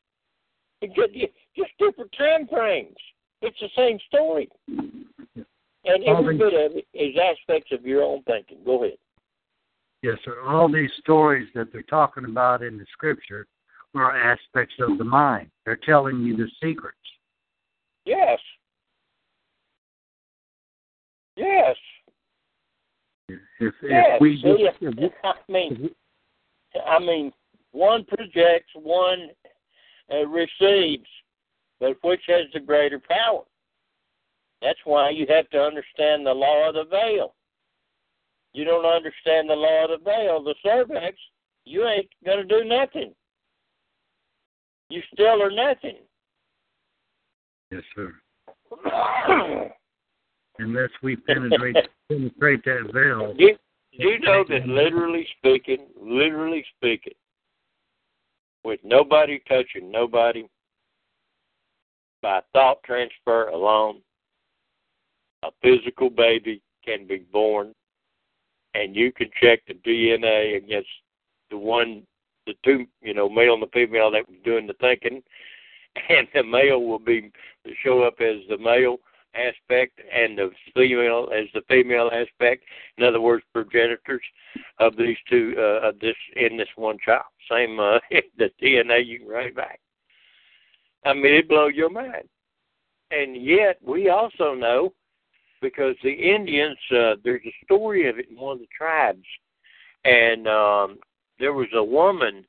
Just, 0.94 1.12
Just 1.54 1.70
different 1.78 2.14
time 2.16 2.46
frames. 2.48 2.96
It's 3.42 3.58
the 3.60 3.68
same 3.76 3.98
story. 4.08 4.48
And 4.66 6.04
every 6.06 6.36
bit 6.38 6.54
of 6.54 6.76
it 6.76 6.86
is 6.94 7.14
aspects 7.16 7.72
of 7.72 7.84
your 7.84 8.02
own 8.02 8.22
thinking. 8.22 8.58
Go 8.64 8.84
ahead. 8.84 8.96
Yes, 10.02 10.16
sir. 10.24 10.40
All 10.46 10.70
these 10.70 10.90
stories 10.98 11.48
that 11.54 11.72
they're 11.72 11.82
talking 11.82 12.24
about 12.24 12.62
in 12.62 12.78
the 12.78 12.86
scripture 12.92 13.46
are 13.98 14.16
aspects 14.16 14.74
of 14.80 14.98
the 14.98 15.04
mind. 15.04 15.50
They're 15.64 15.78
telling 15.84 16.20
you 16.20 16.36
the 16.36 16.48
secrets. 16.62 16.96
Yes. 18.04 18.38
Yes. 21.36 21.76
If, 23.28 23.40
if 23.58 23.74
yes. 23.82 24.20
we 24.20 24.40
if, 24.44 24.74
if, 24.80 25.12
I 25.24 25.32
mean, 25.48 25.90
I 26.86 26.98
mean, 26.98 27.32
one 27.72 28.04
projects, 28.04 28.70
one 28.74 29.30
uh, 30.12 30.26
receives, 30.26 31.08
but 31.80 31.96
which 32.02 32.22
has 32.28 32.46
the 32.54 32.60
greater 32.60 33.00
power? 33.00 33.42
That's 34.62 34.78
why 34.84 35.10
you 35.10 35.26
have 35.28 35.48
to 35.50 35.60
understand 35.60 36.24
the 36.24 36.32
law 36.32 36.68
of 36.68 36.74
the 36.74 36.84
veil. 36.84 37.34
You 38.52 38.64
don't 38.64 38.86
understand 38.86 39.50
the 39.50 39.54
law 39.54 39.84
of 39.84 39.90
the 39.90 40.04
veil, 40.04 40.42
the 40.42 40.54
cervix, 40.62 41.18
you 41.66 41.86
ain't 41.86 42.08
going 42.24 42.38
to 42.38 42.44
do 42.44 42.64
nothing. 42.64 43.12
You 44.88 45.02
still 45.12 45.42
are 45.42 45.50
nothing. 45.50 45.96
Yes, 47.70 47.82
sir. 47.94 48.14
Unless 50.58 50.90
we 51.02 51.16
penetrate 51.16 51.76
penetrate 52.08 52.64
that 52.64 52.90
veil. 52.92 53.34
Do, 53.34 53.56
do 53.98 54.08
you 54.08 54.20
know 54.20 54.44
that 54.48 54.66
literally 54.66 55.26
speaking, 55.38 55.86
literally 56.00 56.64
speaking, 56.76 57.12
with 58.64 58.80
nobody 58.82 59.40
touching 59.48 59.90
nobody, 59.90 60.46
by 62.22 62.40
thought 62.52 62.82
transfer 62.84 63.48
alone, 63.48 64.00
a 65.44 65.48
physical 65.62 66.10
baby 66.10 66.60
can 66.84 67.06
be 67.06 67.18
born, 67.32 67.72
and 68.74 68.96
you 68.96 69.12
can 69.12 69.28
check 69.40 69.60
the 69.66 69.74
DNA 69.74 70.56
against 70.56 70.88
the 71.50 71.56
one, 71.56 72.02
the 72.46 72.54
two, 72.64 72.86
you 73.02 73.14
know, 73.14 73.28
male 73.28 73.54
and 73.54 73.62
the 73.62 73.68
female 73.72 74.10
that 74.10 74.28
was 74.28 74.38
doing 74.44 74.66
the 74.66 74.74
thinking, 74.74 75.22
and 76.08 76.28
the 76.34 76.42
male 76.42 76.82
will 76.82 76.98
be 76.98 77.30
show 77.82 78.02
up 78.02 78.14
as 78.20 78.36
the 78.48 78.58
male 78.58 78.98
aspect 79.34 80.00
and 80.12 80.38
the 80.38 80.50
female 80.74 81.28
as 81.34 81.46
the 81.54 81.62
female 81.68 82.10
aspect. 82.12 82.64
In 82.98 83.04
other 83.04 83.20
words, 83.20 83.44
progenitors 83.52 84.22
of 84.78 84.96
these 84.96 85.16
two 85.28 85.54
uh, 85.58 85.88
of 85.88 85.98
this 86.00 86.16
in 86.36 86.56
this 86.56 86.68
one 86.76 86.98
child. 87.04 87.24
Same 87.50 87.78
uh, 87.78 87.98
the 88.38 88.50
DNA 88.62 89.04
you 89.04 89.20
can 89.20 89.28
write 89.28 89.54
back. 89.54 89.80
I 91.04 91.12
mean, 91.12 91.34
it 91.34 91.48
blow 91.48 91.68
your 91.68 91.90
mind. 91.90 92.28
And 93.10 93.36
yet, 93.36 93.78
we 93.86 94.08
also 94.08 94.54
know 94.54 94.92
because 95.62 95.94
the 96.02 96.12
Indians, 96.12 96.76
uh, 96.90 97.14
there's 97.22 97.42
a 97.46 97.64
story 97.64 98.08
of 98.08 98.18
it 98.18 98.28
in 98.30 98.36
one 98.36 98.54
of 98.54 98.58
the 98.58 98.66
tribes, 98.76 99.24
and 100.04 100.48
um, 100.48 100.98
there 101.38 101.52
was 101.52 101.68
a 101.74 101.84
woman 101.84 102.44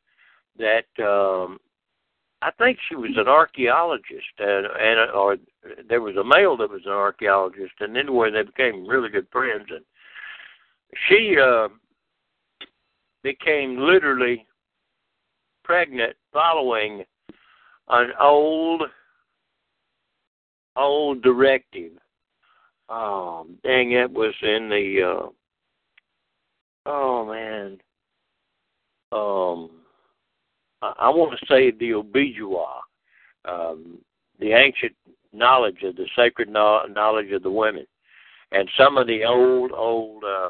that 0.57 0.85
um, 0.99 1.59
I 2.41 2.51
think 2.51 2.77
she 2.87 2.95
was 2.95 3.11
an 3.17 3.27
archaeologist, 3.27 4.39
and, 4.39 4.67
and 4.67 5.11
or 5.11 5.37
there 5.89 6.01
was 6.01 6.15
a 6.17 6.23
male 6.23 6.55
that 6.57 6.69
was 6.69 6.83
an 6.85 6.91
archaeologist, 6.91 7.73
and 7.79 7.97
anyway, 7.97 8.31
they 8.31 8.43
became 8.43 8.87
really 8.87 9.09
good 9.09 9.27
friends, 9.31 9.65
and 9.69 9.83
she 11.07 11.35
uh, 11.41 11.67
became 13.23 13.77
literally 13.79 14.45
pregnant 15.63 16.15
following 16.31 17.03
an 17.89 18.11
old 18.21 18.83
old 20.75 21.21
directive. 21.23 21.93
Um, 22.89 23.57
dang, 23.63 23.91
it 23.91 24.11
was 24.11 24.33
in 24.41 24.69
the. 24.69 25.01
Uh, 25.03 25.29
oh 26.85 27.25
man. 27.25 27.79
Um, 29.11 29.71
I, 30.81 30.93
I 30.99 31.09
want 31.09 31.37
to 31.39 31.45
say 31.45 31.71
the 31.71 31.91
Obijua, 31.91 32.79
um, 33.45 33.99
the 34.39 34.51
ancient 34.51 34.93
knowledge 35.33 35.83
of 35.83 35.95
the 35.95 36.07
sacred 36.15 36.49
knowledge 36.49 37.31
of 37.31 37.43
the 37.43 37.51
women, 37.51 37.85
and 38.51 38.69
some 38.77 38.97
of 38.97 39.07
the 39.07 39.23
old 39.23 39.71
old 39.71 40.23
uh, 40.23 40.49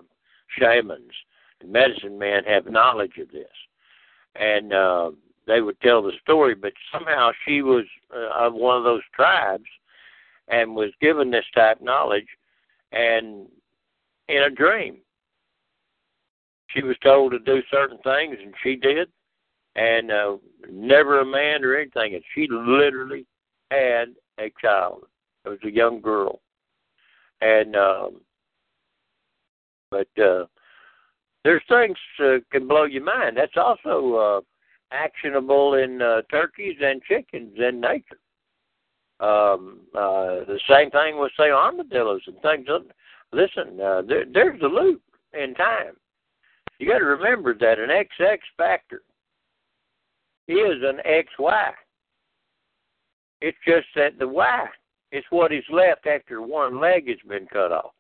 shamans, 0.57 1.11
medicine 1.65 2.17
men 2.17 2.43
have 2.45 2.67
knowledge 2.67 3.17
of 3.19 3.31
this, 3.31 3.47
and 4.35 4.73
uh, 4.73 5.11
they 5.45 5.61
would 5.61 5.79
tell 5.81 6.01
the 6.01 6.13
story. 6.21 6.55
But 6.55 6.73
somehow 6.91 7.31
she 7.45 7.61
was 7.61 7.85
uh, 8.15 8.45
of 8.45 8.53
one 8.53 8.77
of 8.77 8.83
those 8.83 9.03
tribes, 9.13 9.65
and 10.47 10.75
was 10.75 10.91
given 11.01 11.31
this 11.31 11.45
type 11.53 11.81
knowledge, 11.81 12.27
and 12.91 13.47
in 14.29 14.43
a 14.43 14.49
dream, 14.49 14.97
she 16.77 16.85
was 16.85 16.97
told 17.03 17.31
to 17.31 17.39
do 17.39 17.61
certain 17.71 17.97
things, 17.99 18.37
and 18.41 18.53
she 18.63 18.75
did, 18.75 19.09
and 19.75 20.11
uh, 20.11 20.37
never 20.69 21.21
a 21.21 21.25
man 21.25 21.63
or 21.63 21.75
anything, 21.75 22.15
and 22.15 22.23
she 22.33 22.47
literally 22.49 23.25
had 23.71 24.13
a 24.39 24.51
child. 24.61 25.05
It 25.45 25.49
was 25.49 25.59
a 25.65 25.71
young 25.71 26.01
girl, 26.01 26.41
and 27.41 27.75
um, 27.75 28.21
but 29.89 30.07
uh, 30.21 30.45
there's 31.43 31.63
things 31.69 31.97
uh, 32.19 32.37
can 32.51 32.67
blow 32.67 32.83
your 32.83 33.03
mind. 33.03 33.37
That's 33.37 33.55
also 33.55 34.15
uh, 34.15 34.41
actionable 34.91 35.75
in 35.75 36.01
uh, 36.01 36.21
turkeys 36.29 36.75
and 36.81 37.01
chickens 37.03 37.53
in 37.57 37.79
nature. 37.79 38.19
Um, 39.19 39.79
uh, 39.95 40.45
the 40.45 40.59
same 40.69 40.91
thing 40.91 41.17
with 41.17 41.31
say 41.37 41.49
armadillos 41.49 42.21
and 42.27 42.39
things. 42.41 42.67
Listen, 43.31 43.79
uh, 43.81 44.01
there, 44.07 44.25
there's 44.31 44.61
a 44.61 44.67
loop 44.67 45.01
in 45.33 45.55
time. 45.55 45.95
You 46.79 46.87
got 46.87 46.99
to 46.99 47.05
remember 47.05 47.55
that 47.55 47.79
an 47.79 47.89
XX 47.89 48.37
factor 48.55 49.01
is 50.47 50.81
an 50.83 50.99
XY. 51.05 51.71
It's 53.41 53.57
just 53.67 53.87
that 53.95 54.17
the 54.19 54.27
Y 54.27 54.65
is 55.11 55.23
what 55.29 55.51
is 55.51 55.63
left 55.71 56.05
after 56.07 56.41
one 56.41 56.79
leg 56.79 57.07
has 57.07 57.17
been 57.27 57.47
cut 57.47 57.71
off. 57.71 57.91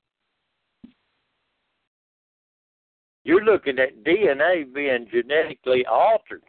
You're 3.23 3.43
looking 3.43 3.77
at 3.79 4.03
DNA 4.03 4.73
being 4.73 5.07
genetically 5.11 5.85
altered 5.85 6.43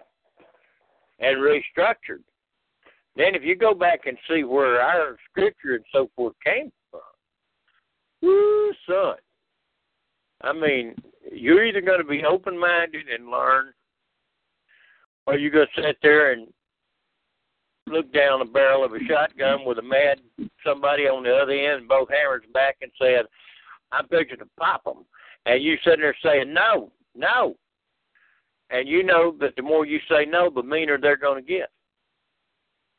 and 1.19 1.39
restructured. 1.39 2.23
Then, 3.17 3.35
if 3.35 3.43
you 3.43 3.57
go 3.57 3.75
back 3.75 4.07
and 4.07 4.17
see 4.29 4.45
where 4.45 4.81
our 4.81 5.17
scripture 5.29 5.75
and 5.75 5.85
so 5.93 6.09
forth 6.15 6.35
came 6.45 6.71
from, 6.91 7.01
whoo, 8.23 8.73
son. 8.89 9.17
I 10.43 10.53
mean, 10.53 10.95
you're 11.33 11.65
either 11.65 11.81
going 11.81 12.01
to 12.01 12.07
be 12.07 12.25
open 12.25 12.59
minded 12.59 13.09
and 13.09 13.31
learn, 13.31 13.73
or 15.27 15.37
you're 15.37 15.51
going 15.51 15.67
to 15.75 15.83
sit 15.83 15.97
there 16.03 16.33
and 16.33 16.47
look 17.87 18.13
down 18.13 18.39
the 18.39 18.45
barrel 18.45 18.85
of 18.85 18.93
a 18.93 18.99
shotgun 19.09 19.65
with 19.65 19.79
a 19.79 19.83
mad 19.83 20.21
somebody 20.65 21.05
on 21.05 21.23
the 21.23 21.35
other 21.35 21.53
end, 21.53 21.89
both 21.89 22.09
hammers 22.09 22.45
back, 22.53 22.77
and 22.83 22.91
said, 23.01 23.25
I'm 23.93 24.07
fixing 24.09 24.39
to 24.39 24.49
pop 24.59 24.85
them. 24.85 25.05
And 25.47 25.63
you 25.63 25.77
sitting 25.85 26.01
there 26.01 26.17
saying, 26.23 26.53
no, 26.53 26.93
no. 27.15 27.57
And 28.71 28.87
you 28.87 29.03
know 29.03 29.35
that 29.41 29.57
the 29.57 29.63
more 29.63 29.87
you 29.87 29.99
say 30.11 30.27
no, 30.27 30.51
the 30.51 30.63
meaner 30.63 30.99
they're 30.99 31.17
going 31.17 31.43
to 31.43 31.49
get. 31.49 31.71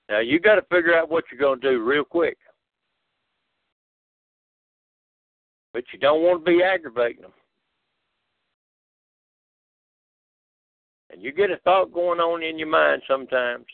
Now 0.10 0.20
you 0.20 0.40
got 0.40 0.56
to 0.56 0.64
figure 0.64 0.98
out 0.98 1.10
what 1.10 1.26
you're 1.32 1.40
going 1.40 1.62
to 1.62 1.72
do 1.72 1.84
real 1.84 2.04
quick. 2.04 2.38
But 5.74 5.84
you 5.94 6.00
don't 6.00 6.24
want 6.24 6.44
to 6.44 6.52
be 6.52 6.64
aggravating 6.64 7.22
them. 7.22 7.32
And 11.12 11.22
you 11.22 11.32
get 11.32 11.52
a 11.52 11.58
thought 11.58 11.94
going 11.94 12.20
on 12.20 12.44
in 12.44 12.58
your 12.60 12.68
mind 12.68 13.02
sometimes. 13.08 13.66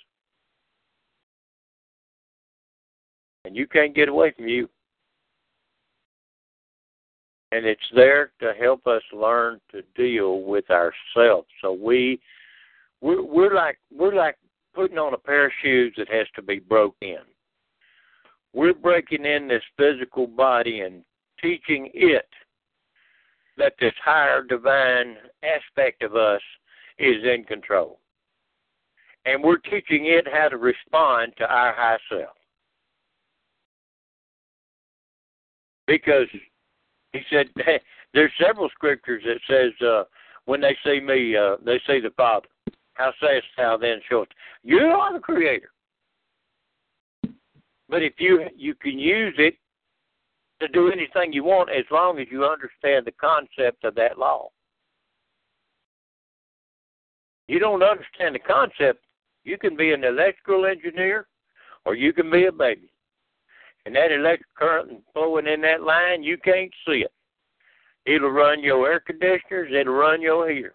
And 3.43 3.56
you 3.56 3.68
can't 3.68 3.96
get 3.96 4.10
away 4.10 4.34
from 4.36 4.48
you. 4.48 4.70
And 7.52 7.66
it's 7.66 7.82
there 7.93 8.32
to 8.41 8.54
help 8.60 8.88
us 8.88 9.04
learn 9.14 9.62
to 9.72 9.82
deal 9.96 10.41
with 10.41 10.66
ourselves. 10.70 11.48
So 11.62 11.72
we 11.72 12.20
we're, 13.02 13.24
we're 13.24 13.54
like 13.54 13.78
we're 13.96 14.16
like 14.16 14.36
putting 14.74 14.98
on 14.98 15.14
a 15.14 15.18
pair 15.18 15.46
of 15.46 15.52
shoes 15.62 15.93
that 15.98 16.10
has 16.10 16.28
to 16.36 16.41
be 16.41 16.60
broke 16.60 16.96
in. 17.02 17.20
We're 18.54 18.74
breaking 18.74 19.26
in 19.26 19.48
this 19.48 19.64
physical 19.78 20.28
body 20.28 20.82
and 20.82 21.04
teaching 21.46 21.91
it 21.93 22.28
that 23.58 23.74
this 23.80 23.93
higher 24.04 24.43
divine 24.43 25.16
aspect 25.43 26.02
of 26.02 26.16
us 26.16 26.41
is 26.98 27.24
in 27.24 27.43
control. 27.43 28.00
And 29.26 29.43
we're 29.43 29.58
teaching 29.58 30.06
it 30.06 30.28
how 30.32 30.50
to 30.50 30.58
respond 30.58 31.34
to 31.38 31.46
our 31.46 31.74
high 31.74 31.98
self. 32.10 32.36
Because 35.88 36.28
he 37.14 37.22
said 37.30 37.48
there's 38.14 38.32
several 38.43 38.70
scriptures 38.70 39.24
that 39.26 39.39
says 39.48 39.88
uh, 39.88 40.04
when 40.46 40.62
they 40.62 40.76
see 40.84 41.00
me, 41.00 41.36
uh, 41.36 41.58
they 41.64 41.80
see 41.88 42.00
the 42.00 42.12
Father. 42.18 42.48
How 42.93 43.12
sayest 43.22 43.48
thou 43.58 43.78
then, 43.78 44.00
short? 44.10 44.34
You 44.64 44.80
are 44.80 45.14
the 45.14 45.20
Creator. 45.20 45.70
But 47.88 48.02
if 48.02 48.14
you 48.18 48.46
you 48.56 48.74
can 48.74 48.98
use 48.98 49.36
it 49.38 49.56
to 50.66 50.74
do 50.74 50.91
anything 50.91 51.34
you 51.34 51.43
want 51.43 51.70
as 51.70 51.86
long 51.91 52.20
as 52.20 52.28
you 52.32 52.45
understand 52.45 53.05
the 53.05 53.11
concept 53.11 53.84
of 53.84 53.95
that 53.95 54.18
law. 54.18 54.49
You 57.47 57.59
don't 57.59 57.84
understand 57.84 58.36
the 58.36 58.39
concept, 58.39 59.05
you 59.43 59.57
can 59.57 59.76
be 59.78 59.93
an 59.93 60.03
electrical 60.03 60.66
engineer 60.66 61.28
or 61.86 61.95
you 61.95 62.11
can 62.11 62.32
be 62.32 62.45
a 62.45 62.51
baby. 62.51 62.89
And 63.86 63.95
that 63.95 64.11
electric 64.11 64.53
current 64.55 65.03
flowing 65.13 65.45
in 65.45 65.61
that 65.61 65.84
line, 65.84 66.24
you 66.24 66.38
can't 66.38 66.72
see 66.88 67.05
it. 67.05 67.11
It'll 68.05 68.32
run 68.32 68.63
your 68.63 68.91
air 68.91 68.99
conditioners, 68.99 69.72
it'll 69.72 69.93
run 69.93 70.22
your 70.22 70.49
heater. 70.49 70.74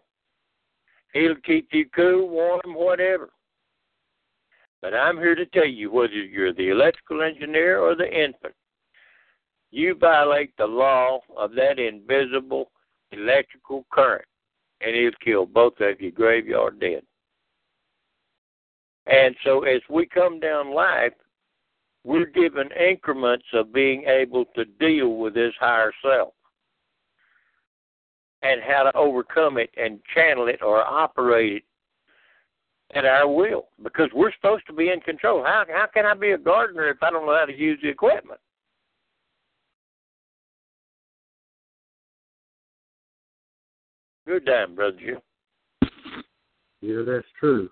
It'll 1.15 1.37
keep 1.45 1.69
you 1.73 1.87
cool, 1.95 2.29
warm, 2.29 2.61
whatever. 2.67 3.31
But 4.81 4.95
I'm 4.95 5.19
here 5.19 5.35
to 5.35 5.47
tell 5.47 5.67
you 5.67 5.91
whether 5.91 6.13
you're 6.13 6.55
the 6.55 6.71
electrical 6.71 7.23
engineer 7.23 7.81
or 7.81 7.97
the 7.97 8.07
infant, 8.07 8.55
you 9.71 9.95
violate 9.95 10.57
the 10.57 10.67
law 10.67 11.21
of 11.37 11.53
that 11.55 11.79
invisible 11.79 12.71
electrical 13.13 13.87
current, 13.91 14.25
and 14.81 14.95
it'll 14.95 15.11
kill 15.25 15.47
both 15.47 15.75
of 15.81 16.01
you 16.01 16.11
graveyard 16.11 16.81
dead. 16.81 17.03
And 19.07 19.35
so 19.45 19.65
as 19.65 19.81
we 19.89 20.07
come 20.07 20.41
down 20.41 20.75
life, 20.75 21.13
we're 22.05 22.27
given 22.27 22.69
increments 22.73 23.47
of 23.53 23.73
being 23.73 24.05
able 24.05 24.47
to 24.57 24.65
deal 24.65 25.17
with 25.17 25.35
this 25.35 25.53
higher 25.59 25.93
self 26.03 26.33
and 28.43 28.61
how 28.63 28.85
to 28.85 28.97
overcome 28.97 29.59
it 29.59 29.71
and 29.77 30.01
channel 30.15 30.49
it 30.49 30.63
or 30.63 30.83
operate 30.83 31.53
it 31.53 31.65
at 32.95 33.05
our 33.05 33.29
will 33.29 33.69
because 33.83 34.09
we're 34.15 34.33
supposed 34.33 34.67
to 34.67 34.73
be 34.73 34.91
in 34.91 35.01
control. 35.01 35.45
How 35.45 35.65
how 35.69 35.87
can 35.93 36.07
I 36.07 36.15
be 36.15 36.33
a 36.33 36.39
gardener 36.39 36.89
if 36.89 37.03
I 37.03 37.11
don't 37.11 37.27
know 37.27 37.37
how 37.37 37.45
to 37.45 37.57
use 37.57 37.79
the 37.83 37.89
equipment? 37.89 38.41
Good 44.31 44.47
time, 44.47 44.77
brother 44.77 44.97
Jim. 44.97 45.19
Yeah, 46.81 47.03
that's 47.05 47.27
true. 47.41 47.69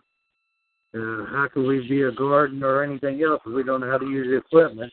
Uh, 0.93 1.25
how 1.31 1.47
can 1.53 1.69
we 1.69 1.87
be 1.89 2.03
a 2.03 2.11
gardener 2.11 2.67
or 2.67 2.83
anything 2.83 3.23
else 3.23 3.41
if 3.47 3.55
we 3.55 3.63
don't 3.63 3.81
know 3.81 3.91
how 3.93 3.99
to 3.99 4.05
use 4.05 4.27
the 4.27 4.39
equipment? 4.39 4.93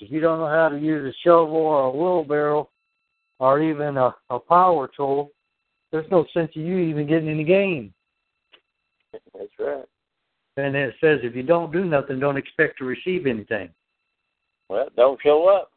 If 0.00 0.12
you 0.12 0.20
don't 0.20 0.38
know 0.38 0.46
how 0.46 0.68
to 0.68 0.78
use 0.78 1.12
a 1.12 1.28
shovel 1.28 1.56
or 1.56 1.86
a 1.86 1.90
wheelbarrow 1.90 2.68
or 3.40 3.60
even 3.60 3.96
a, 3.96 4.14
a 4.30 4.38
power 4.38 4.88
tool, 4.96 5.32
there's 5.90 6.08
no 6.08 6.24
sense 6.32 6.52
of 6.54 6.62
you 6.62 6.78
even 6.78 7.08
getting 7.08 7.30
in 7.30 7.38
the 7.38 7.42
game. 7.42 7.92
That's 9.12 9.50
right. 9.58 9.84
And 10.56 10.76
it 10.76 10.94
says 11.00 11.18
if 11.24 11.34
you 11.34 11.42
don't 11.42 11.72
do 11.72 11.84
nothing, 11.84 12.20
don't 12.20 12.36
expect 12.36 12.78
to 12.78 12.84
receive 12.84 13.26
anything. 13.26 13.70
Well, 14.68 14.86
don't 14.94 15.18
show 15.20 15.48
up. 15.48 15.72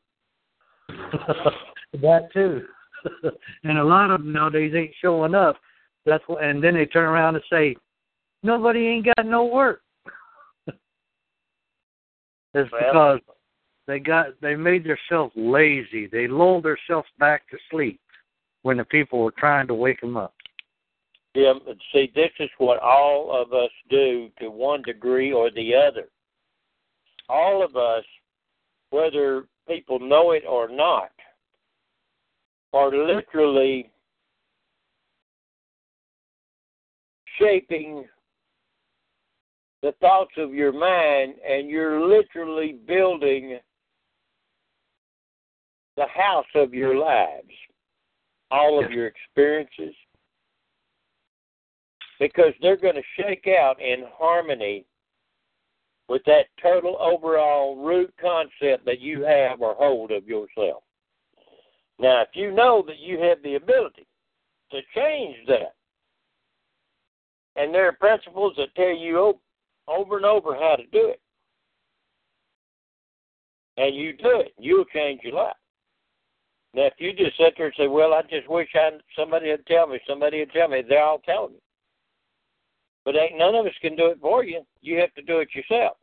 that 2.00 2.32
too. 2.32 2.68
and 3.64 3.78
a 3.78 3.84
lot 3.84 4.12
of 4.12 4.22
them 4.22 4.34
nowadays 4.34 4.74
ain't 4.76 4.96
showing 5.02 5.36
up. 5.36 5.58
That's 6.06 6.24
what, 6.28 6.44
and 6.44 6.64
then 6.64 6.76
they 6.76 6.86
turn 6.86 7.06
around 7.06 7.36
and 7.36 7.44
say, 7.52 7.76
"Nobody 8.44 8.88
ain't 8.88 9.08
got 9.16 9.26
no 9.26 9.46
work." 9.46 9.82
it's 10.68 10.78
well, 12.54 12.70
because 12.72 13.20
they 13.88 14.00
got 14.00 14.28
they 14.42 14.56
made 14.56 14.86
themselves 14.86 15.34
lazy. 15.36 16.08
They 16.08 16.28
lulled 16.28 16.66
themselves 16.66 17.08
back 17.20 17.50
to 17.50 17.58
sleep 17.72 18.00
when 18.64 18.78
the 18.78 18.86
people 18.86 19.20
were 19.20 19.34
trying 19.38 19.68
to 19.68 19.74
wake 19.74 20.02
them 20.02 20.18
up. 20.18 20.34
Yeah, 21.36 21.54
see, 21.94 22.12
this 22.16 22.32
is 22.40 22.50
what 22.60 22.80
all 22.80 23.30
of 23.36 23.52
us 23.52 23.70
do 23.90 24.30
to 24.40 24.50
one 24.50 24.82
degree 24.84 25.34
or 25.34 25.52
the 25.52 25.76
other. 25.76 26.08
All 27.28 27.64
of 27.64 27.76
us, 27.76 28.06
whether 28.92 29.46
people 29.68 30.00
know 30.00 30.32
it 30.32 30.44
or 30.48 30.70
not, 30.70 31.10
are 32.76 32.92
literally 32.92 33.90
shaping 37.40 38.06
the 39.82 39.94
thoughts 40.02 40.34
of 40.38 40.54
your 40.54 40.74
mind, 40.74 41.36
and 41.48 41.70
you're 41.70 42.06
literally 42.06 42.78
building 42.86 43.60
the 45.96 46.08
house 46.14 46.46
of 46.56 46.74
your 46.74 46.98
lives, 46.98 47.52
all 48.52 48.84
of 48.84 48.92
your 48.92 49.08
experiences, 49.08 49.96
because 52.20 52.54
they're 52.62 52.76
going 52.76 52.96
to 52.96 53.02
shake 53.18 53.48
out 53.48 53.80
in 53.80 54.04
harmony 54.18 54.86
with 56.10 56.24
that 56.26 56.48
total 56.62 56.98
overall 57.00 57.78
root 57.78 58.14
concept 58.20 58.86
that 58.86 59.00
you 59.00 59.24
have 59.24 59.62
or 59.62 59.76
hold 59.76 60.12
of 60.12 60.28
yourself. 60.28 60.84
Now, 62.00 62.22
if 62.22 62.30
you 62.34 62.52
know 62.52 62.84
that 62.88 63.00
you 63.00 63.20
have 63.22 63.42
the 63.42 63.56
ability 63.56 64.06
to 64.72 64.82
change 64.94 65.38
that, 65.48 65.76
and 67.56 67.74
there 67.74 67.88
are 67.88 67.94
principles 67.94 68.54
that 68.58 68.76
tell 68.76 68.96
you 68.96 69.40
over 69.88 70.18
and 70.18 70.26
over 70.26 70.56
how 70.56 70.76
to 70.76 70.86
do 70.88 71.08
it, 71.08 71.22
and 73.78 73.96
you 73.96 74.14
do 74.14 74.40
it, 74.40 74.54
you'll 74.58 74.86
change 74.86 75.22
your 75.24 75.34
life. 75.34 75.56
Now, 76.74 76.84
if 76.84 76.94
you 76.98 77.14
just 77.14 77.38
sit 77.38 77.54
there 77.56 77.68
and 77.68 77.76
say, 77.78 77.88
"Well, 77.88 78.14
I 78.14 78.22
just 78.24 78.50
wish 78.50 78.70
I 78.76 79.00
somebody 79.16 79.50
would 79.50 79.66
tell 79.66 79.88
me," 79.88 80.00
somebody 80.06 80.40
would 80.40 80.52
tell 80.52 80.68
me, 80.68 80.82
they're 80.82 81.04
all 81.04 81.20
telling 81.20 81.54
you. 81.54 81.62
But 83.06 83.16
ain't 83.16 83.38
none 83.38 83.56
of 83.56 83.66
us 83.66 83.78
can 83.82 83.96
do 83.96 84.08
it 84.08 84.20
for 84.20 84.44
you. 84.44 84.66
You 84.82 85.00
have 85.00 85.14
to 85.14 85.22
do 85.22 85.40
it 85.40 85.56
yourself. 85.56 85.98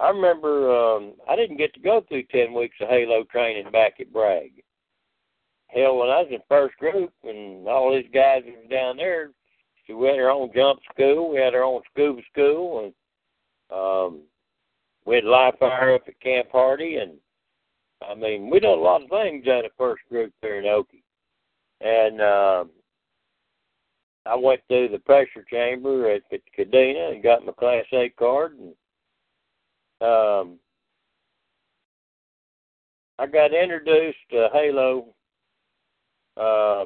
I 0.00 0.10
remember 0.10 0.74
um 0.74 1.12
I 1.28 1.36
didn't 1.36 1.56
get 1.56 1.74
to 1.74 1.80
go 1.80 2.04
through 2.08 2.24
ten 2.24 2.54
weeks 2.54 2.76
of 2.80 2.88
Halo 2.88 3.24
training 3.24 3.70
back 3.72 3.94
at 4.00 4.12
Bragg. 4.12 4.52
Hell, 5.68 5.96
when 5.96 6.08
I 6.08 6.22
was 6.22 6.28
in 6.30 6.38
first 6.48 6.76
group 6.78 7.12
and 7.24 7.68
all 7.68 7.94
these 7.94 8.10
guys 8.12 8.42
were 8.46 8.68
down 8.74 8.96
there, 8.96 9.30
so 9.86 9.96
we 9.96 10.08
had 10.08 10.18
our 10.18 10.30
own 10.30 10.50
jump 10.54 10.80
school, 10.92 11.30
we 11.30 11.38
had 11.38 11.54
our 11.54 11.62
own 11.62 11.82
scuba 11.90 12.22
school, 12.32 12.84
and 12.84 12.94
um, 13.70 14.22
we 15.04 15.16
had 15.16 15.24
live 15.24 15.58
fire 15.58 15.94
up 15.94 16.02
at 16.06 16.20
Camp 16.20 16.48
Hardy, 16.52 16.96
and 16.96 17.12
I 18.08 18.14
mean, 18.14 18.48
we 18.48 18.60
done 18.60 18.78
a 18.78 18.82
lot 18.82 19.02
of 19.02 19.10
things 19.10 19.46
out 19.46 19.64
of 19.64 19.72
first 19.76 20.02
group 20.08 20.32
there 20.40 20.58
in 20.58 20.64
Okie. 20.64 21.02
And 21.80 22.20
um, 22.20 22.70
I 24.26 24.36
went 24.36 24.60
through 24.68 24.88
the 24.88 24.98
pressure 25.00 25.44
chamber 25.50 26.10
at, 26.10 26.22
at 26.32 26.40
Kadena 26.56 27.12
and 27.12 27.22
got 27.22 27.44
my 27.44 27.52
Class 27.52 27.84
A 27.92 28.08
card, 28.18 28.58
and 28.58 28.72
um, 30.00 30.58
I 33.18 33.26
got 33.26 33.52
introduced 33.52 34.18
to 34.30 34.48
Halo. 34.52 35.06
Uh, 36.36 36.84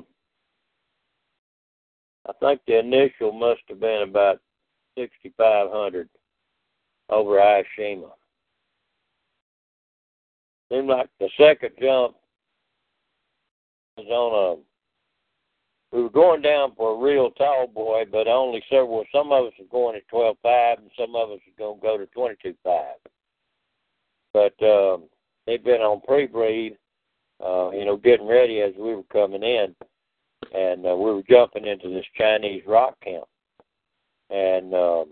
I 2.27 2.33
think 2.41 2.61
the 2.67 2.79
initial 2.79 3.33
must 3.33 3.61
have 3.69 3.81
been 3.81 4.03
about 4.09 4.41
6,500 4.97 6.09
over 7.11 7.39
Ie 7.39 7.65
Shima. 7.77 8.13
Seemed 10.71 10.89
like 10.89 11.11
the 11.21 11.29
second 11.39 11.73
jump 11.81 12.17
was 13.99 14.07
on 14.09 14.59
a 14.59 14.72
we 15.93 16.03
were 16.03 16.11
going 16.11 16.41
down 16.41 16.75
for 16.75 16.95
a 16.95 17.05
real 17.05 17.31
tall 17.33 17.67
boy, 17.67 18.05
but 18.11 18.27
only 18.27 18.63
several. 18.71 19.05
Some 19.15 19.31
of 19.31 19.47
us 19.47 19.53
are 19.61 19.71
going 19.71 19.97
at 19.97 20.09
twelve 20.09 20.37
five, 20.43 20.79
and 20.79 20.91
some 20.99 21.15
of 21.15 21.31
us 21.31 21.41
are 21.47 21.59
going 21.59 21.79
to 21.79 21.83
go 21.83 21.99
to 21.99 22.07
twenty 22.07 22.37
two 22.43 22.55
five. 22.65 22.97
But 24.33 24.55
um, 24.65 25.05
they'd 25.47 25.63
been 25.63 25.83
on 25.83 26.01
pre-breathe, 26.01 26.73
uh, 27.45 27.71
you 27.73 27.85
know, 27.85 27.99
getting 27.99 28.27
ready 28.27 28.63
as 28.63 28.73
we 28.79 28.95
were 28.95 29.03
coming 29.13 29.43
in, 29.43 29.75
and 30.55 30.87
uh, 30.87 30.97
we 30.97 31.13
were 31.13 31.23
jumping 31.29 31.67
into 31.67 31.91
this 31.91 32.07
Chinese 32.17 32.63
rock 32.67 32.99
camp, 33.05 33.27
and 34.31 34.73
um, 34.75 35.09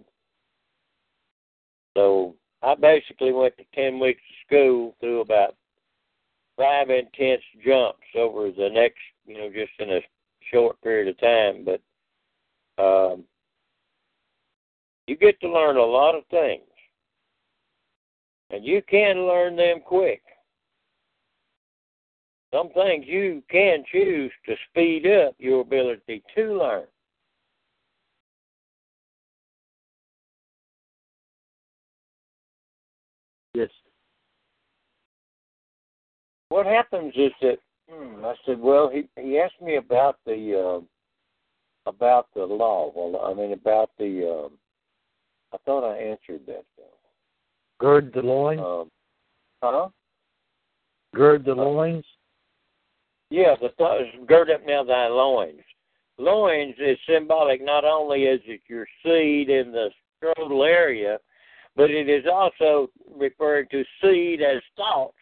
so 1.94 2.34
I 2.62 2.74
basically 2.74 3.32
went 3.32 3.54
to 3.58 3.64
ten 3.74 4.00
weeks 4.00 4.22
of 4.30 4.46
school 4.46 4.96
through 5.00 5.20
about 5.20 5.56
five 6.56 6.88
intense 6.88 7.42
jumps 7.64 8.06
over 8.16 8.50
the 8.50 8.70
next, 8.72 8.98
you 9.26 9.36
know, 9.36 9.50
just 9.50 9.72
in 9.78 9.90
a 9.90 10.00
short 10.52 10.80
period 10.82 11.08
of 11.08 11.20
time, 11.20 11.64
but 11.64 12.82
um, 12.82 13.24
you 15.06 15.16
get 15.16 15.40
to 15.40 15.48
learn 15.50 15.76
a 15.76 15.84
lot 15.84 16.14
of 16.14 16.24
things, 16.30 16.62
and 18.50 18.64
you 18.64 18.82
can 18.88 19.26
learn 19.26 19.56
them 19.56 19.80
quick. 19.84 20.22
some 22.52 22.70
things 22.70 23.04
you 23.06 23.42
can 23.50 23.84
choose 23.90 24.32
to 24.46 24.54
speed 24.68 25.06
up 25.06 25.34
your 25.38 25.60
ability 25.60 26.22
to 26.34 26.58
learn. 26.58 26.84
Yes. 33.54 33.68
What 36.48 36.66
happens 36.66 37.12
is 37.16 37.32
that 37.42 37.58
hmm, 37.90 38.24
I 38.24 38.34
said, 38.46 38.60
well, 38.60 38.90
he 38.92 39.08
he 39.20 39.38
asked 39.38 39.60
me 39.60 39.76
about 39.76 40.16
the 40.24 40.80
uh, 40.80 41.90
about 41.90 42.28
the 42.34 42.44
law. 42.44 42.92
Well, 42.94 43.22
I 43.24 43.34
mean 43.34 43.52
about 43.52 43.90
the. 43.98 44.46
Um, 44.46 44.52
I 45.52 45.56
thought 45.64 45.88
I 45.88 45.96
answered 45.96 46.46
that 46.46 46.64
though. 46.76 46.84
Gird 47.78 48.12
the 48.14 48.22
loins. 48.22 48.60
Um, 48.60 48.90
huh? 49.62 49.88
Gird 51.14 51.44
the 51.44 51.54
loins. 51.54 52.04
Yeah, 53.30 53.54
the 53.60 53.70
th- 53.78 54.26
gird 54.26 54.50
up 54.50 54.60
now 54.66 54.84
thy 54.84 55.06
loins. 55.06 55.62
Loins 56.18 56.74
is 56.78 56.98
symbolic 57.08 57.64
not 57.64 57.84
only 57.84 58.24
is 58.24 58.40
it 58.44 58.60
your 58.68 58.86
seed 59.02 59.48
in 59.48 59.72
the 59.72 59.88
scrotal 60.22 60.68
area, 60.68 61.18
but 61.76 61.90
it 61.90 62.08
is 62.08 62.24
also 62.30 62.90
referring 63.16 63.66
to 63.70 63.84
seed 64.02 64.42
as 64.42 64.60
thoughts 64.76 65.14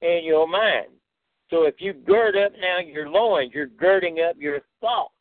in 0.00 0.22
your 0.24 0.48
mind. 0.48 0.88
So 1.52 1.64
if 1.64 1.74
you 1.80 1.92
gird 1.92 2.34
up 2.34 2.52
now 2.58 2.78
your 2.78 3.10
loins, 3.10 3.50
you're 3.52 3.66
girding 3.66 4.24
up 4.26 4.36
your 4.38 4.60
thoughts. 4.80 5.12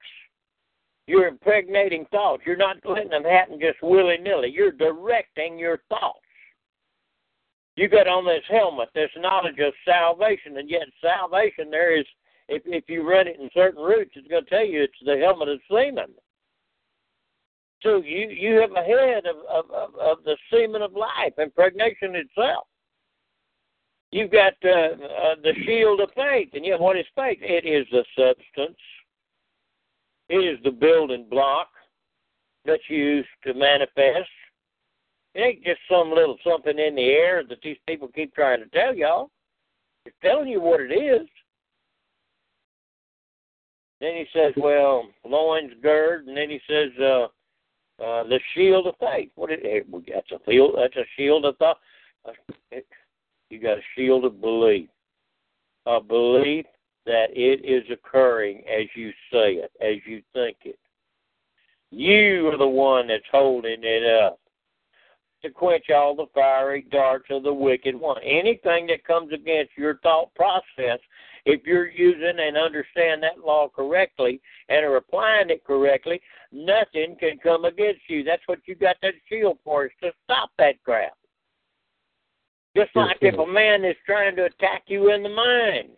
You're 1.05 1.27
impregnating 1.27 2.05
thoughts. 2.09 2.43
You're 2.45 2.55
not 2.55 2.77
letting 2.85 3.09
them 3.09 3.25
happen 3.25 3.59
just 3.59 3.83
willy 3.83 4.17
nilly. 4.17 4.49
You're 4.49 4.71
directing 4.71 5.59
your 5.59 5.79
thoughts. 5.89 6.19
You 7.75 7.89
got 7.89 8.07
on 8.07 8.25
this 8.25 8.43
helmet, 8.49 8.89
this 8.95 9.09
knowledge 9.17 9.59
of 9.59 9.73
salvation, 9.85 10.57
and 10.57 10.69
yet 10.69 10.83
salvation 11.01 11.69
there 11.69 11.99
is 11.99 12.05
if 12.47 12.61
if 12.65 12.85
you 12.87 13.07
run 13.07 13.27
it 13.27 13.39
in 13.39 13.49
certain 13.53 13.83
routes, 13.83 14.11
it's 14.15 14.27
going 14.29 14.45
to 14.45 14.49
tell 14.49 14.65
you 14.65 14.83
it's 14.83 14.93
the 15.05 15.17
helmet 15.17 15.49
of 15.49 15.59
semen. 15.69 16.13
So 17.81 18.01
you 18.01 18.29
you 18.29 18.61
have 18.61 18.71
a 18.71 18.83
head 18.83 19.25
of 19.25 19.35
of, 19.49 19.71
of, 19.71 19.95
of 19.95 20.23
the 20.23 20.37
semen 20.49 20.81
of 20.81 20.93
life, 20.93 21.33
impregnation 21.37 22.15
itself. 22.15 22.67
You've 24.11 24.31
got 24.31 24.53
uh, 24.63 24.69
uh, 24.69 25.35
the 25.41 25.53
shield 25.65 26.01
of 26.01 26.09
faith, 26.15 26.49
and 26.53 26.65
yet 26.65 26.79
what 26.79 26.97
is 26.97 27.05
faith? 27.15 27.39
It 27.41 27.65
is 27.65 27.87
the 27.91 28.03
substance. 28.17 28.77
It 30.27 30.35
is 30.35 30.59
the 30.63 30.71
building 30.71 31.27
block 31.29 31.69
that's 32.65 32.89
used 32.89 33.29
to 33.45 33.53
manifest. 33.53 34.29
It 35.33 35.39
ain't 35.39 35.63
just 35.63 35.79
some 35.89 36.09
little 36.09 36.37
something 36.43 36.77
in 36.77 36.95
the 36.95 37.09
air 37.09 37.43
that 37.47 37.61
these 37.63 37.77
people 37.87 38.09
keep 38.13 38.35
trying 38.35 38.59
to 38.59 38.69
tell 38.69 38.93
y'all. 38.93 39.29
It's 40.05 40.15
telling 40.21 40.49
you 40.49 40.59
what 40.59 40.81
it 40.81 40.93
is. 40.93 41.27
Then 44.01 44.15
he 44.15 44.25
says, 44.33 44.53
well, 44.57 45.07
loins 45.23 45.73
gird, 45.81 46.27
and 46.27 46.35
then 46.35 46.49
he 46.49 46.59
says, 46.67 46.89
uh, 46.99 47.27
uh, 48.03 48.23
the 48.23 48.39
shield 48.55 48.87
of 48.87 48.95
faith. 48.99 49.29
What 49.35 49.51
it, 49.51 49.85
that's 50.11 50.31
a 50.31 50.39
field. 50.39 50.75
That's 50.77 50.95
a 50.95 51.05
shield 51.15 51.45
of 51.45 51.55
thought. 51.57 51.77
You 53.51 53.59
got 53.59 53.77
a 53.77 53.81
shield 53.95 54.23
of 54.23 54.39
belief, 54.39 54.89
a 55.85 55.99
belief 55.99 56.65
that 57.05 57.27
it 57.31 57.65
is 57.65 57.83
occurring 57.91 58.63
as 58.67 58.85
you 58.95 59.11
say 59.31 59.55
it, 59.55 59.71
as 59.81 59.97
you 60.05 60.21
think 60.33 60.57
it. 60.63 60.79
You 61.89 62.47
are 62.47 62.57
the 62.57 62.67
one 62.67 63.07
that's 63.07 63.23
holding 63.29 63.81
it 63.83 64.21
up 64.23 64.39
to 65.41 65.49
quench 65.49 65.89
all 65.89 66.15
the 66.15 66.27
fiery 66.33 66.85
darts 66.91 67.25
of 67.29 67.43
the 67.43 67.53
wicked 67.53 67.95
one. 67.95 68.21
Anything 68.23 68.87
that 68.87 69.03
comes 69.03 69.33
against 69.33 69.71
your 69.75 69.97
thought 69.97 70.33
process, 70.35 70.99
if 71.45 71.65
you're 71.65 71.89
using 71.89 72.39
and 72.39 72.55
understand 72.55 73.21
that 73.23 73.43
law 73.45 73.67
correctly 73.67 74.39
and 74.69 74.85
are 74.85 74.97
applying 74.97 75.49
it 75.49 75.65
correctly, 75.65 76.21
nothing 76.51 77.17
can 77.19 77.37
come 77.41 77.65
against 77.65 78.01
you. 78.07 78.23
That's 78.23 78.43
what 78.45 78.59
you 78.65 78.75
got 78.75 78.97
that 79.01 79.15
shield 79.27 79.57
for, 79.63 79.85
is 79.85 79.91
to 80.03 80.11
stop 80.23 80.51
that 80.57 80.81
crap. 80.83 81.13
Just 82.75 82.95
like 82.95 83.17
if 83.21 83.37
a 83.37 83.45
man 83.45 83.83
is 83.83 83.95
trying 84.05 84.35
to 84.37 84.45
attack 84.45 84.83
you 84.87 85.13
in 85.13 85.23
the 85.23 85.29
mind, 85.29 85.89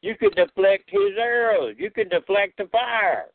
you 0.00 0.16
can 0.16 0.30
deflect 0.30 0.88
his 0.88 1.12
arrows. 1.18 1.74
You 1.78 1.90
can 1.90 2.08
deflect 2.08 2.56
the 2.56 2.66
fire. 2.66 3.26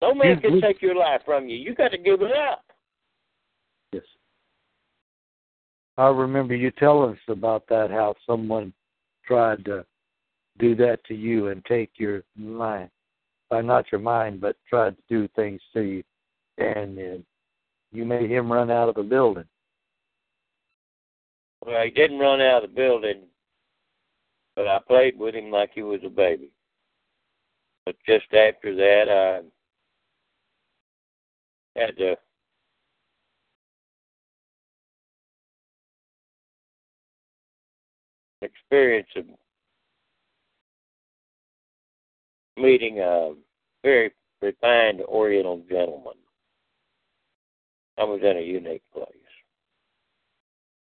No 0.00 0.14
man 0.14 0.40
can 0.40 0.60
take 0.60 0.80
your 0.80 0.94
life 0.94 1.20
from 1.24 1.48
you. 1.48 1.56
You 1.56 1.74
got 1.74 1.88
to 1.88 1.98
give 1.98 2.22
it 2.22 2.32
up. 2.32 2.64
Yes. 3.92 4.02
I 5.98 6.08
remember 6.08 6.54
you 6.54 6.70
telling 6.70 7.12
us 7.12 7.18
about 7.28 7.66
that, 7.68 7.90
how 7.90 8.14
someone 8.26 8.72
tried 9.26 9.64
to 9.66 9.84
do 10.58 10.74
that 10.76 11.04
to 11.04 11.14
you 11.14 11.48
and 11.48 11.64
take 11.64 11.90
your 11.96 12.22
mind. 12.36 12.90
Uh, 13.50 13.60
not 13.60 13.90
your 13.92 14.00
mind, 14.00 14.40
but 14.40 14.56
tried 14.68 14.96
to 14.96 15.02
do 15.08 15.28
things 15.36 15.60
to 15.72 15.80
you. 15.80 16.02
And 16.58 16.98
uh, 16.98 17.22
you 17.92 18.04
made 18.04 18.30
him 18.30 18.50
run 18.50 18.70
out 18.70 18.88
of 18.88 18.94
the 18.94 19.02
building. 19.02 19.44
Well, 21.66 21.82
he 21.82 21.90
didn't 21.90 22.20
run 22.20 22.40
out 22.40 22.62
of 22.62 22.70
the 22.70 22.76
building, 22.76 23.22
but 24.54 24.68
I 24.68 24.78
played 24.86 25.18
with 25.18 25.34
him 25.34 25.50
like 25.50 25.72
he 25.74 25.82
was 25.82 26.00
a 26.04 26.08
baby. 26.08 26.50
But 27.84 27.96
just 28.06 28.32
after 28.32 28.74
that, 28.76 29.42
I 31.76 31.80
had 31.80 31.96
to 31.98 32.16
experience 38.42 39.08
of 39.16 39.24
meeting 42.56 43.00
a 43.00 43.34
very 43.82 44.12
refined 44.40 45.00
Oriental 45.02 45.62
gentleman. 45.68 46.14
I 47.98 48.04
was 48.04 48.20
in 48.22 48.36
a 48.36 48.40
unique 48.40 48.82
place. 48.92 49.25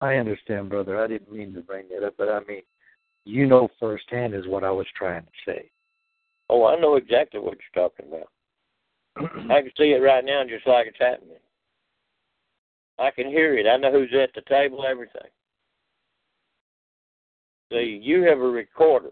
I 0.02 0.16
understand, 0.16 0.70
brother. 0.70 1.02
I 1.02 1.08
didn't 1.08 1.32
mean 1.32 1.54
to 1.54 1.62
bring 1.62 1.86
that 1.90 2.06
up, 2.06 2.16
but 2.18 2.30
I 2.30 2.40
mean, 2.48 2.62
you 3.26 3.48
know 3.48 3.70
firsthand 3.80 4.34
is 4.34 4.48
what 4.48 4.64
I 4.64 4.72
was 4.72 4.88
trying 4.96 5.24
to 5.24 5.52
say. 5.52 5.70
Oh, 6.50 6.66
I 6.66 6.80
know 6.80 6.96
exactly 6.96 7.40
what 7.40 7.58
you're 7.58 7.90
talking 7.90 8.08
about. 8.08 8.30
I 9.52 9.62
can 9.62 9.72
see 9.78 9.92
it 9.92 10.02
right 10.02 10.24
now, 10.24 10.44
just 10.48 10.68
like 10.68 10.88
it's 10.88 10.98
happening. 11.00 11.38
I 13.00 13.12
can 13.12 13.28
hear 13.28 13.58
it. 13.58 13.68
I 13.68 13.78
know 13.78 13.92
who's 13.92 14.14
at 14.14 14.34
the 14.36 14.42
table, 14.48 14.86
everything. 14.88 15.30
See, 17.72 18.00
you 18.02 18.24
have 18.24 18.40
a 18.40 18.42
recorder. 18.42 19.12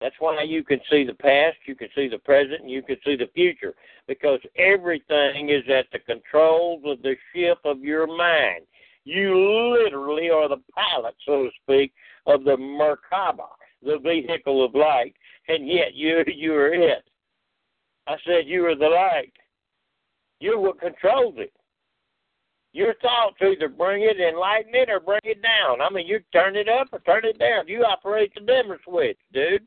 That's 0.00 0.14
why 0.20 0.42
you 0.42 0.62
can 0.62 0.80
see 0.90 1.04
the 1.04 1.14
past, 1.14 1.56
you 1.66 1.74
can 1.74 1.88
see 1.94 2.08
the 2.08 2.18
present, 2.18 2.60
and 2.60 2.70
you 2.70 2.82
can 2.82 2.96
see 3.04 3.16
the 3.16 3.30
future. 3.34 3.74
Because 4.06 4.40
everything 4.56 5.50
is 5.50 5.64
at 5.68 5.86
the 5.92 5.98
controls 5.98 6.82
of 6.86 7.02
the 7.02 7.16
ship 7.34 7.58
of 7.64 7.80
your 7.80 8.06
mind. 8.06 8.64
You 9.04 9.76
literally 9.76 10.30
are 10.30 10.48
the 10.48 10.62
pilot, 10.74 11.14
so 11.26 11.44
to 11.44 11.50
speak, 11.62 11.92
of 12.26 12.44
the 12.44 12.56
Merkaba, 12.56 13.48
the 13.82 13.98
vehicle 13.98 14.64
of 14.64 14.74
light, 14.74 15.14
and 15.48 15.66
yet 15.66 15.94
you 15.94 16.22
you 16.34 16.54
are 16.54 16.72
it. 16.72 17.04
I 18.06 18.16
said 18.24 18.46
you 18.46 18.66
are 18.66 18.76
the 18.76 18.88
light. 18.88 19.32
You're 20.40 20.60
what 20.60 20.80
controls 20.80 21.34
it. 21.38 21.52
Your 22.72 22.94
thoughts 23.02 23.36
either 23.40 23.68
bring 23.68 24.02
it, 24.02 24.20
enlighten 24.20 24.74
it, 24.74 24.88
or 24.90 25.00
bring 25.00 25.20
it 25.24 25.42
down. 25.42 25.80
I 25.80 25.90
mean, 25.90 26.06
you 26.06 26.20
turn 26.32 26.54
it 26.54 26.68
up 26.68 26.88
or 26.92 27.00
turn 27.00 27.24
it 27.24 27.38
down. 27.38 27.66
You 27.66 27.84
operate 27.84 28.32
the 28.34 28.40
dimmer 28.42 28.78
switch, 28.84 29.18
dude. 29.32 29.66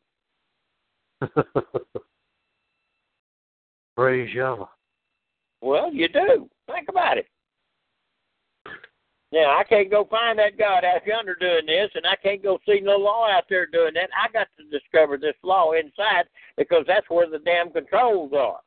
Praise 3.95 4.33
Yahweh. 4.33 4.65
Well, 5.61 5.93
you 5.93 6.07
do. 6.07 6.49
Think 6.67 6.89
about 6.89 7.17
it. 7.17 7.27
Now, 9.31 9.57
I 9.57 9.63
can't 9.63 9.89
go 9.89 10.05
find 10.09 10.37
that 10.39 10.57
God 10.57 10.83
out 10.83 11.05
yonder 11.05 11.35
doing 11.35 11.65
this, 11.65 11.89
and 11.95 12.05
I 12.05 12.15
can't 12.21 12.43
go 12.43 12.59
see 12.67 12.81
no 12.81 12.97
law 12.97 13.29
out 13.29 13.45
there 13.49 13.65
doing 13.65 13.93
that. 13.93 14.09
I 14.17 14.29
got 14.31 14.47
to 14.57 14.77
discover 14.77 15.17
this 15.17 15.35
law 15.41 15.71
inside 15.71 16.25
because 16.57 16.83
that's 16.85 17.09
where 17.09 17.29
the 17.29 17.39
damn 17.39 17.71
controls 17.71 18.33
are. 18.35 18.59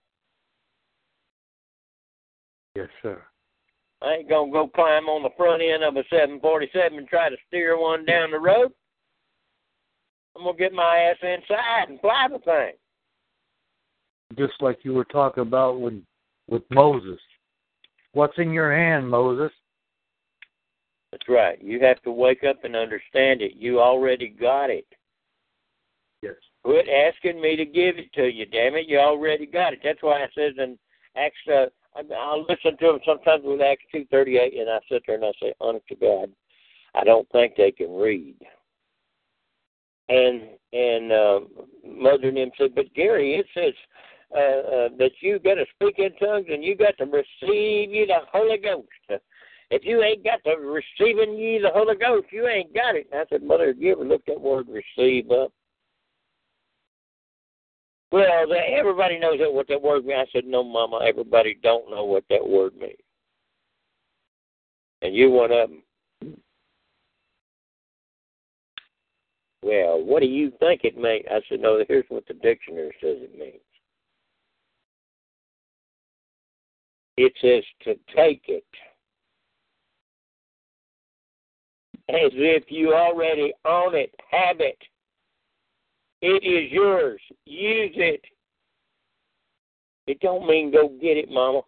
Yes, 2.74 2.88
sir. 3.02 3.22
I 4.02 4.14
ain't 4.14 4.28
gonna 4.28 4.50
go 4.50 4.68
climb 4.68 5.08
on 5.08 5.22
the 5.22 5.30
front 5.36 5.62
end 5.62 5.84
of 5.84 5.96
a 5.96 6.04
747 6.10 6.98
and 6.98 7.08
try 7.08 7.28
to 7.28 7.36
steer 7.46 7.78
one 7.78 8.04
down 8.04 8.30
the 8.30 8.38
road. 8.38 8.72
I'm 10.36 10.44
gonna 10.44 10.56
get 10.56 10.72
my 10.72 10.96
ass 10.98 11.16
inside 11.22 11.88
and 11.88 12.00
fly 12.00 12.26
the 12.30 12.38
thing. 12.38 12.72
Just 14.36 14.60
like 14.60 14.78
you 14.82 14.94
were 14.94 15.04
talking 15.04 15.42
about 15.42 15.80
with 15.80 16.02
with 16.48 16.62
Moses. 16.70 17.20
What's 18.12 18.38
in 18.38 18.52
your 18.52 18.74
hand, 18.74 19.08
Moses? 19.08 19.52
That's 21.10 21.28
right. 21.28 21.62
You 21.62 21.80
have 21.80 22.02
to 22.02 22.10
wake 22.10 22.42
up 22.42 22.64
and 22.64 22.74
understand 22.74 23.40
it. 23.40 23.52
You 23.56 23.80
already 23.80 24.28
got 24.28 24.70
it. 24.70 24.86
Yes. 26.22 26.34
Quit 26.64 26.86
asking 26.88 27.40
me 27.40 27.54
to 27.56 27.64
give 27.64 27.98
it 27.98 28.12
to 28.14 28.26
you, 28.26 28.46
damn 28.46 28.74
it. 28.74 28.88
You 28.88 28.98
already 28.98 29.46
got 29.46 29.74
it. 29.74 29.80
That's 29.84 30.02
why 30.02 30.22
I 30.22 30.26
says 30.34 30.54
in 30.58 30.78
Acts. 31.16 31.36
Uh, 31.48 31.66
I'll 32.18 32.44
listen 32.48 32.76
to 32.78 32.86
them 32.86 32.98
sometimes 33.06 33.42
with 33.44 33.60
Acts 33.60 33.84
two 33.92 34.04
thirty 34.10 34.38
eight, 34.38 34.54
and 34.58 34.68
I 34.68 34.78
sit 34.90 35.02
there 35.06 35.16
and 35.16 35.24
I 35.24 35.32
say, 35.40 35.54
honest 35.60 35.86
to 35.88 35.94
God, 35.94 36.32
I 36.94 37.04
don't 37.04 37.28
think 37.30 37.54
they 37.56 37.70
can 37.70 37.94
read. 37.94 38.36
And 40.08 40.42
and 40.72 41.12
uh, 41.12 41.40
Mother 41.86 42.28
and 42.28 42.38
him 42.38 42.50
said, 42.58 42.74
but 42.74 42.92
Gary, 42.94 43.36
it 43.36 43.46
says 43.54 43.72
uh, 44.34 44.38
uh, 44.38 44.88
that 44.98 45.12
you 45.20 45.38
got 45.38 45.54
to 45.54 45.64
speak 45.74 45.98
in 45.98 46.14
tongues 46.16 46.46
and 46.50 46.64
you 46.64 46.76
got 46.76 46.96
to 46.98 47.04
receive 47.04 47.90
you 47.90 48.06
the 48.06 48.18
Holy 48.32 48.58
Ghost. 48.58 49.22
If 49.70 49.82
you 49.84 50.02
ain't 50.02 50.24
got 50.24 50.40
the 50.44 50.56
receiving 50.58 51.38
ye 51.38 51.58
the 51.58 51.70
Holy 51.72 51.96
Ghost, 51.96 52.26
you 52.32 52.46
ain't 52.46 52.74
got 52.74 52.96
it. 52.96 53.08
And 53.12 53.20
I 53.20 53.24
said, 53.30 53.42
Mother, 53.42 53.68
have 53.68 53.78
you 53.78 53.92
ever 53.92 54.04
looked 54.04 54.26
that 54.26 54.40
word 54.40 54.66
receive 54.68 55.30
up? 55.30 55.52
Well, 58.12 58.48
the, 58.48 58.58
everybody 58.58 59.18
knows 59.18 59.38
that 59.40 59.52
what 59.52 59.68
that 59.68 59.80
word 59.80 60.04
means. 60.04 60.28
I 60.28 60.32
said, 60.32 60.44
no, 60.44 60.62
Mama, 60.62 61.00
everybody 61.04 61.56
don't 61.62 61.90
know 61.90 62.04
what 62.04 62.24
that 62.30 62.46
word 62.46 62.76
means. 62.76 62.94
And 65.02 65.14
you 65.14 65.30
one 65.30 65.50
of 65.50 65.70
them. 65.70 65.82
Well, 69.64 70.04
what 70.04 70.20
do 70.20 70.26
you 70.26 70.52
think 70.60 70.82
it 70.84 70.98
means? 70.98 71.24
I 71.30 71.40
said, 71.48 71.60
no, 71.60 71.82
here's 71.88 72.04
what 72.10 72.26
the 72.26 72.34
dictionary 72.34 72.94
says 73.00 73.16
it 73.22 73.38
means. 73.38 73.62
It 77.16 77.32
says 77.40 77.64
to 77.84 77.94
take 78.14 78.42
it. 78.48 78.64
As 82.10 82.30
if 82.34 82.64
you 82.68 82.92
already 82.92 83.54
own 83.64 83.94
it, 83.94 84.14
have 84.30 84.60
it. 84.60 84.76
It 86.20 86.44
is 86.44 86.70
yours. 86.70 87.20
Use 87.46 87.92
it. 87.96 88.22
It 90.06 90.20
don't 90.20 90.46
mean 90.46 90.72
go 90.72 90.88
get 91.00 91.16
it, 91.16 91.30
Mama. 91.30 91.62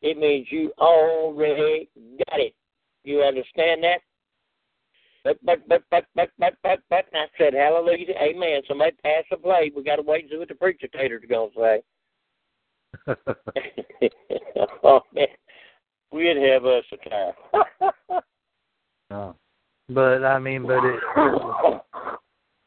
It 0.00 0.16
means 0.16 0.46
you 0.50 0.72
already 0.78 1.90
got 2.30 2.40
it. 2.40 2.54
You 3.04 3.20
understand 3.20 3.84
that? 3.84 3.98
But 5.26 5.44
but 5.44 5.68
but 5.68 5.82
but 5.90 6.04
but 6.14 6.30
but 6.38 6.54
but 6.62 6.78
but 6.88 7.04
and 7.12 7.22
I 7.22 7.26
said 7.36 7.52
hallelujah, 7.52 8.14
amen. 8.22 8.62
Somebody 8.68 8.92
pass 9.02 9.24
the 9.28 9.36
plate. 9.36 9.74
We 9.74 9.82
got 9.82 9.96
to 9.96 10.02
wait 10.02 10.22
and 10.22 10.30
see 10.30 10.36
what 10.36 10.46
the 10.46 10.54
preacher 10.54 10.86
tater's 10.86 11.24
gonna 11.28 11.50
say. 11.56 11.82
oh 14.84 15.00
man, 15.12 15.26
we'd 16.12 16.36
have 16.36 16.64
us 16.64 16.84
a 16.92 17.08
time. 17.10 18.22
oh. 19.10 19.34
But 19.88 20.24
I 20.24 20.38
mean, 20.38 20.64
but 20.64 20.84
it. 20.84 21.00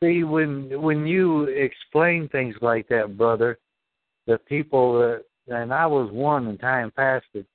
See, 0.03 0.26
when 0.26 0.82
when 0.82 1.07
you 1.07 1.43
explain 1.43 2.28
things 2.28 2.55
like 2.62 2.89
that, 2.89 3.18
brother, 3.18 3.57
the 4.28 4.38
people 4.38 4.99
that 4.99 5.24
and 5.47 5.74
I 5.74 5.86
was 5.86 6.12
one 6.12 6.47
in 6.47 6.57
time 6.57 6.91
past 6.91 7.26
that 7.34 7.45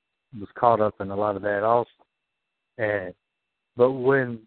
was 0.41 0.49
caught 0.59 0.81
up 0.81 0.95
in 1.01 1.11
a 1.11 1.17
lot 1.17 1.37
of 1.37 1.43
that 1.43 1.63
also. 1.63 1.91
And 2.79 3.13
but 3.77 3.91
when 3.93 4.41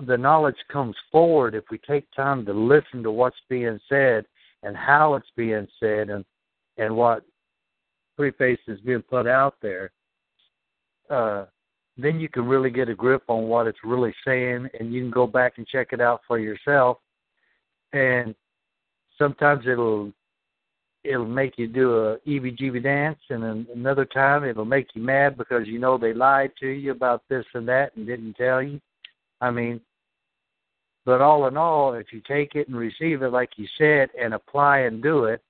the 0.00 0.16
knowledge 0.16 0.56
comes 0.70 0.96
forward 1.12 1.54
if 1.54 1.64
we 1.70 1.78
take 1.78 2.06
time 2.12 2.44
to 2.46 2.52
listen 2.52 3.02
to 3.02 3.10
what's 3.10 3.36
being 3.48 3.78
said 3.88 4.24
and 4.62 4.76
how 4.76 5.14
it's 5.14 5.30
being 5.36 5.68
said 5.78 6.10
and 6.10 6.24
and 6.76 6.94
what 6.94 7.24
preface 8.16 8.58
is 8.66 8.80
being 8.80 9.02
put 9.02 9.26
out 9.28 9.54
there, 9.62 9.92
uh, 11.10 11.44
then 11.96 12.18
you 12.18 12.28
can 12.28 12.46
really 12.46 12.70
get 12.70 12.88
a 12.88 12.94
grip 12.94 13.22
on 13.28 13.44
what 13.44 13.68
it's 13.68 13.78
really 13.84 14.12
saying, 14.26 14.68
and 14.78 14.92
you 14.92 15.00
can 15.02 15.10
go 15.10 15.26
back 15.26 15.54
and 15.56 15.66
check 15.68 15.88
it 15.92 16.00
out 16.00 16.20
for 16.26 16.38
yourself. 16.38 16.98
And 17.92 18.34
sometimes 19.16 19.66
it'll 19.66 20.12
it'll 21.04 21.26
make 21.26 21.58
you 21.58 21.68
do 21.68 21.96
a 21.96 22.18
EBGB 22.26 22.82
dance, 22.82 23.20
and 23.30 23.42
then 23.42 23.66
another 23.74 24.04
time 24.04 24.42
it'll 24.42 24.64
make 24.64 24.88
you 24.94 25.02
mad 25.02 25.36
because 25.36 25.68
you 25.68 25.78
know 25.78 25.96
they 25.98 26.14
lied 26.14 26.50
to 26.58 26.68
you 26.68 26.90
about 26.90 27.22
this 27.28 27.44
and 27.54 27.68
that 27.68 27.94
and 27.94 28.06
didn't 28.06 28.34
tell 28.34 28.62
you. 28.62 28.80
I 29.44 29.50
mean, 29.50 29.78
but 31.04 31.20
all 31.20 31.46
in 31.48 31.58
all, 31.58 31.92
if 31.92 32.14
you 32.14 32.22
take 32.26 32.54
it 32.54 32.66
and 32.68 32.76
receive 32.78 33.20
it 33.20 33.28
like 33.28 33.50
you 33.56 33.66
said 33.76 34.08
and 34.18 34.32
apply 34.32 34.78
and 34.80 35.02
do 35.02 35.24
it, 35.24 35.42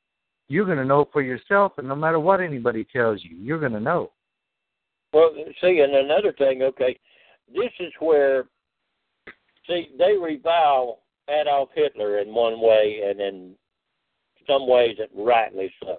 you're 0.49 0.65
going 0.65 0.79
to 0.79 0.85
know 0.85 1.09
for 1.13 1.23
yourself, 1.23 1.75
and 1.79 1.87
no 1.87 1.95
matter 1.95 2.19
what 2.19 2.41
anybody 2.41 2.85
tells 2.93 3.23
you, 3.23 3.37
you're 3.37 3.61
going 3.61 3.73
to 3.73 3.79
know. 3.79 4.11
Well, 5.13 5.31
see, 5.61 5.79
and 5.79 5.95
another 5.95 6.33
thing, 6.33 6.63
okay, 6.63 6.99
this 7.55 7.71
is 7.79 7.93
where, 8.01 8.47
see, 9.69 9.91
they 9.97 10.17
revile 10.21 10.99
Adolf 11.29 11.69
Hitler 11.73 12.19
in 12.19 12.35
one 12.35 12.61
way, 12.61 13.01
and 13.09 13.21
in 13.21 13.55
some 14.45 14.69
ways, 14.69 14.97
it 14.99 15.11
rightly 15.17 15.73
so. 15.85 15.99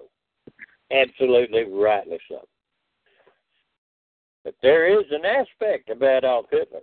Absolutely 0.92 1.64
rightly 1.64 2.20
so. 2.30 2.46
But 4.44 4.56
there 4.62 5.00
is 5.00 5.06
an 5.12 5.24
aspect 5.24 5.90
of 5.90 6.04
Adolf 6.04 6.48
Hitler 6.52 6.82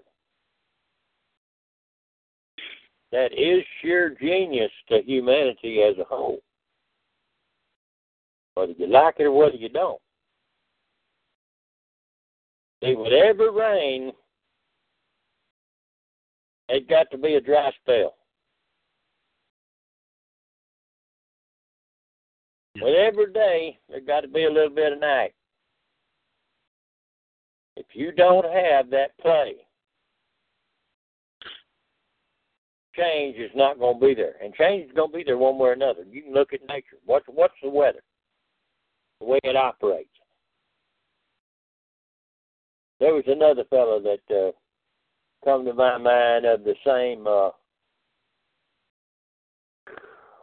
that 3.12 3.32
is 3.32 3.62
sheer 3.80 4.16
genius 4.20 4.72
to 4.88 5.02
humanity 5.04 5.82
as 5.82 5.96
a 5.98 6.04
whole. 6.04 6.40
Whether 8.54 8.72
you 8.72 8.86
like 8.86 9.16
it 9.18 9.24
or 9.24 9.32
whether 9.32 9.56
you 9.56 9.68
don't. 9.68 10.00
See, 12.82 12.94
whatever 12.94 13.52
rain, 13.52 14.12
it 16.68 16.88
got 16.88 17.10
to 17.12 17.18
be 17.18 17.34
a 17.34 17.40
dry 17.40 17.70
spell. 17.82 18.14
Whatever 22.80 23.26
day, 23.26 23.78
there 23.88 24.00
got 24.00 24.22
to 24.22 24.28
be 24.28 24.44
a 24.44 24.50
little 24.50 24.74
bit 24.74 24.94
of 24.94 25.00
night. 25.00 25.34
If 27.76 27.86
you 27.92 28.10
don't 28.12 28.44
have 28.44 28.90
that 28.90 29.16
play, 29.20 29.56
change 32.94 33.36
is 33.36 33.50
not 33.54 33.78
going 33.78 33.98
to 33.98 34.06
be 34.06 34.14
there, 34.14 34.34
and 34.42 34.54
change 34.54 34.88
is 34.88 34.94
going 34.94 35.10
to 35.10 35.16
be 35.16 35.24
there 35.24 35.38
one 35.38 35.58
way 35.58 35.70
or 35.70 35.72
another. 35.72 36.04
You 36.10 36.22
can 36.22 36.34
look 36.34 36.52
at 36.52 36.60
nature. 36.68 36.96
What's 37.04 37.26
what's 37.28 37.54
the 37.62 37.70
weather? 37.70 38.02
The 39.20 39.26
way 39.26 39.40
it 39.44 39.56
operates. 39.56 40.08
There 43.00 43.14
was 43.14 43.24
another 43.26 43.64
fellow 43.68 44.00
that 44.00 44.34
uh, 44.34 44.52
come 45.44 45.64
to 45.64 45.74
my 45.74 45.98
mind 45.98 46.44
of 46.44 46.64
the 46.64 46.74
same. 46.86 47.26
Uh, 47.26 47.50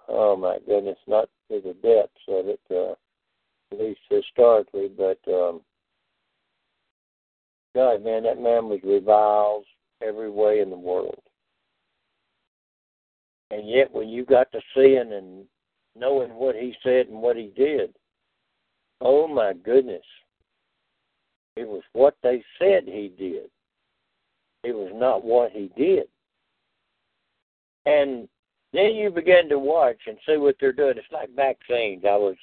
oh 0.10 0.36
my 0.36 0.58
goodness, 0.66 0.98
not 1.08 1.30
to 1.50 1.62
the 1.62 1.74
depths 1.82 2.22
of 2.28 2.48
it, 2.48 2.60
uh, 2.72 2.96
at 3.72 3.80
least 3.80 4.02
historically, 4.10 4.90
but 4.90 5.20
um, 5.32 5.62
God, 7.76 8.04
man, 8.04 8.24
that 8.24 8.42
man 8.42 8.68
was 8.68 8.80
reviled 8.84 9.66
every 10.02 10.30
way 10.30 10.60
in 10.60 10.70
the 10.70 10.78
world. 10.78 11.22
And 13.52 13.68
yet, 13.68 13.92
when 13.92 14.10
you 14.10 14.26
got 14.26 14.52
to 14.52 14.62
seeing 14.76 15.14
and 15.14 15.46
knowing 15.96 16.34
what 16.36 16.56
he 16.56 16.76
said 16.84 17.08
and 17.08 17.22
what 17.22 17.36
he 17.36 17.52
did, 17.56 17.94
oh 19.02 19.28
my 19.28 19.54
goodness, 19.54 20.04
it 21.56 21.68
was 21.68 21.82
what 21.94 22.16
they 22.24 22.44
said 22.60 22.84
he 22.86 23.12
did. 23.18 23.50
It 24.64 24.76
was 24.76 24.92
not 24.94 25.24
what 25.24 25.52
he 25.52 25.72
did. 25.76 26.08
And 27.86 28.28
then 28.74 28.94
you 28.94 29.10
begin 29.10 29.50
to 29.50 29.58
watch 29.58 29.98
and 30.06 30.18
see 30.28 30.38
what 30.38 30.56
they're 30.60 30.72
doing. 30.72 30.98
It's 30.98 31.08
like 31.12 31.30
vaccines. 31.36 32.04
I 32.06 32.16
was 32.16 32.36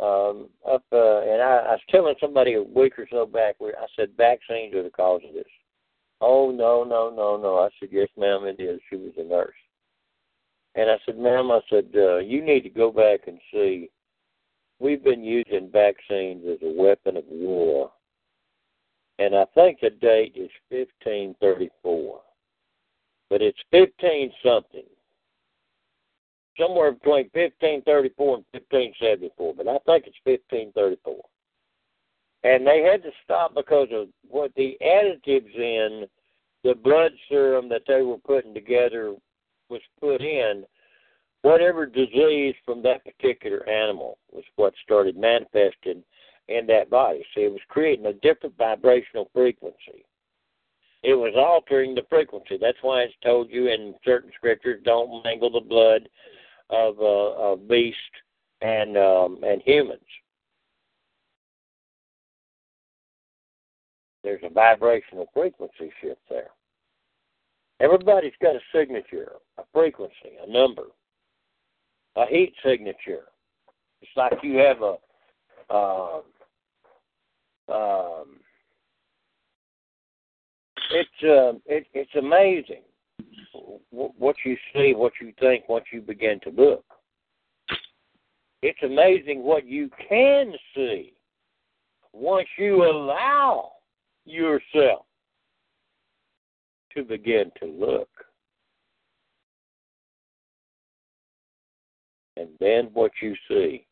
um, 0.00 0.48
up, 0.70 0.84
uh, 0.92 1.22
and 1.22 1.42
I, 1.42 1.56
I 1.56 1.72
was 1.72 1.80
telling 1.90 2.14
somebody 2.20 2.54
a 2.54 2.62
week 2.62 2.98
or 2.98 3.08
so 3.10 3.26
back 3.26 3.56
where 3.58 3.76
I 3.78 3.86
said 3.96 4.10
vaccines 4.16 4.74
are 4.74 4.84
the 4.84 4.90
cause 4.90 5.22
of 5.26 5.34
this. 5.34 5.44
Oh 6.20 6.50
no, 6.50 6.84
no, 6.84 7.10
no, 7.14 7.36
no. 7.36 7.58
I 7.58 7.68
said 7.80 7.88
yes, 7.90 8.08
ma'am, 8.16 8.44
it 8.44 8.60
is. 8.60 8.80
She 8.88 8.96
was 8.96 9.12
a 9.18 9.24
nurse. 9.24 9.54
And 10.78 10.88
I 10.88 10.96
said, 11.04 11.18
ma'am, 11.18 11.50
I 11.50 11.58
said, 11.68 11.86
uh, 11.96 12.18
you 12.18 12.40
need 12.40 12.60
to 12.60 12.70
go 12.70 12.92
back 12.92 13.22
and 13.26 13.40
see. 13.52 13.90
We've 14.78 15.02
been 15.02 15.24
using 15.24 15.70
vaccines 15.72 16.44
as 16.48 16.58
a 16.62 16.72
weapon 16.72 17.16
of 17.16 17.24
war. 17.26 17.90
And 19.18 19.34
I 19.34 19.44
think 19.56 19.80
the 19.80 19.90
date 19.90 20.34
is 20.36 20.50
1534. 20.68 22.20
But 23.28 23.42
it's 23.42 23.58
15 23.72 24.30
something. 24.40 24.84
Somewhere 26.56 26.92
between 26.92 27.28
1534 27.32 28.36
and 28.36 28.44
1574. 28.52 29.54
But 29.56 29.66
I 29.66 29.78
think 29.84 30.06
it's 30.06 30.16
1534. 30.22 31.16
And 32.44 32.64
they 32.64 32.82
had 32.88 33.02
to 33.02 33.10
stop 33.24 33.52
because 33.52 33.88
of 33.90 34.06
what 34.28 34.54
the 34.54 34.78
additives 34.80 35.56
in 35.56 36.06
the 36.62 36.76
blood 36.76 37.10
serum 37.28 37.68
that 37.68 37.82
they 37.88 38.02
were 38.02 38.18
putting 38.18 38.54
together 38.54 39.16
was 39.68 39.80
put 40.00 40.20
in, 40.20 40.64
whatever 41.42 41.86
disease 41.86 42.54
from 42.64 42.82
that 42.82 43.04
particular 43.04 43.68
animal 43.68 44.18
was 44.32 44.44
what 44.56 44.74
started 44.82 45.16
manifesting 45.16 46.02
in 46.48 46.66
that 46.66 46.90
body. 46.90 47.24
See, 47.34 47.42
it 47.42 47.52
was 47.52 47.60
creating 47.68 48.06
a 48.06 48.12
different 48.14 48.56
vibrational 48.56 49.30
frequency. 49.34 50.04
It 51.02 51.14
was 51.14 51.34
altering 51.36 51.94
the 51.94 52.06
frequency. 52.10 52.58
That's 52.60 52.78
why 52.82 53.02
it's 53.02 53.14
told 53.22 53.50
you 53.50 53.68
in 53.68 53.94
certain 54.04 54.32
scriptures, 54.36 54.80
don't 54.84 55.22
mingle 55.24 55.50
the 55.50 55.60
blood 55.60 56.08
of 56.70 56.98
uh, 56.98 57.52
of 57.52 57.68
beast 57.68 57.96
and 58.60 58.96
um, 58.96 59.38
and 59.44 59.62
humans. 59.64 60.00
There's 64.24 64.42
a 64.42 64.50
vibrational 64.50 65.28
frequency 65.32 65.92
shift 66.02 66.20
there. 66.28 66.50
Everybody's 67.80 68.32
got 68.42 68.56
a 68.56 68.60
signature, 68.74 69.32
a 69.58 69.62
frequency, 69.72 70.36
a 70.46 70.50
number, 70.50 70.84
a 72.16 72.26
heat 72.26 72.52
signature. 72.64 73.24
It's 74.02 74.10
like 74.16 74.32
you 74.42 74.56
have 74.56 74.82
a 74.82 74.96
um, 75.70 76.22
um, 77.68 78.40
it's 80.90 81.10
uh, 81.22 81.58
it, 81.66 81.86
it's 81.92 82.14
amazing 82.18 82.82
what 83.90 84.36
you 84.44 84.56
see, 84.72 84.94
what 84.94 85.12
you 85.20 85.32
think, 85.40 85.68
what 85.68 85.84
you 85.92 86.00
begin 86.00 86.40
to 86.40 86.50
look. 86.50 86.84
It's 88.62 88.78
amazing 88.82 89.42
what 89.42 89.66
you 89.66 89.90
can 90.08 90.52
see 90.74 91.12
once 92.12 92.48
you 92.56 92.84
allow 92.84 93.72
yourself 94.24 95.06
to 96.98 97.04
begin 97.04 97.50
to 97.60 97.66
look. 97.66 98.08
And 102.36 102.48
then 102.60 102.90
what 102.92 103.12
you 103.22 103.34
see, 103.48 103.86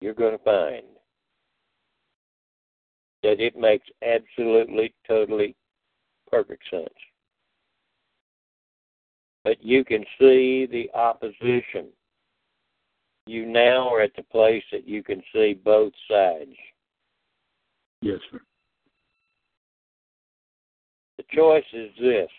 you're 0.00 0.14
going 0.14 0.38
to 0.38 0.44
find 0.44 0.84
that 3.24 3.40
it 3.40 3.56
makes 3.56 3.86
absolutely, 4.02 4.94
totally 5.06 5.56
perfect 6.30 6.62
sense. 6.70 6.88
But 9.42 9.62
you 9.62 9.84
can 9.84 10.04
see 10.20 10.66
the 10.70 10.88
opposition. 10.94 11.88
You 13.26 13.46
now 13.46 13.92
are 13.92 14.02
at 14.02 14.14
the 14.16 14.22
place 14.22 14.62
that 14.70 14.86
you 14.86 15.02
can 15.02 15.22
see 15.32 15.54
both 15.64 15.92
sides. 16.08 16.54
Yes, 18.00 18.18
sir. 18.30 18.40
The 21.18 21.24
choice 21.34 21.64
is 21.72 21.90
this. 22.00 22.30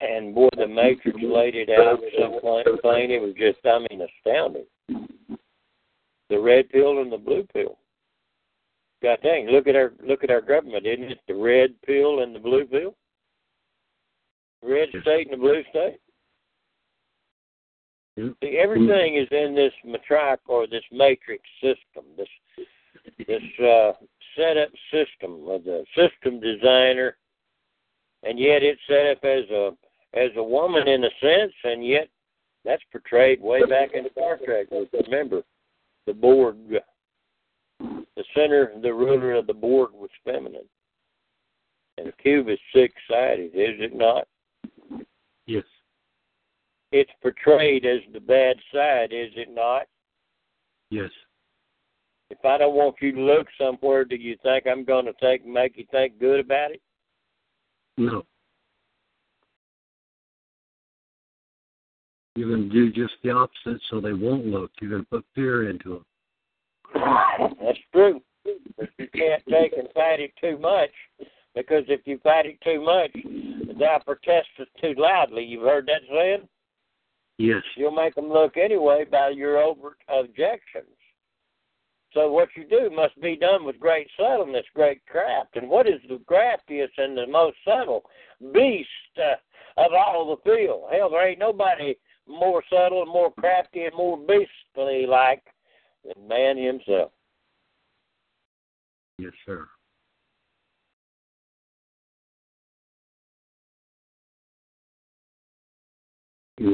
And 0.00 0.34
boy, 0.34 0.50
the 0.56 0.66
Matrix 0.66 1.18
laid 1.22 1.54
it 1.54 1.70
out 1.70 1.98
so 2.18 2.76
plain, 2.82 3.10
it 3.10 3.20
was 3.20 3.34
just, 3.38 3.64
I 3.64 3.78
mean, 3.90 4.02
astounding. 4.02 4.66
The 6.28 6.38
red 6.38 6.68
pill 6.68 7.00
and 7.00 7.10
the 7.10 7.16
blue 7.16 7.46
pill. 7.52 7.78
God 9.02 9.18
dang, 9.22 9.48
look 9.48 9.66
at 9.66 9.76
our 9.76 9.92
look 10.06 10.24
at 10.24 10.30
our 10.30 10.40
government, 10.40 10.86
isn't 10.86 11.12
it? 11.12 11.20
The 11.28 11.34
red 11.34 11.74
pill 11.82 12.20
and 12.20 12.34
the 12.34 12.38
blue 12.38 12.64
pill. 12.64 12.94
Red 14.62 14.88
state 15.02 15.30
and 15.30 15.34
the 15.34 15.36
blue 15.36 15.62
state. 15.70 15.98
See, 18.16 18.58
everything 18.58 19.16
is 19.16 19.28
in 19.30 19.54
this 19.54 19.72
matriarch 19.84 20.38
or 20.46 20.66
this 20.66 20.84
matrix 20.92 21.42
system, 21.60 22.04
this 22.16 22.28
this 23.26 23.42
uh, 23.60 23.92
setup 24.36 24.70
system 24.90 25.48
of 25.48 25.64
the 25.64 25.84
system 25.96 26.40
designer, 26.40 27.16
and 28.22 28.38
yet 28.38 28.62
it's 28.62 28.80
set 28.88 29.06
up 29.06 29.24
as 29.24 29.48
a 29.50 29.70
as 30.14 30.30
a 30.36 30.42
woman 30.42 30.86
in 30.86 31.04
a 31.04 31.10
sense, 31.20 31.52
and 31.64 31.84
yet 31.84 32.08
that's 32.64 32.82
portrayed 32.92 33.40
way 33.40 33.64
back 33.64 33.90
in 33.94 34.04
the 34.04 34.10
Star 34.10 34.38
Trek. 34.44 34.68
Remember, 35.06 35.42
the 36.06 36.14
Borg 36.14 36.56
the 38.16 38.24
center, 38.34 38.72
the 38.80 38.92
ruler 38.92 39.34
of 39.34 39.46
the 39.46 39.54
Borg 39.54 39.90
was 39.92 40.10
feminine. 40.24 40.68
And 41.98 42.08
the 42.08 42.12
cube 42.12 42.48
is 42.48 42.58
six 42.74 42.94
sided, 43.08 43.52
is 43.54 43.80
it 43.80 43.94
not? 43.94 44.26
Yes. 45.46 45.64
It's 46.92 47.10
portrayed 47.22 47.84
as 47.84 48.00
the 48.12 48.20
bad 48.20 48.56
side, 48.72 49.12
is 49.12 49.30
it 49.36 49.48
not? 49.52 49.86
Yes. 50.90 51.10
If 52.30 52.44
I 52.44 52.58
don't 52.58 52.74
want 52.74 52.96
you 53.00 53.12
to 53.12 53.20
look 53.20 53.46
somewhere, 53.58 54.04
do 54.04 54.16
you 54.16 54.36
think 54.42 54.66
I'm 54.66 54.84
going 54.84 55.06
to 55.06 55.12
take 55.20 55.46
make 55.46 55.76
you 55.76 55.84
think 55.90 56.18
good 56.18 56.40
about 56.40 56.72
it? 56.72 56.82
No. 57.96 58.24
You're 62.34 62.48
going 62.48 62.68
to 62.68 62.74
do 62.74 62.90
just 62.90 63.14
the 63.22 63.30
opposite 63.30 63.80
so 63.90 64.00
they 64.00 64.12
won't 64.12 64.46
look. 64.46 64.72
You're 64.80 64.90
going 64.90 65.04
to 65.04 65.08
put 65.08 65.24
fear 65.34 65.70
into 65.70 65.90
them. 65.90 66.04
That's 67.62 67.78
true. 67.92 68.20
But 68.76 68.88
you 68.98 69.06
can't 69.14 69.42
take 69.48 69.72
and 69.78 69.88
fight 69.94 70.20
it 70.20 70.32
too 70.40 70.58
much 70.58 70.90
because 71.54 71.84
if 71.88 72.00
you 72.06 72.18
fight 72.24 72.46
it 72.46 72.58
too 72.62 72.82
much, 72.82 73.12
thou 73.78 74.00
protestest 74.04 74.70
too 74.80 74.94
loudly. 74.96 75.44
You've 75.44 75.62
heard 75.62 75.86
that 75.86 76.00
said? 76.08 76.48
Yes. 77.38 77.62
You'll 77.76 77.92
make 77.92 78.14
them 78.14 78.28
look 78.28 78.56
anyway 78.56 79.04
by 79.10 79.30
your 79.30 79.58
overt 79.58 79.98
objections. 80.08 80.86
So 82.14 82.30
what 82.30 82.48
you 82.56 82.64
do 82.64 82.90
must 82.94 83.20
be 83.20 83.36
done 83.36 83.64
with 83.64 83.80
great 83.80 84.08
subtleness, 84.18 84.64
great 84.72 85.04
craft. 85.06 85.56
And 85.56 85.68
what 85.68 85.88
is 85.88 86.00
the 86.08 86.20
craftiest 86.26 86.94
and 86.96 87.18
the 87.18 87.26
most 87.26 87.56
subtle 87.64 88.04
beast 88.52 88.88
uh, 89.18 89.34
of 89.84 89.92
all 89.92 90.36
the 90.36 90.48
field? 90.48 90.84
Hell, 90.92 91.10
there 91.10 91.28
ain't 91.28 91.40
nobody 91.40 91.96
more 92.28 92.62
subtle 92.70 93.02
and 93.02 93.10
more 93.10 93.32
crafty 93.32 93.84
and 93.84 93.96
more 93.96 94.16
beastly 94.16 95.06
like 95.08 95.42
than 96.04 96.28
man 96.28 96.56
himself. 96.56 97.10
Yes, 99.18 99.32
sir. 99.44 99.66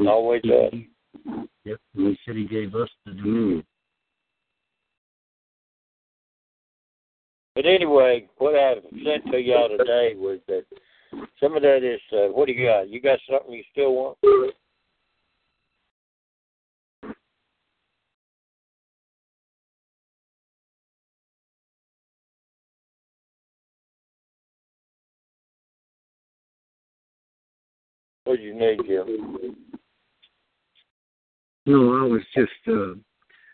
Always 0.07 0.43
does. 0.43 0.73
Yep, 1.65 1.79
he 1.95 2.19
said 2.25 2.35
he 2.35 2.45
gave 2.45 2.75
us 2.75 2.89
the 3.05 3.13
dominion. 3.13 3.63
But 7.55 7.65
anyway, 7.65 8.27
what 8.37 8.55
I 8.55 8.75
sent 9.03 9.29
to 9.31 9.37
y'all 9.37 9.69
today 9.69 10.15
was 10.15 10.39
that 10.47 10.63
some 11.39 11.55
of 11.55 11.61
that 11.63 11.83
is, 11.83 11.99
uh, 12.13 12.31
what 12.31 12.47
do 12.47 12.53
you 12.53 12.67
got? 12.67 12.89
You 12.89 13.01
got 13.01 13.19
something 13.29 13.53
you 13.53 13.63
still 13.71 13.93
want? 13.93 14.17
What 28.23 28.37
do 28.37 28.43
you 28.43 28.53
need, 28.53 28.79
Jim? 28.87 29.57
No, 31.65 31.97
I 31.99 32.07
was 32.07 32.21
just, 32.33 32.51
uh, 32.67 32.93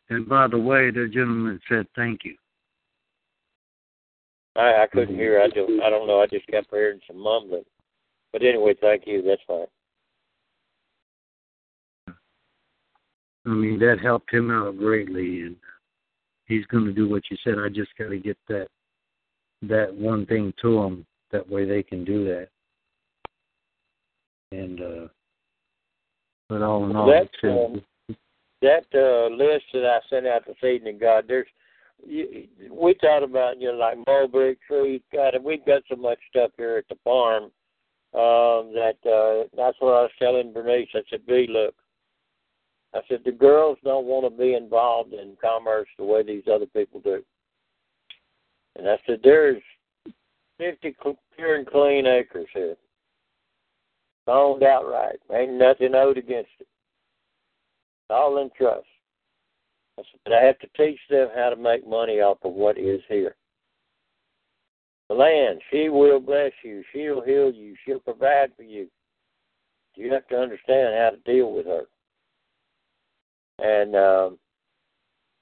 and 0.10 0.30
by 0.30 0.48
the 0.48 0.60
way, 0.60 0.92
the 0.92 1.10
gentleman 1.12 1.60
said 1.68 1.88
thank 1.96 2.24
you. 2.24 2.36
I, 4.58 4.84
I 4.84 4.88
couldn't 4.92 5.16
hear. 5.16 5.40
I 5.40 5.48
don't. 5.48 5.82
I 5.82 5.90
don't 5.90 6.08
know. 6.08 6.20
I 6.20 6.26
just 6.26 6.48
kept 6.48 6.72
hearing 6.72 7.00
some 7.08 7.20
mumbling. 7.20 7.64
But 8.34 8.42
anyway, 8.44 8.74
thank 8.82 9.04
you. 9.06 9.22
That's 9.22 9.42
fine. 9.48 9.68
I 13.46 13.50
mean, 13.50 13.80
that 13.80 14.00
helped 14.02 14.34
him 14.34 14.52
out 14.52 14.78
greatly, 14.78 15.42
and 15.42 15.56
he's 16.48 16.66
going 16.66 16.86
to 16.86 16.92
do 16.92 17.08
what 17.08 17.24
you 17.30 17.38
said. 17.44 17.56
I 17.64 17.70
just 17.70 17.92
got 17.98 18.10
to 18.10 18.18
get 18.18 18.38
that 18.50 18.68
that 19.62 19.94
one 19.94 20.26
thing 20.26 20.54
to 20.62 20.82
them. 20.82 21.06
That 21.32 21.48
way, 21.48 21.66
they 21.66 21.84
can 21.84 22.04
do 22.04 22.26
that. 22.26 22.48
And 24.52 24.82
uh, 24.82 25.08
but 26.50 26.62
all 26.62 26.90
in 26.90 26.96
all, 26.96 27.08
that 27.08 27.48
um, 27.48 27.82
that 28.62 28.86
uh, 28.94 29.34
list 29.34 29.66
that 29.74 29.86
I 29.86 30.00
sent 30.10 30.26
out 30.26 30.46
this 30.48 30.64
evening, 30.68 30.98
God, 31.00 31.26
there's 31.28 31.48
you, 32.06 32.48
we 32.72 32.96
thought 33.02 33.24
about 33.24 33.60
you 33.60 33.72
know 33.72 33.78
like 33.78 33.98
mulberry 34.06 34.58
trees. 34.68 35.02
God, 35.14 35.36
we've 35.44 35.66
got 35.66 35.84
so 35.90 35.96
much 35.96 36.20
stuff 36.30 36.52
here 36.58 36.78
at 36.78 36.88
the 36.90 36.96
farm 37.04 37.44
um, 38.14 38.74
that 38.74 38.98
uh, 39.06 39.48
that's 39.56 39.78
what 39.80 39.94
I 39.94 40.02
was 40.04 40.12
telling 40.20 40.54
Bernice. 40.54 40.90
I 40.94 41.02
said, 41.10 41.26
"B, 41.26 41.48
look." 41.50 41.76
I 42.94 43.02
said 43.10 43.20
the 43.26 43.32
girls 43.32 43.78
don't 43.84 44.06
want 44.06 44.26
to 44.26 44.42
be 44.42 44.54
involved 44.54 45.14
in 45.14 45.36
commerce 45.42 45.90
the 45.98 46.06
way 46.06 46.24
these 46.24 46.46
other 46.52 46.66
people 46.66 47.02
do. 47.02 47.22
And 48.78 48.88
I 48.88 48.98
said, 49.06 49.20
there's 49.24 49.62
50 50.58 50.96
pure 51.36 51.56
and 51.56 51.68
clean 51.68 52.08
acres 52.08 52.48
here 52.54 52.78
owned 54.28 54.64
outright. 54.64 55.20
Ain't 55.34 55.54
nothing 55.54 55.96
owed 55.96 56.18
against 56.18 56.52
it. 56.60 56.68
All 58.10 58.42
in 58.42 58.50
trust. 58.58 58.86
I 60.00 60.04
said, 60.04 60.34
I 60.34 60.46
have 60.46 60.60
to 60.60 60.68
teach 60.78 61.00
them 61.10 61.30
how 61.36 61.50
to 61.50 61.56
make 61.56 61.88
money 61.88 62.22
off 62.22 62.38
of 62.44 62.54
what 62.54 62.78
is 62.78 63.02
here. 63.08 63.36
The 65.10 65.16
land, 65.16 65.62
she 65.72 65.90
will 65.90 66.20
bless 66.20 66.52
you. 66.64 66.84
She'll 66.92 67.22
heal 67.22 67.52
you. 67.52 67.76
She'll 67.86 68.00
provide 68.00 68.52
for 68.56 68.64
you. 68.64 68.88
You 69.96 70.12
have 70.14 70.28
to 70.28 70.36
understand 70.36 70.96
how 70.96 71.12
to 71.12 71.32
deal 71.32 71.52
with 71.52 71.66
her. 71.66 71.84
And 73.60 73.96
um, 73.96 74.38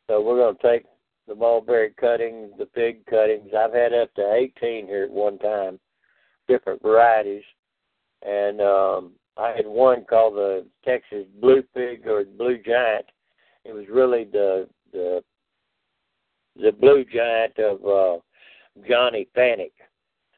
so 0.07 0.21
we're 0.21 0.37
going 0.37 0.55
to 0.55 0.61
take 0.61 0.85
the 1.27 1.35
mulberry 1.35 1.93
cuttings, 1.99 2.51
the 2.57 2.69
fig 2.73 3.05
cuttings. 3.07 3.51
I've 3.57 3.73
had 3.73 3.93
up 3.93 4.13
to 4.13 4.33
18 4.33 4.87
here 4.87 5.03
at 5.03 5.11
one 5.11 5.39
time, 5.39 5.79
different 6.47 6.81
varieties 6.81 7.43
and 8.25 8.59
um, 8.59 9.11
I 9.37 9.53
had 9.55 9.67
one 9.67 10.03
called 10.05 10.35
the 10.35 10.65
Texas 10.83 11.25
Blue 11.39 11.63
Pig 11.73 12.07
or 12.07 12.23
Blue 12.23 12.57
Giant. 12.57 13.05
It 13.66 13.74
was 13.74 13.86
really 13.89 14.26
the 14.26 14.70
the 14.93 15.24
the 16.55 16.72
Blue 16.72 17.03
Giant 17.03 17.57
of 17.59 17.86
uh, 17.86 18.22
Johnny 18.88 19.28
Panic, 19.36 19.74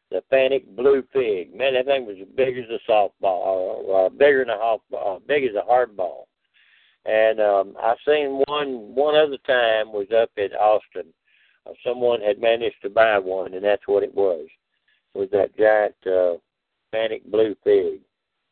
the 0.09 0.23
Fanick 0.31 0.65
Blue 0.75 1.01
Pig. 1.01 1.53
Man, 1.53 1.73
that 1.73 1.85
thing 1.85 2.05
was 2.05 2.17
as 2.21 2.27
big 2.35 2.57
as 2.57 2.65
a 2.69 2.91
softball, 2.91 3.11
or, 3.21 3.83
or 3.83 4.09
bigger 4.09 4.45
than 4.45 4.49
a 4.49 4.57
hard, 4.57 4.79
uh, 4.97 5.19
big 5.27 5.43
as 5.43 5.55
a 5.55 5.65
hard 5.65 5.95
ball. 5.95 6.27
And 7.05 7.39
um, 7.39 7.75
I 7.79 7.95
seen 8.05 8.43
one 8.47 8.95
one 8.95 9.15
other 9.15 9.37
time 9.45 9.91
was 9.91 10.07
up 10.15 10.31
at 10.37 10.53
Austin. 10.53 11.13
Uh, 11.65 11.73
someone 11.85 12.21
had 12.21 12.41
managed 12.41 12.81
to 12.81 12.89
buy 12.89 13.17
one, 13.19 13.53
and 13.53 13.63
that's 13.63 13.87
what 13.87 14.03
it 14.03 14.13
was. 14.13 14.47
Was 15.13 15.29
that 15.31 15.57
giant 15.57 15.95
uh, 16.05 16.37
Fanick 16.93 17.25
Blue 17.31 17.55
Pig? 17.63 18.01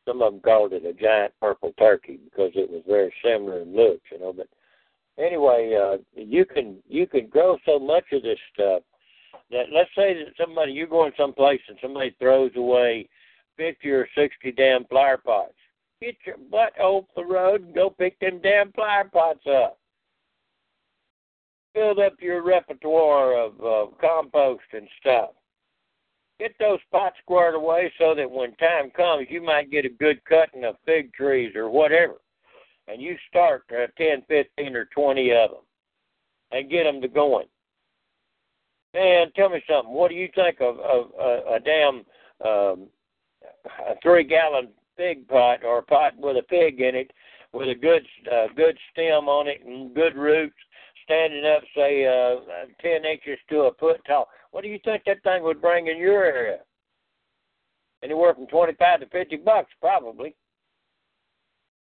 Some 0.07 0.21
of 0.21 0.33
them 0.33 0.41
called 0.41 0.73
it 0.73 0.85
a 0.85 0.93
giant 0.93 1.33
purple 1.41 1.73
turkey 1.79 2.19
because 2.23 2.51
it 2.55 2.69
was 2.69 2.83
very 2.87 3.11
similar 3.23 3.61
in 3.61 3.75
looks, 3.75 4.03
you 4.11 4.19
know. 4.19 4.31
But 4.31 4.47
anyway, 5.17 5.75
uh, 5.75 5.97
you 6.15 6.45
can 6.45 6.77
you 6.87 7.07
can 7.07 7.27
grow 7.27 7.57
so 7.65 7.79
much 7.79 8.05
of 8.11 8.23
this 8.23 8.39
stuff 8.53 8.83
that 9.51 9.65
let's 9.73 9.89
say 9.95 10.13
that 10.13 10.33
somebody 10.39 10.71
you're 10.71 10.87
going 10.87 11.11
someplace 11.17 11.61
and 11.67 11.77
somebody 11.81 12.15
throws 12.19 12.51
away 12.55 13.07
fifty 13.57 13.89
or 13.89 14.07
sixty 14.15 14.51
damn 14.51 14.85
flower 14.85 15.17
pots. 15.17 15.53
Get 16.01 16.15
your 16.25 16.37
butt 16.51 16.77
off 16.79 17.05
the 17.15 17.23
road 17.23 17.63
and 17.63 17.73
go 17.73 17.89
pick 17.89 18.19
them 18.19 18.39
damn 18.43 18.71
flower 18.73 19.09
pots 19.11 19.45
up. 19.47 19.79
Build 21.73 21.99
up 21.99 22.13
your 22.21 22.43
repertoire 22.43 23.37
of 23.37 23.53
uh, 23.61 23.91
compost 23.99 24.63
and 24.73 24.87
stuff. 24.99 25.31
Get 26.39 26.53
those 26.59 26.79
pots 26.91 27.15
squared 27.21 27.55
away 27.55 27.91
so 27.97 28.13
that 28.13 28.29
when 28.29 28.55
time 28.55 28.91
comes, 28.91 29.27
you 29.29 29.41
might 29.41 29.71
get 29.71 29.85
a 29.85 29.89
good 29.89 30.23
cutting 30.25 30.65
of 30.65 30.75
fig 30.85 31.13
trees 31.13 31.55
or 31.55 31.69
whatever. 31.69 32.15
And 32.87 33.01
you 33.01 33.15
start 33.29 33.63
uh, 33.71 33.87
10, 33.97 34.23
15, 34.27 34.75
or 34.75 34.85
20 34.85 35.31
of 35.31 35.49
them 35.51 35.59
and 36.51 36.69
get 36.69 36.83
them 36.83 37.01
to 37.01 37.07
going. 37.07 37.47
Man, 38.93 39.27
tell 39.35 39.49
me 39.49 39.61
something. 39.69 39.93
What 39.93 40.09
do 40.09 40.15
you 40.15 40.29
think 40.35 40.61
of, 40.61 40.79
of 40.79 41.11
uh, 41.19 41.55
a 41.55 41.59
damn 41.59 42.05
um, 42.45 42.87
a 43.87 43.95
three 44.01 44.23
gallon 44.23 44.69
pig 44.97 45.27
pot 45.27 45.63
or 45.63 45.79
a 45.79 45.83
pot 45.83 46.13
with 46.17 46.37
a 46.37 46.43
pig 46.43 46.79
in 46.79 46.95
it 46.95 47.11
with 47.53 47.69
a 47.69 47.75
good 47.75 48.05
uh, 48.31 48.47
good 48.55 48.77
stem 48.91 49.27
on 49.27 49.47
it 49.47 49.65
and 49.65 49.93
good 49.93 50.15
roots 50.15 50.55
standing 51.03 51.45
up 51.45 51.63
say 51.75 52.05
uh, 52.05 52.65
ten 52.81 53.05
inches 53.05 53.39
to 53.49 53.61
a 53.61 53.73
foot 53.75 54.01
tall. 54.07 54.27
What 54.51 54.63
do 54.63 54.69
you 54.69 54.79
think 54.83 55.03
that 55.05 55.23
thing 55.23 55.43
would 55.43 55.61
bring 55.61 55.87
in 55.87 55.97
your 55.97 56.23
area? 56.23 56.59
Anywhere 58.03 58.33
from 58.33 58.47
twenty 58.47 58.73
five 58.73 58.99
to 59.01 59.07
fifty 59.07 59.37
bucks 59.37 59.71
probably. 59.79 60.35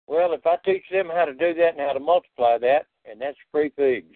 Well, 0.07 0.33
if 0.33 0.45
I 0.45 0.57
teach 0.63 0.83
them 0.91 1.09
how 1.13 1.25
to 1.25 1.33
do 1.33 1.53
that 1.55 1.73
and 1.77 1.79
how 1.79 1.93
to 1.93 1.99
multiply 1.99 2.57
that, 2.59 2.85
and 3.09 3.19
that's 3.19 3.37
free 3.51 3.69
pigs. 3.69 4.15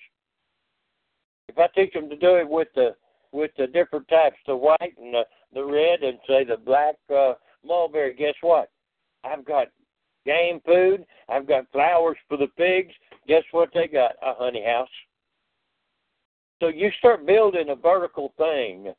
If 1.48 1.58
I 1.58 1.68
teach 1.76 1.94
them 1.94 2.10
to 2.10 2.16
do 2.16 2.36
it 2.36 2.48
with 2.48 2.68
the 2.76 2.96
with 3.32 3.52
the 3.58 3.68
different 3.68 4.08
types, 4.08 4.38
the 4.48 4.56
white 4.56 4.96
and 4.98 5.14
the, 5.14 5.24
the 5.54 5.64
red, 5.64 6.02
and 6.02 6.18
say 6.28 6.44
the 6.44 6.58
black 6.58 6.96
uh, 7.16 7.34
mulberry, 7.64 8.16
guess 8.16 8.34
what? 8.42 8.72
I've 9.24 9.46
got 9.46 9.68
game 10.26 10.62
food. 10.66 11.06
I've 11.28 11.48
got 11.48 11.72
flowers 11.72 12.18
for 12.28 12.38
the 12.38 12.48
pigs. 12.58 12.94
Guess 13.28 13.44
what 13.52 13.70
they 13.74 13.88
got? 13.88 14.12
A 14.24 14.34
honey 14.36 14.64
house. 14.66 14.90
So 16.60 16.70
you 16.70 16.90
start 16.98 17.26
building 17.26 17.70
a 17.70 17.76
vertical 17.76 18.34
thing 18.38 18.94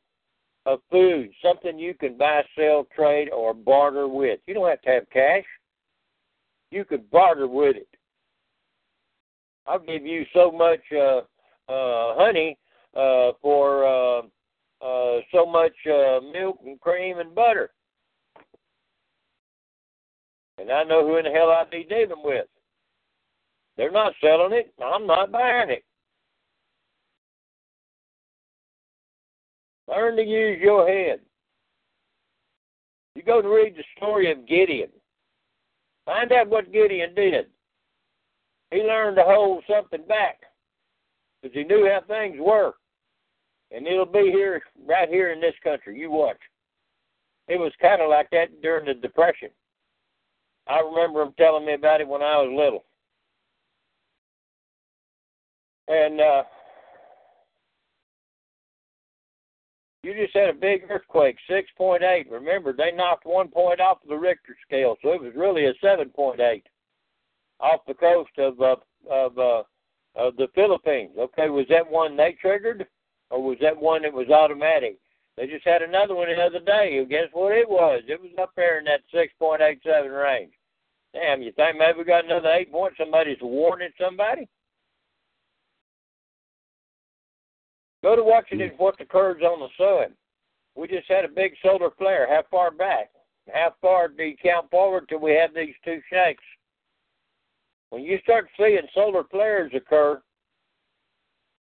of 0.65 0.79
food, 0.89 1.31
something 1.43 1.77
you 1.77 1.93
can 1.93 2.17
buy, 2.17 2.41
sell, 2.57 2.87
trade, 2.95 3.29
or 3.29 3.53
barter 3.53 4.07
with. 4.07 4.39
You 4.47 4.53
don't 4.53 4.69
have 4.69 4.81
to 4.83 4.89
have 4.89 5.09
cash. 5.11 5.43
You 6.71 6.85
could 6.85 7.09
barter 7.11 7.47
with 7.47 7.75
it. 7.75 7.87
I'll 9.67 9.79
give 9.79 10.05
you 10.05 10.25
so 10.33 10.51
much 10.51 10.79
uh, 10.91 11.19
uh, 11.71 12.15
honey 12.17 12.57
uh, 12.95 13.31
for 13.41 13.85
uh, 13.85 14.21
uh, 14.81 15.19
so 15.33 15.45
much 15.45 15.73
uh, 15.85 16.19
milk 16.33 16.59
and 16.65 16.79
cream 16.79 17.19
and 17.19 17.35
butter. 17.35 17.69
And 20.57 20.71
I 20.71 20.83
know 20.83 21.07
who 21.07 21.17
in 21.17 21.25
the 21.25 21.31
hell 21.31 21.49
I'd 21.49 21.69
be 21.69 21.83
dealing 21.83 22.23
with. 22.23 22.45
They're 23.77 23.91
not 23.91 24.13
selling 24.21 24.53
it. 24.53 24.73
I'm 24.83 25.07
not 25.07 25.31
buying 25.31 25.69
it. 25.69 25.83
Learn 29.87 30.15
to 30.15 30.23
use 30.23 30.59
your 30.61 30.87
head. 30.87 31.19
You 33.15 33.23
go 33.23 33.41
to 33.41 33.47
read 33.47 33.75
the 33.75 33.83
story 33.97 34.31
of 34.31 34.47
Gideon. 34.47 34.89
Find 36.05 36.31
out 36.31 36.49
what 36.49 36.71
Gideon 36.71 37.13
did. 37.15 37.47
He 38.71 38.79
learned 38.81 39.17
to 39.17 39.23
hold 39.23 39.63
something 39.69 40.05
back 40.07 40.41
because 41.41 41.55
he 41.55 41.63
knew 41.63 41.89
how 41.91 42.01
things 42.07 42.37
were. 42.39 42.73
And 43.71 43.87
it'll 43.87 44.05
be 44.05 44.31
here, 44.31 44.61
right 44.87 45.09
here 45.09 45.31
in 45.31 45.39
this 45.39 45.55
country. 45.63 45.97
You 45.97 46.11
watch. 46.11 46.39
It 47.47 47.59
was 47.59 47.71
kind 47.81 48.01
of 48.01 48.09
like 48.09 48.29
that 48.31 48.61
during 48.61 48.85
the 48.85 48.93
Depression. 48.93 49.49
I 50.67 50.79
remember 50.79 51.21
him 51.21 51.33
telling 51.37 51.65
me 51.65 51.73
about 51.73 52.01
it 52.01 52.07
when 52.07 52.21
I 52.21 52.37
was 52.37 52.53
little. 52.55 52.85
And 55.87 56.21
uh, 56.21 56.43
you 60.03 60.13
just 60.15 60.35
had 60.35 60.49
a 60.49 60.53
big 60.53 60.83
earthquake, 60.89 61.37
6.8. 61.49 62.31
Remember, 62.31 62.73
they 62.73 62.91
knocked 62.91 63.25
one 63.25 63.47
point 63.47 63.79
off 63.79 64.01
of 64.03 64.09
the 64.09 64.17
Richter 64.17 64.55
scale, 64.65 64.95
so 65.01 65.13
it 65.13 65.21
was 65.21 65.33
really 65.35 65.65
a 65.65 65.73
7.8 65.83 66.63
off 67.59 67.81
the 67.87 67.93
coast 67.93 68.31
of 68.39 68.59
uh, 68.59 68.75
of 69.09 69.37
uh, 69.37 69.63
of 70.15 70.35
the 70.37 70.47
Philippines. 70.55 71.11
Okay, 71.17 71.49
was 71.49 71.67
that 71.69 71.89
one 71.89 72.17
they 72.17 72.35
triggered, 72.41 72.87
or 73.29 73.43
was 73.43 73.57
that 73.61 73.79
one 73.79 74.01
that 74.01 74.13
was 74.13 74.29
automatic? 74.29 74.97
They 75.37 75.47
just 75.47 75.65
had 75.65 75.81
another 75.81 76.15
one 76.15 76.27
the 76.27 76.41
other 76.41 76.59
day. 76.59 77.03
Guess 77.09 77.29
what 77.33 77.53
it 77.53 77.69
was? 77.69 78.01
It 78.07 78.19
was 78.19 78.31
up 78.41 78.51
there 78.55 78.79
in 78.79 78.85
that 78.85 79.01
6.87 79.13 80.23
range. 80.23 80.51
Damn, 81.13 81.41
you 81.41 81.51
think 81.53 81.77
maybe 81.77 81.99
we 81.99 82.03
got 82.03 82.25
another 82.25 82.49
eight 82.49 82.71
points? 82.71 82.97
Somebody's 82.97 83.37
warning 83.41 83.91
somebody? 83.99 84.47
Go 88.03 88.15
to 88.15 88.23
watching 88.23 88.61
it, 88.61 88.73
what 88.77 88.99
occurs 88.99 89.41
on 89.43 89.59
the 89.59 89.67
sun. 89.77 90.15
We 90.75 90.87
just 90.87 91.07
had 91.07 91.25
a 91.25 91.29
big 91.29 91.53
solar 91.61 91.89
flare. 91.97 92.27
How 92.27 92.43
far 92.49 92.71
back? 92.71 93.11
How 93.53 93.73
far 93.81 94.07
do 94.07 94.23
you 94.23 94.35
count 94.41 94.69
forward 94.71 95.07
till 95.09 95.19
we 95.19 95.31
have 95.33 95.53
these 95.53 95.75
two 95.83 95.99
shakes? 96.09 96.43
When 97.89 98.03
you 98.03 98.19
start 98.23 98.47
seeing 98.57 98.81
solar 98.93 99.23
flares 99.25 99.71
occur 99.75 100.21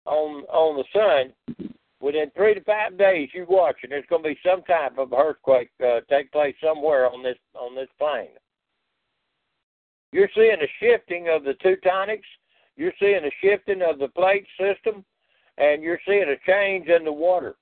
on 0.06 0.44
on 0.46 0.78
the 0.78 0.86
sun, 0.94 1.68
within 2.00 2.32
three 2.36 2.54
to 2.54 2.64
five 2.64 2.98
days, 2.98 3.30
you 3.34 3.46
watch, 3.50 3.78
and 3.84 3.92
there's 3.92 4.06
going 4.10 4.24
to 4.24 4.30
be 4.30 4.40
some 4.46 4.62
type 4.64 4.98
of 4.98 5.14
earthquake 5.14 5.70
uh, 5.84 6.02
take 6.10 6.32
place 6.32 6.56
somewhere 6.64 7.10
on 7.10 7.24
this 7.24 7.38
on 7.56 7.76
this 7.76 7.90
plane. 7.98 8.38
You're 10.12 10.30
seeing 10.36 10.58
a 10.62 10.68
shifting 10.80 11.30
of 11.30 11.44
the 11.44 11.54
tectonics. 11.64 12.28
You're 12.76 12.94
seeing 13.00 13.24
a 13.24 13.32
shifting 13.42 13.82
of 13.82 13.98
the 14.00 14.10
plate 14.10 14.46
system, 14.60 15.04
and 15.58 15.84
you're 15.84 16.00
seeing 16.08 16.26
a 16.30 16.52
change 16.52 16.88
in 16.88 17.04
the 17.04 17.12
water. 17.12 17.56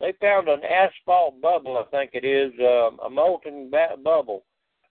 They 0.00 0.12
found 0.20 0.48
an 0.48 0.60
asphalt 0.64 1.40
bubble, 1.40 1.78
I 1.78 1.84
think 1.90 2.10
it 2.14 2.24
is, 2.24 2.52
um, 2.60 2.98
a 3.04 3.10
molten 3.10 3.70
bubble 4.02 4.44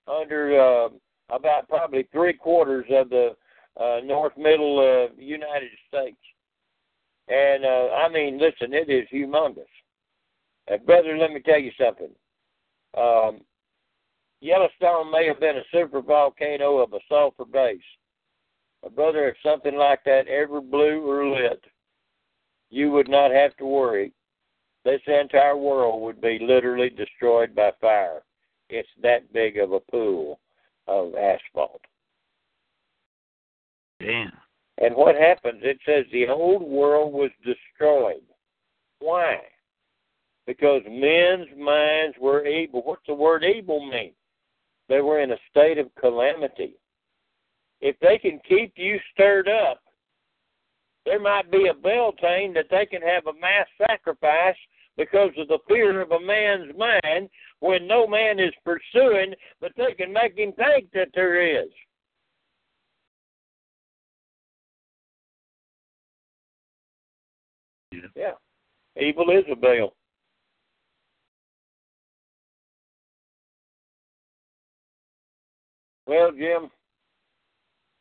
under 0.08 0.60
uh, 0.60 0.90
about 1.30 1.68
probably 1.68 2.08
three 2.12 2.34
quarters 2.34 2.86
of 2.90 3.10
the 3.10 3.36
uh, 3.80 4.00
north 4.04 4.34
middle 4.38 4.80
uh, 4.80 5.14
United 5.20 5.72
States. 5.88 6.18
And 7.28 7.66
uh, 7.66 7.90
I 7.96 8.10
mean, 8.10 8.40
listen, 8.40 8.74
it 8.74 8.90
is 8.90 9.08
humongous. 9.14 9.66
Uh, 10.72 10.78
brother, 10.78 11.18
let 11.18 11.32
me 11.32 11.42
tell 11.42 11.60
you 11.60 11.72
something. 11.80 12.10
Um, 12.98 13.42
Yellowstone 14.42 15.12
may 15.12 15.26
have 15.28 15.40
been 15.40 15.58
a 15.58 15.64
super 15.72 16.02
volcano 16.02 16.78
of 16.78 16.94
a 16.94 17.00
sulfur 17.08 17.46
base. 17.46 17.80
But 18.82 18.96
brother, 18.96 19.30
if 19.30 19.38
something 19.44 19.76
like 19.76 20.04
that 20.04 20.28
ever 20.28 20.60
blew 20.60 21.10
or 21.10 21.28
lit, 21.30 21.64
you 22.74 22.90
would 22.90 23.08
not 23.08 23.30
have 23.30 23.56
to 23.58 23.66
worry. 23.66 24.12
This 24.84 25.02
entire 25.06 25.56
world 25.56 26.02
would 26.02 26.20
be 26.20 26.40
literally 26.42 26.90
destroyed 26.90 27.54
by 27.54 27.72
fire. 27.80 28.24
It's 28.70 28.90
that 29.04 29.32
big 29.32 29.58
of 29.58 29.74
a 29.74 29.80
pool 29.80 30.40
of 30.88 31.14
asphalt. 31.14 31.82
Damn. 34.00 34.32
And 34.80 34.96
what 34.96 35.16
happens? 35.16 35.62
It 35.62 35.78
says 35.86 36.06
the 36.12 36.28
old 36.28 36.64
world 36.64 37.14
was 37.14 37.30
destroyed. 37.46 38.24
Why? 39.00 39.38
Because 40.48 40.82
men's 40.90 41.48
minds 41.56 42.18
were 42.20 42.48
evil. 42.48 42.82
What's 42.84 43.06
the 43.08 43.14
word 43.14 43.44
evil 43.44 43.88
mean? 43.88 44.14
They 44.90 45.00
were 45.00 45.20
in 45.20 45.32
a 45.32 45.38
state 45.52 45.78
of 45.78 45.94
calamity. 46.00 46.74
If 47.82 47.98
they 48.00 48.18
can 48.18 48.40
keep 48.50 48.74
you 48.76 48.98
stirred 49.14 49.48
up, 49.48 49.84
there 51.06 51.20
might 51.20 51.52
be 51.52 51.68
a 51.68 51.74
Beltane 51.74 52.54
that 52.54 52.68
they 52.72 52.86
can 52.86 53.02
have 53.02 53.28
a 53.28 53.40
mass 53.40 53.68
sacrifice 53.88 54.56
because 54.98 55.32
of 55.38 55.48
the 55.48 55.60
fear 55.68 56.02
of 56.02 56.12
a 56.12 56.20
man's 56.20 56.72
mind 56.78 57.30
when 57.60 57.88
no 57.88 58.08
man 58.08 58.40
is 58.40 58.54
pursuing, 58.64 59.34
but 59.60 59.72
they 59.76 59.94
can 59.94 60.14
make 60.14 60.38
him 60.38 60.54
think 60.54 60.92
that 60.94 61.10
there 61.14 61.64
is. 61.64 61.70
Yeah. 67.92 68.00
yeah. 68.16 68.32
Evil 69.02 69.30
is 69.32 69.46
a 69.52 69.56
bell. 69.56 69.94
Well, 76.06 76.32
Jim, 76.32 76.70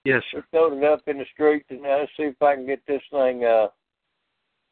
Yes, 0.05 0.23
sir. 0.33 0.45
Let's 0.53 0.75
it 0.75 0.85
up 0.85 1.01
in 1.07 1.19
the 1.19 1.25
street 1.33 1.65
and 1.71 1.83
let's 1.83 2.11
see 2.17 2.25
if 2.25 2.43
I 2.43 2.57
can 2.57 2.67
get 2.67 2.83
this 2.87 3.03
thing 3.11 3.45
uh 3.45 3.69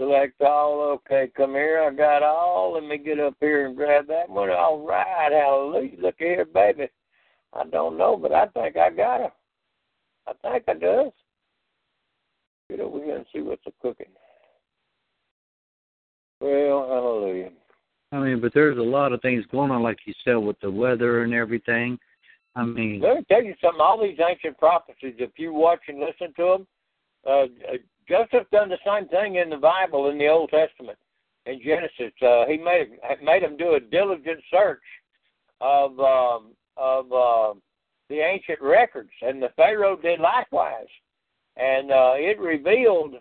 select 0.00 0.40
all. 0.40 0.80
Okay, 0.80 1.30
come 1.36 1.52
here. 1.52 1.82
I 1.82 1.94
got 1.94 2.22
all. 2.22 2.72
Let 2.74 2.84
me 2.84 2.98
get 2.98 3.20
up 3.20 3.34
here 3.40 3.66
and 3.66 3.76
grab 3.76 4.06
that 4.08 4.28
one. 4.28 4.50
All 4.50 4.84
right, 4.86 5.30
hallelujah. 5.30 6.00
Look 6.00 6.16
here, 6.18 6.44
baby. 6.46 6.88
I 7.52 7.64
don't 7.64 7.98
know, 7.98 8.16
but 8.16 8.32
I 8.32 8.46
think 8.46 8.76
I 8.76 8.90
got 8.90 9.20
her. 9.20 9.32
I 10.26 10.32
think 10.42 10.64
I 10.68 10.74
does. 10.74 11.12
Get 12.70 12.80
over 12.80 13.04
here 13.04 13.16
and 13.16 13.26
see 13.32 13.40
what's 13.40 13.66
a 13.66 13.72
cooking. 13.82 14.06
Well, 16.40 16.86
hallelujah. 16.88 17.50
I 18.12 18.18
mean, 18.18 18.40
but 18.40 18.54
there's 18.54 18.78
a 18.78 18.82
lot 18.82 19.12
of 19.12 19.20
things 19.20 19.44
going 19.52 19.70
on, 19.70 19.82
like 19.82 19.98
you 20.06 20.14
said, 20.24 20.36
with 20.36 20.58
the 20.60 20.70
weather 20.70 21.22
and 21.24 21.34
everything. 21.34 21.98
I 22.56 22.64
mean, 22.64 23.00
let 23.00 23.16
me 23.16 23.24
tell 23.28 23.42
you 23.42 23.54
something. 23.62 23.80
All 23.80 24.00
these 24.00 24.18
ancient 24.18 24.58
prophecies, 24.58 25.14
if 25.18 25.30
you 25.36 25.52
watch 25.52 25.80
and 25.88 26.00
listen 26.00 26.34
to 26.36 26.42
them, 26.42 26.66
uh, 27.28 27.76
Joseph 28.08 28.48
done 28.50 28.68
the 28.68 28.78
same 28.84 29.08
thing 29.08 29.36
in 29.36 29.50
the 29.50 29.56
Bible 29.56 30.10
in 30.10 30.18
the 30.18 30.28
Old 30.28 30.50
Testament. 30.50 30.98
In 31.46 31.60
Genesis, 31.64 32.12
uh, 32.22 32.44
he 32.46 32.58
made 32.58 32.98
made 33.22 33.42
them 33.42 33.56
do 33.56 33.74
a 33.74 33.80
diligent 33.80 34.40
search 34.50 34.82
of 35.60 35.98
um, 36.00 36.48
of 36.76 37.12
uh, 37.12 37.54
the 38.08 38.18
ancient 38.18 38.60
records, 38.60 39.10
and 39.22 39.40
the 39.40 39.50
Pharaoh 39.56 39.96
did 39.96 40.20
likewise, 40.20 40.88
and 41.56 41.90
uh, 41.90 42.12
it 42.16 42.38
revealed 42.38 43.14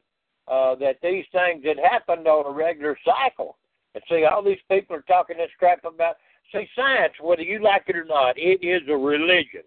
uh, 0.47 0.75
that 0.75 0.97
these 1.03 1.25
things 1.31 1.63
had 1.63 1.77
happened 1.77 2.27
on 2.27 2.45
a 2.45 2.55
regular 2.55 2.97
cycle. 3.05 3.57
And 3.93 4.03
see, 4.09 4.25
all 4.25 4.43
these 4.43 4.57
people 4.69 4.95
are 4.95 5.03
talking 5.03 5.37
this 5.37 5.49
crap 5.57 5.85
about 5.85 6.15
see 6.51 6.67
science, 6.75 7.13
whether 7.21 7.41
you 7.41 7.61
like 7.61 7.83
it 7.87 7.95
or 7.95 8.05
not, 8.05 8.37
it 8.37 8.65
is 8.65 8.81
a 8.89 8.95
religion. 8.95 9.63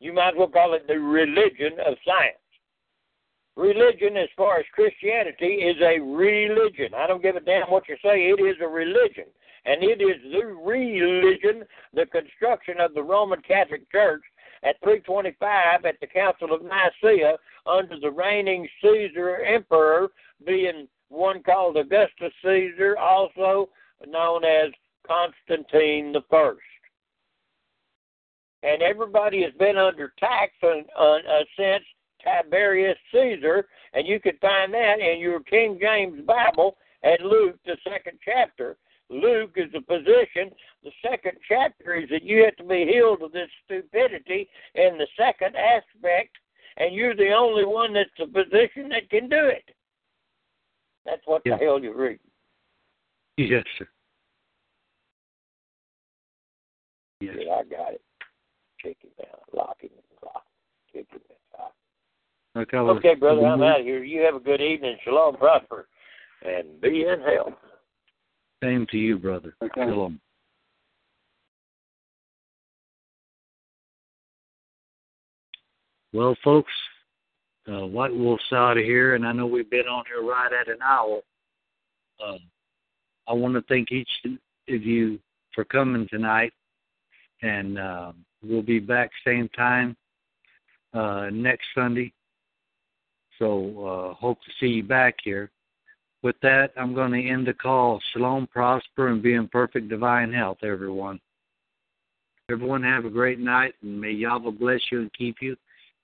You 0.00 0.12
might 0.12 0.30
as 0.30 0.34
well 0.38 0.48
call 0.48 0.74
it 0.74 0.86
the 0.86 0.98
religion 0.98 1.72
of 1.86 1.96
science. 2.04 2.38
Religion, 3.56 4.16
as 4.16 4.28
far 4.36 4.58
as 4.60 4.66
Christianity, 4.72 5.66
is 5.66 5.76
a 5.82 5.98
religion. 5.98 6.94
I 6.94 7.08
don't 7.08 7.22
give 7.22 7.34
a 7.34 7.40
damn 7.40 7.68
what 7.68 7.88
you 7.88 7.96
say, 8.02 8.30
it 8.30 8.40
is 8.40 8.56
a 8.62 8.68
religion. 8.68 9.24
And 9.64 9.82
it 9.82 10.00
is 10.00 10.22
the 10.32 10.46
religion, 10.46 11.64
the 11.92 12.06
construction 12.06 12.76
of 12.80 12.94
the 12.94 13.02
Roman 13.02 13.42
Catholic 13.42 13.90
Church 13.90 14.22
at 14.62 14.80
325 14.82 15.84
at 15.84 16.00
the 16.00 16.06
Council 16.06 16.52
of 16.54 16.62
Nicaea 16.62 17.36
under 17.66 17.98
the 18.00 18.10
reigning 18.10 18.68
Caesar 18.80 19.38
Emperor, 19.44 20.08
being 20.46 20.86
one 21.08 21.42
called 21.42 21.76
Augustus 21.76 22.32
Caesar, 22.44 22.96
also 22.96 23.68
known 24.06 24.44
as 24.44 24.70
Constantine 25.06 26.12
the 26.12 26.22
First. 26.30 26.60
And 28.62 28.82
everybody 28.82 29.42
has 29.44 29.52
been 29.58 29.76
under 29.76 30.12
tax 30.18 30.52
on, 30.62 30.84
on, 30.96 31.20
uh, 31.26 31.44
since 31.56 31.84
Tiberius 32.22 32.98
Caesar, 33.12 33.66
and 33.92 34.06
you 34.06 34.20
can 34.20 34.36
find 34.40 34.74
that 34.74 35.00
in 35.00 35.20
your 35.20 35.40
King 35.40 35.78
James 35.80 36.20
Bible 36.26 36.76
at 37.04 37.20
Luke, 37.20 37.56
the 37.64 37.76
second 37.88 38.18
chapter. 38.24 38.76
Luke 39.10 39.52
is 39.56 39.72
a 39.74 39.80
physician. 39.82 40.50
The 40.82 40.90
second 41.02 41.38
chapter 41.48 41.94
is 41.94 42.08
that 42.10 42.22
you 42.22 42.44
have 42.44 42.56
to 42.56 42.64
be 42.64 42.84
healed 42.84 43.22
of 43.22 43.32
this 43.32 43.48
stupidity 43.64 44.48
in 44.74 44.98
the 44.98 45.06
second 45.16 45.56
aspect, 45.56 46.36
and 46.76 46.94
you're 46.94 47.16
the 47.16 47.32
only 47.32 47.64
one 47.64 47.94
that's 47.94 48.10
a 48.20 48.26
physician 48.26 48.88
that 48.90 49.08
can 49.08 49.28
do 49.28 49.46
it. 49.46 49.64
That's 51.06 51.22
what 51.24 51.42
yeah. 51.44 51.56
the 51.56 51.64
hell 51.64 51.82
you 51.82 51.94
read. 51.94 52.18
Yes, 53.38 53.64
sir. 53.78 53.88
Yes. 57.20 57.36
Yeah, 57.38 57.52
I 57.52 57.62
got 57.64 57.92
it. 57.94 58.02
Check 58.82 58.96
it 59.02 59.16
down. 59.16 59.40
Lock 59.52 59.76
it. 59.80 59.92
Lock 60.24 60.44
it. 60.94 61.06
Check 61.10 61.20
it 61.20 61.22
down. 61.28 62.62
Okay, 62.62 62.76
okay 62.76 63.14
brother, 63.14 63.46
I'm 63.46 63.62
out 63.62 63.80
of 63.80 63.86
here. 63.86 64.02
You 64.02 64.22
have 64.22 64.34
a 64.34 64.40
good 64.40 64.60
evening. 64.60 64.96
Shalom, 65.04 65.36
prosper, 65.36 65.86
and 66.44 66.80
be 66.80 67.02
in 67.02 67.20
health. 67.20 67.52
Same 68.62 68.86
to 68.90 68.96
you, 68.96 69.18
brother. 69.18 69.54
Okay. 69.62 69.82
Shalom. 69.82 70.20
Well, 76.12 76.36
folks, 76.42 76.72
uh, 77.70 77.86
White 77.86 78.14
Wolf's 78.14 78.42
out 78.52 78.78
of 78.78 78.84
here, 78.84 79.14
and 79.14 79.26
I 79.26 79.32
know 79.32 79.46
we've 79.46 79.70
been 79.70 79.86
on 79.86 80.04
here 80.06 80.26
right 80.26 80.50
at 80.52 80.68
an 80.68 80.82
hour. 80.82 81.20
Uh, 82.18 82.38
I 83.28 83.34
want 83.34 83.54
to 83.54 83.62
thank 83.68 83.92
each 83.92 84.08
of 84.24 84.82
you 84.82 85.20
for 85.54 85.64
coming 85.64 86.08
tonight, 86.10 86.52
and 87.42 87.78
uh, 87.78 88.12
we'll 88.42 88.62
be 88.62 88.78
back 88.78 89.10
same 89.26 89.48
time 89.50 89.96
uh, 90.94 91.28
next 91.32 91.66
Sunday. 91.74 92.12
So 93.38 94.10
uh, 94.10 94.14
hope 94.14 94.38
to 94.42 94.50
see 94.60 94.72
you 94.72 94.82
back 94.82 95.16
here. 95.22 95.50
With 96.22 96.36
that, 96.42 96.72
I'm 96.76 96.94
going 96.94 97.12
to 97.12 97.28
end 97.28 97.46
the 97.46 97.54
call. 97.54 98.00
Shalom, 98.12 98.48
prosper, 98.48 99.08
and 99.08 99.22
be 99.22 99.34
in 99.34 99.46
perfect 99.48 99.88
divine 99.88 100.32
health, 100.32 100.58
everyone. 100.64 101.20
Everyone 102.50 102.82
have 102.82 103.04
a 103.04 103.10
great 103.10 103.38
night, 103.38 103.74
and 103.82 104.00
may 104.00 104.10
Yahweh 104.10 104.50
bless 104.52 104.80
you 104.90 105.02
and 105.02 105.12
keep 105.12 105.36
you, 105.40 105.54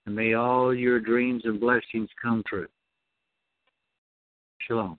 and 0.06 0.15
may 0.15 0.35
all 0.35 0.74
your 0.74 1.01
dreams 1.01 1.43
and 1.47 1.59
blessings 1.59 2.11
come 2.23 2.44
true. 2.47 2.69
Shalom. 4.61 4.98